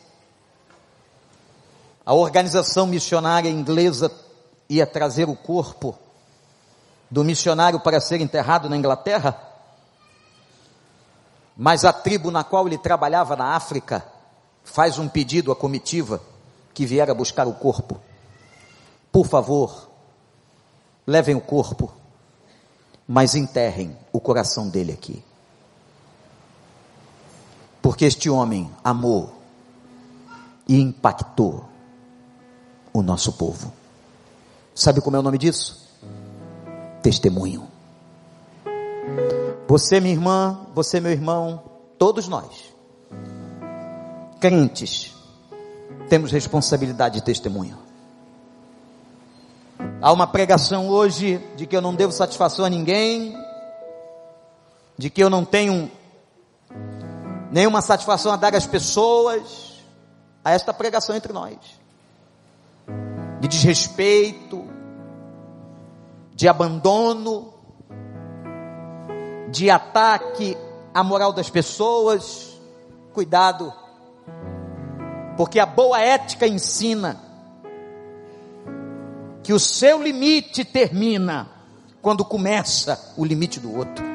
a 2.06 2.14
organização 2.14 2.86
missionária 2.86 3.50
inglesa 3.50 4.12
ia 4.68 4.86
trazer 4.86 5.30
o 5.30 5.38
corpo 5.38 5.98
do 7.10 7.24
missionário 7.24 7.80
para 7.80 8.00
ser 8.00 8.22
enterrado 8.22 8.70
na 8.70 8.78
Inglaterra, 8.78 9.40
mas 11.58 11.84
a 11.84 11.92
tribo 11.92 12.32
na 12.32 12.44
qual 12.44 12.68
ele 12.68 12.78
trabalhava 12.78 13.36
na 13.36 13.56
África 13.56 14.06
faz 14.64 14.98
um 15.00 15.10
pedido 15.10 15.52
à 15.52 15.56
comitiva 15.56 16.22
que 16.74 16.86
viera 16.86 17.14
buscar 17.14 17.48
o 17.48 17.54
corpo. 17.54 18.00
Por 19.12 19.26
favor, 19.26 19.90
levem 21.06 21.36
o 21.36 21.42
corpo, 21.42 21.92
mas 23.08 23.36
enterrem 23.36 23.98
o 24.14 24.20
coração 24.20 24.70
dele 24.70 24.94
aqui. 24.94 25.24
Porque 27.82 28.06
este 28.06 28.30
homem 28.30 28.72
amou 28.84 29.34
e 30.68 30.80
impactou 30.80 31.68
o 32.94 33.02
nosso 33.02 33.34
povo. 33.34 33.74
Sabe 34.76 35.02
como 35.02 35.18
é 35.18 35.20
o 35.20 35.24
nome 35.24 35.38
disso? 35.38 35.89
Testemunho. 37.02 37.68
Você, 39.68 40.00
minha 40.00 40.14
irmã, 40.14 40.60
você, 40.74 41.00
meu 41.00 41.12
irmão, 41.12 41.64
todos 41.98 42.28
nós, 42.28 42.74
crentes, 44.40 45.14
temos 46.10 46.32
responsabilidade 46.32 47.16
de 47.16 47.22
testemunho. 47.22 47.78
Há 50.02 50.12
uma 50.12 50.26
pregação 50.26 50.90
hoje 50.90 51.38
de 51.56 51.68
que 51.68 51.76
eu 51.76 51.82
não 51.82 51.94
devo 51.94 52.12
satisfação 52.12 52.66
a 52.66 52.70
ninguém, 52.70 53.36
de 54.98 55.10
que 55.10 55.24
eu 55.24 55.30
não 55.30 55.46
tenho 55.46 55.92
nenhuma 57.52 57.82
satisfação 57.82 58.32
a 58.32 58.36
dar 58.36 58.56
às 58.56 58.66
pessoas. 58.66 59.84
Há 60.44 60.52
esta 60.52 60.74
pregação 60.74 61.16
entre 61.16 61.32
nós, 61.32 61.58
de 63.40 63.48
desrespeito, 63.48 64.59
de 66.40 66.48
abandono, 66.48 67.54
de 69.52 69.70
ataque 69.70 70.58
à 70.94 71.04
moral 71.04 71.34
das 71.34 71.50
pessoas. 71.50 72.58
Cuidado, 73.14 73.74
porque 75.36 75.60
a 75.60 75.66
boa 75.66 76.00
ética 76.00 76.48
ensina 76.48 77.20
que 79.44 79.52
o 79.52 79.60
seu 79.60 80.02
limite 80.02 80.64
termina 80.64 81.50
quando 82.02 82.24
começa 82.24 83.14
o 83.18 83.26
limite 83.26 83.60
do 83.60 83.76
outro. 83.76 84.06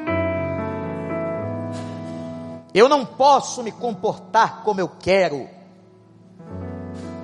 Eu 2.73 2.89
não 2.89 3.05
posso 3.05 3.61
me 3.61 3.71
comportar 3.71 4.63
como 4.63 4.79
eu 4.79 4.89
quero, 4.89 5.47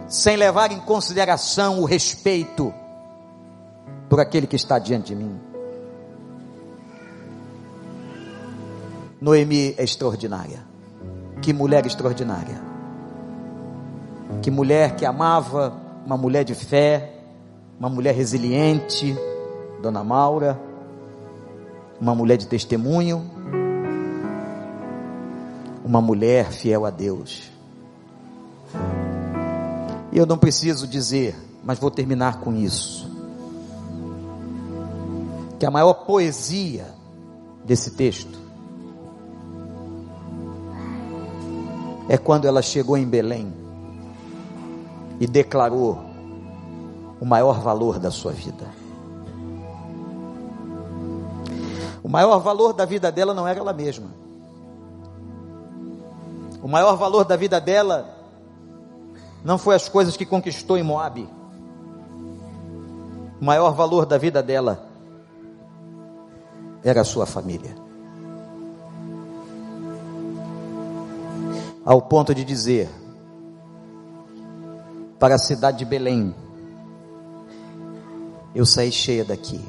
sem 0.07 0.37
levar 0.37 0.71
em 0.71 0.79
consideração 0.79 1.79
o 1.79 1.85
respeito 1.85 2.71
por 4.12 4.20
aquele 4.20 4.45
que 4.45 4.57
está 4.57 4.78
diante 4.78 5.16
de 5.16 5.16
mim. 5.16 5.39
Noemi 9.22 9.74
é 9.78 9.86
extraordinária. 9.86 10.66
Que 11.41 11.53
mulher 11.53 11.86
extraordinária. 11.86 12.62
Que 14.41 14.51
mulher 14.51 14.97
que 14.97 15.05
amava, 15.05 15.74
uma 16.05 16.18
mulher 16.18 16.43
de 16.43 16.53
fé, 16.53 17.22
uma 17.80 17.88
mulher 17.88 18.14
resiliente, 18.14 19.16
Dona 19.82 20.03
Maura, 20.03 20.59
uma 21.97 22.14
mulher 22.14 22.36
de 22.36 22.47
testemunho, 22.47 23.32
uma 25.86 26.01
mulher 26.01 26.51
fiel 26.51 26.86
a 26.86 26.89
Deus. 26.89 27.49
E 30.12 30.18
eu 30.18 30.26
não 30.26 30.38
preciso 30.38 30.86
dizer, 30.86 31.34
mas 31.64 31.80
vou 31.80 31.89
terminar 31.89 32.41
com 32.41 32.53
isso. 32.53 33.09
Que 35.62 35.66
a 35.68 35.70
maior 35.70 35.93
poesia 35.93 36.88
desse 37.64 37.91
texto 37.91 38.36
é 42.09 42.18
quando 42.18 42.47
ela 42.47 42.64
chegou 42.64 42.97
em 42.97 43.05
Belém 43.05 43.53
e 45.20 45.28
declarou 45.28 45.99
o 47.20 47.26
maior 47.26 47.59
valor 47.59 47.99
da 47.99 48.09
sua 48.09 48.32
vida. 48.32 48.66
O 52.03 52.09
maior 52.09 52.39
valor 52.39 52.74
da 52.74 52.84
vida 52.84 53.12
dela 53.12 53.32
não 53.32 53.47
era 53.47 53.59
ela 53.59 53.72
mesma. 53.72 54.09
O 56.64 56.68
maior 56.68 56.95
valor 56.95 57.24
da 57.24 57.36
vida 57.36 57.62
dela 57.62 58.09
não 59.43 59.59
foi 59.59 59.76
as 59.76 59.88
coisas 59.88 60.18
que 60.18 60.26
conquistou 60.26 60.76
em 60.76 60.82
Moab. 60.82 61.30
O 63.39 63.45
maior 63.45 63.76
valor 63.76 64.07
da 64.07 64.18
vida 64.18 64.41
dela 64.41 64.89
era 66.84 67.01
a 67.01 67.05
sua 67.05 67.25
família. 67.25 67.75
Ao 71.84 72.01
ponto 72.01 72.34
de 72.34 72.43
dizer 72.43 72.89
para 75.19 75.36
a 75.36 75.39
cidade 75.39 75.79
de 75.79 75.86
Belém: 75.86 76.34
Eu 78.55 78.65
saí 78.65 78.91
cheia 78.91 79.23
daqui. 79.23 79.59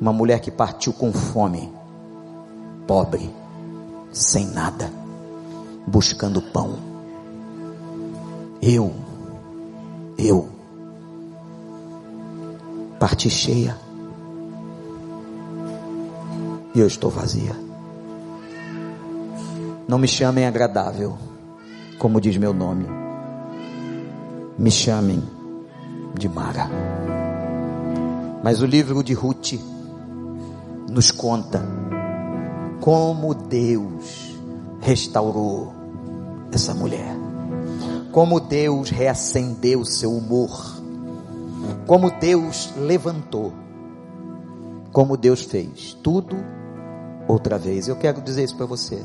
Uma 0.00 0.12
mulher 0.12 0.40
que 0.40 0.50
partiu 0.50 0.92
com 0.92 1.12
fome, 1.12 1.72
pobre, 2.86 3.30
sem 4.12 4.46
nada, 4.46 4.90
buscando 5.86 6.42
pão. 6.42 6.78
Eu, 8.60 8.92
eu, 10.18 10.48
parti 12.98 13.30
cheia. 13.30 13.83
E 16.74 16.80
eu 16.80 16.88
estou 16.88 17.08
vazia. 17.08 17.54
Não 19.86 19.96
me 19.96 20.08
chamem 20.08 20.44
agradável, 20.44 21.16
como 22.00 22.20
diz 22.20 22.36
meu 22.36 22.52
nome. 22.52 22.84
Me 24.58 24.72
chamem 24.72 25.22
de 26.18 26.28
Mara. 26.28 26.68
Mas 28.42 28.60
o 28.60 28.66
livro 28.66 29.04
de 29.04 29.14
Ruth 29.14 29.52
nos 30.90 31.12
conta 31.12 31.64
como 32.80 33.34
Deus 33.34 34.36
restaurou 34.80 35.72
essa 36.50 36.74
mulher. 36.74 37.14
Como 38.10 38.40
Deus 38.40 38.90
reacendeu 38.90 39.84
seu 39.84 40.12
humor. 40.12 40.82
Como 41.86 42.10
Deus 42.10 42.72
levantou. 42.76 43.52
Como 44.92 45.16
Deus 45.16 45.42
fez 45.42 45.96
tudo 46.02 46.63
outra 47.28 47.58
vez. 47.58 47.88
Eu 47.88 47.96
quero 47.96 48.20
dizer 48.20 48.44
isso 48.44 48.56
para 48.56 48.66
você. 48.66 49.02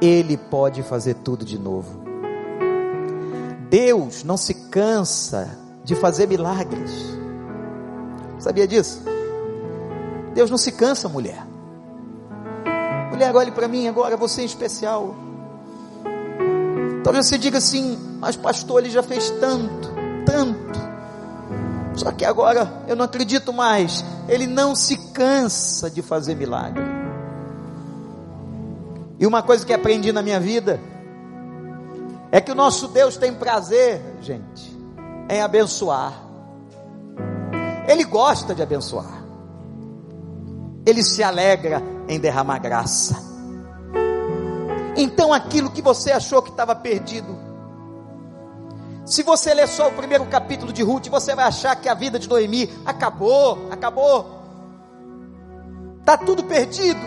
Ele 0.00 0.36
pode 0.36 0.82
fazer 0.82 1.14
tudo 1.14 1.44
de 1.44 1.58
novo. 1.58 2.02
Deus 3.70 4.22
não 4.22 4.36
se 4.36 4.54
cansa 4.54 5.58
de 5.82 5.94
fazer 5.94 6.28
milagres. 6.28 6.92
Sabia 8.38 8.66
disso? 8.66 9.02
Deus 10.34 10.50
não 10.50 10.58
se 10.58 10.72
cansa, 10.72 11.08
mulher. 11.08 11.46
Mulher, 13.10 13.34
olhe 13.34 13.50
para 13.52 13.68
mim 13.68 13.86
agora, 13.88 14.16
você 14.16 14.42
em 14.42 14.46
especial. 14.46 15.14
Talvez 17.02 17.26
você 17.26 17.38
diga 17.38 17.58
assim, 17.58 17.98
mas 18.18 18.36
pastor, 18.36 18.80
ele 18.80 18.90
já 18.90 19.02
fez 19.02 19.30
tanto, 19.30 19.92
tanto. 20.26 20.83
Só 21.94 22.10
que 22.12 22.24
agora 22.24 22.84
eu 22.88 22.96
não 22.96 23.04
acredito 23.04 23.52
mais. 23.52 24.04
Ele 24.28 24.46
não 24.46 24.74
se 24.74 24.96
cansa 25.12 25.90
de 25.90 26.02
fazer 26.02 26.34
milagre. 26.34 26.84
E 29.18 29.26
uma 29.26 29.42
coisa 29.42 29.64
que 29.64 29.72
aprendi 29.72 30.12
na 30.12 30.22
minha 30.22 30.40
vida 30.40 30.80
é 32.32 32.40
que 32.40 32.50
o 32.50 32.54
nosso 32.54 32.88
Deus 32.88 33.16
tem 33.16 33.32
prazer, 33.32 34.02
gente, 34.20 34.76
em 35.30 35.40
abençoar. 35.40 36.12
Ele 37.86 38.04
gosta 38.04 38.54
de 38.54 38.62
abençoar. 38.62 39.22
Ele 40.84 41.02
se 41.02 41.22
alegra 41.22 41.80
em 42.08 42.18
derramar 42.18 42.58
graça. 42.58 43.22
Então 44.96 45.32
aquilo 45.32 45.70
que 45.70 45.80
você 45.80 46.12
achou 46.12 46.42
que 46.42 46.50
estava 46.50 46.74
perdido, 46.74 47.36
se 49.04 49.22
você 49.22 49.52
ler 49.52 49.68
só 49.68 49.88
o 49.88 49.92
primeiro 49.92 50.24
capítulo 50.26 50.72
de 50.72 50.82
Ruth, 50.82 51.08
você 51.08 51.34
vai 51.34 51.44
achar 51.44 51.76
que 51.76 51.88
a 51.88 51.94
vida 51.94 52.18
de 52.18 52.28
Noemi 52.28 52.70
acabou, 52.86 53.68
acabou. 53.70 54.42
Tá 56.04 56.16
tudo 56.16 56.42
perdido. 56.44 57.00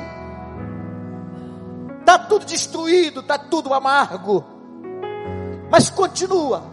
Tá 2.05 2.19
tudo 2.19 2.45
destruído, 2.45 3.23
tá 3.23 3.37
tudo 3.37 3.73
amargo. 3.73 4.45
Mas 5.71 5.89
continua, 5.89 6.63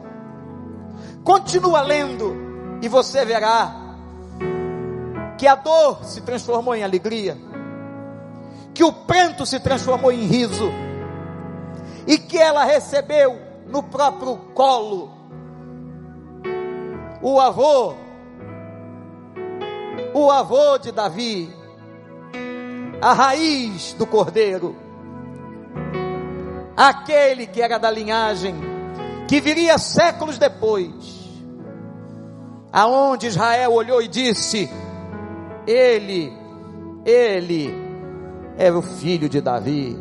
continua 1.25 1.81
lendo, 1.81 2.79
e 2.81 2.89
você 2.89 3.25
verá 3.25 3.75
que 5.37 5.49
a 5.49 5.57
dor 5.57 6.05
se 6.05 6.21
transformou 6.21 6.77
em 6.77 6.85
alegria, 6.85 7.37
que 8.73 8.85
o 8.85 8.93
pranto 8.93 9.45
se 9.45 9.59
transformou 9.59 10.13
em 10.13 10.27
riso, 10.27 10.71
e 12.07 12.17
que 12.17 12.39
ela 12.39 12.65
recebeu 12.65 13.37
no 13.67 13.83
próprio 13.83 14.37
colo 14.55 15.14
o 17.25 17.41
avô, 17.41 17.95
o 20.13 20.31
avô 20.31 20.77
de 20.77 20.93
Davi, 20.93 21.49
a 23.01 23.15
raiz 23.15 23.95
do 23.95 24.07
cordeiro, 24.07 24.77
aquele 26.77 27.47
que 27.47 27.63
era 27.63 27.79
da 27.79 27.91
linhagem 27.91 28.55
que 29.27 29.41
viria 29.41 29.79
séculos 29.79 30.37
depois, 30.37 30.93
aonde 32.71 33.29
Israel 33.29 33.73
olhou 33.73 34.03
e 34.03 34.09
disse: 34.09 34.71
Ele, 35.67 36.31
ele 37.07 37.75
é 38.59 38.71
o 38.71 38.83
filho 38.83 39.31
de 39.31 39.41
Davi, 39.41 39.97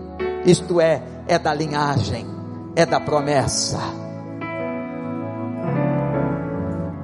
isto 0.46 0.82
é, 0.82 1.02
é 1.26 1.40
da 1.40 1.54
linhagem, 1.54 2.28
é 2.76 2.86
da 2.86 3.00
promessa. 3.00 4.03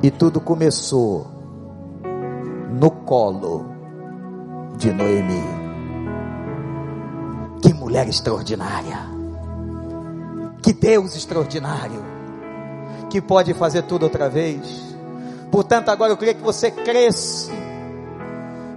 E 0.02 0.10
tudo 0.10 0.40
começou 0.40 1.28
no 2.72 2.90
colo 2.90 3.66
de 4.78 4.94
Noemi. 4.94 5.44
Que 7.62 7.74
mulher 7.74 8.08
extraordinária! 8.08 9.20
Que 10.62 10.74
Deus 10.74 11.16
extraordinário, 11.16 12.04
que 13.10 13.22
pode 13.22 13.54
fazer 13.54 13.84
tudo 13.84 14.04
outra 14.04 14.30
vez. 14.30 14.62
Portanto, 15.52 15.90
agora 15.90 16.12
eu 16.12 16.18
queria 16.18 16.34
que 16.34 16.44
você 16.44 16.70
cresce, 16.70 17.52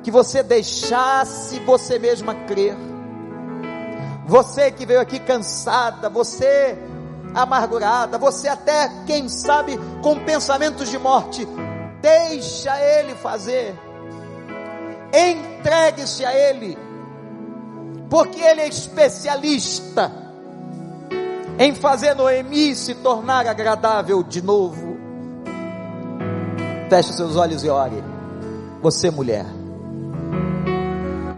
que 0.02 0.10
você 0.10 0.42
deixasse 0.42 1.60
você 1.60 1.98
mesma 1.98 2.34
crer. 2.34 2.76
Você 4.26 4.70
que 4.70 4.86
veio 4.86 5.00
aqui 5.00 5.18
cansada, 5.18 6.08
você 6.08 6.78
amargurada, 7.34 8.18
você 8.18 8.48
até, 8.48 8.90
quem 9.06 9.28
sabe, 9.28 9.78
com 10.02 10.18
pensamentos 10.24 10.88
de 10.88 10.98
morte, 10.98 11.46
deixa 12.00 12.76
Ele 12.78 13.14
fazer. 13.14 13.74
Entregue-se 15.12 16.24
a 16.24 16.34
Ele, 16.34 16.76
porque 18.08 18.40
Ele 18.40 18.62
é 18.62 18.68
especialista 18.68 20.10
em 21.58 21.74
fazer 21.74 22.14
Noemi 22.14 22.74
se 22.74 22.94
tornar 22.94 23.46
agradável 23.46 24.22
de 24.22 24.42
novo. 24.42 24.96
Feche 26.88 27.12
seus 27.12 27.36
olhos 27.36 27.64
e 27.64 27.68
ore. 27.68 28.02
Você, 28.82 29.10
mulher. 29.10 29.46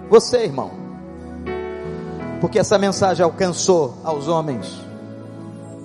Você, 0.08 0.44
irmão. 0.44 0.70
Porque 2.40 2.58
essa 2.58 2.78
mensagem 2.78 3.24
alcançou 3.24 3.98
aos 4.02 4.28
homens. 4.28 4.80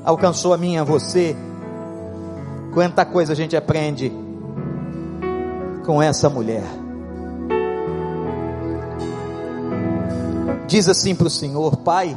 Alcançou 0.10 0.53
a 0.53 0.57
mim, 0.57 0.78
a 0.78 0.84
você. 0.84 1.36
Quanta 2.74 3.05
coisa 3.05 3.34
a 3.34 3.36
gente 3.36 3.55
aprende 3.55 4.12
com 5.86 6.01
essa 6.01 6.30
mulher. 6.30 6.64
Diz 10.68 10.89
assim 10.89 11.16
para 11.16 11.28
o 11.28 11.30
Senhor, 11.30 11.78
Pai 11.78 12.16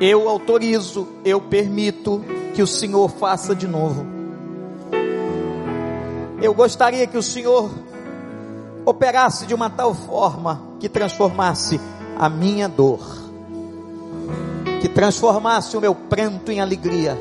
eu 0.00 0.28
autorizo, 0.28 1.08
eu 1.24 1.40
permito 1.40 2.22
que 2.54 2.62
o 2.62 2.66
Senhor 2.66 3.08
faça 3.08 3.54
de 3.54 3.66
novo. 3.66 4.04
Eu 6.42 6.52
gostaria 6.52 7.06
que 7.06 7.16
o 7.16 7.22
Senhor 7.22 7.70
operasse 8.84 9.46
de 9.46 9.54
uma 9.54 9.70
tal 9.70 9.94
forma 9.94 10.60
que 10.78 10.88
transformasse 10.88 11.80
a 12.18 12.28
minha 12.28 12.68
dor, 12.68 13.00
que 14.86 14.88
transformasse 14.88 15.76
o 15.76 15.80
meu 15.80 15.94
pranto 15.96 16.52
em 16.52 16.60
alegria. 16.60 17.18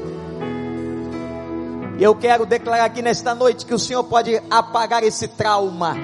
E 1.97 2.03
eu 2.03 2.13
quero 2.13 2.45
declarar 2.45 2.85
aqui 2.85 3.01
nesta 3.01 3.33
noite 3.33 3.65
que 3.65 3.73
o 3.73 3.79
Senhor 3.79 4.03
pode 4.03 4.39
apagar 4.51 5.03
esse 5.03 5.27
trauma, 5.27 5.97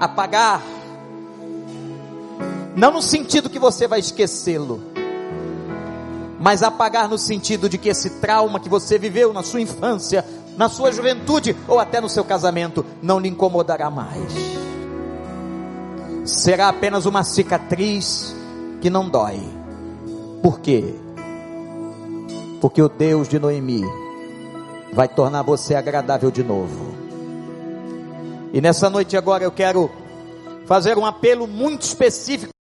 apagar, 0.00 0.60
não 2.74 2.94
no 2.94 3.00
sentido 3.00 3.48
que 3.48 3.60
você 3.60 3.86
vai 3.86 4.00
esquecê-lo, 4.00 4.82
mas 6.40 6.64
apagar 6.64 7.08
no 7.08 7.16
sentido 7.16 7.68
de 7.68 7.78
que 7.78 7.90
esse 7.90 8.10
trauma 8.18 8.58
que 8.58 8.68
você 8.68 8.98
viveu 8.98 9.32
na 9.32 9.44
sua 9.44 9.60
infância, 9.60 10.24
na 10.56 10.68
sua 10.68 10.90
juventude 10.90 11.54
ou 11.68 11.78
até 11.78 12.00
no 12.00 12.08
seu 12.08 12.24
casamento 12.24 12.84
não 13.00 13.20
lhe 13.20 13.28
incomodará 13.28 13.88
mais. 13.88 14.32
Será 16.24 16.70
apenas 16.70 17.06
uma 17.06 17.22
cicatriz 17.22 18.34
que 18.80 18.90
não 18.90 19.08
dói. 19.08 19.40
Por 20.42 20.58
quê? 20.58 21.03
Porque 22.60 22.80
o 22.80 22.88
Deus 22.88 23.28
de 23.28 23.38
Noemi 23.38 23.82
vai 24.92 25.08
tornar 25.08 25.42
você 25.42 25.74
agradável 25.74 26.30
de 26.30 26.42
novo. 26.42 26.94
E 28.52 28.60
nessa 28.60 28.88
noite 28.88 29.16
agora 29.16 29.42
eu 29.42 29.50
quero 29.50 29.90
fazer 30.66 30.96
um 30.96 31.04
apelo 31.04 31.46
muito 31.46 31.82
específico 31.82 32.52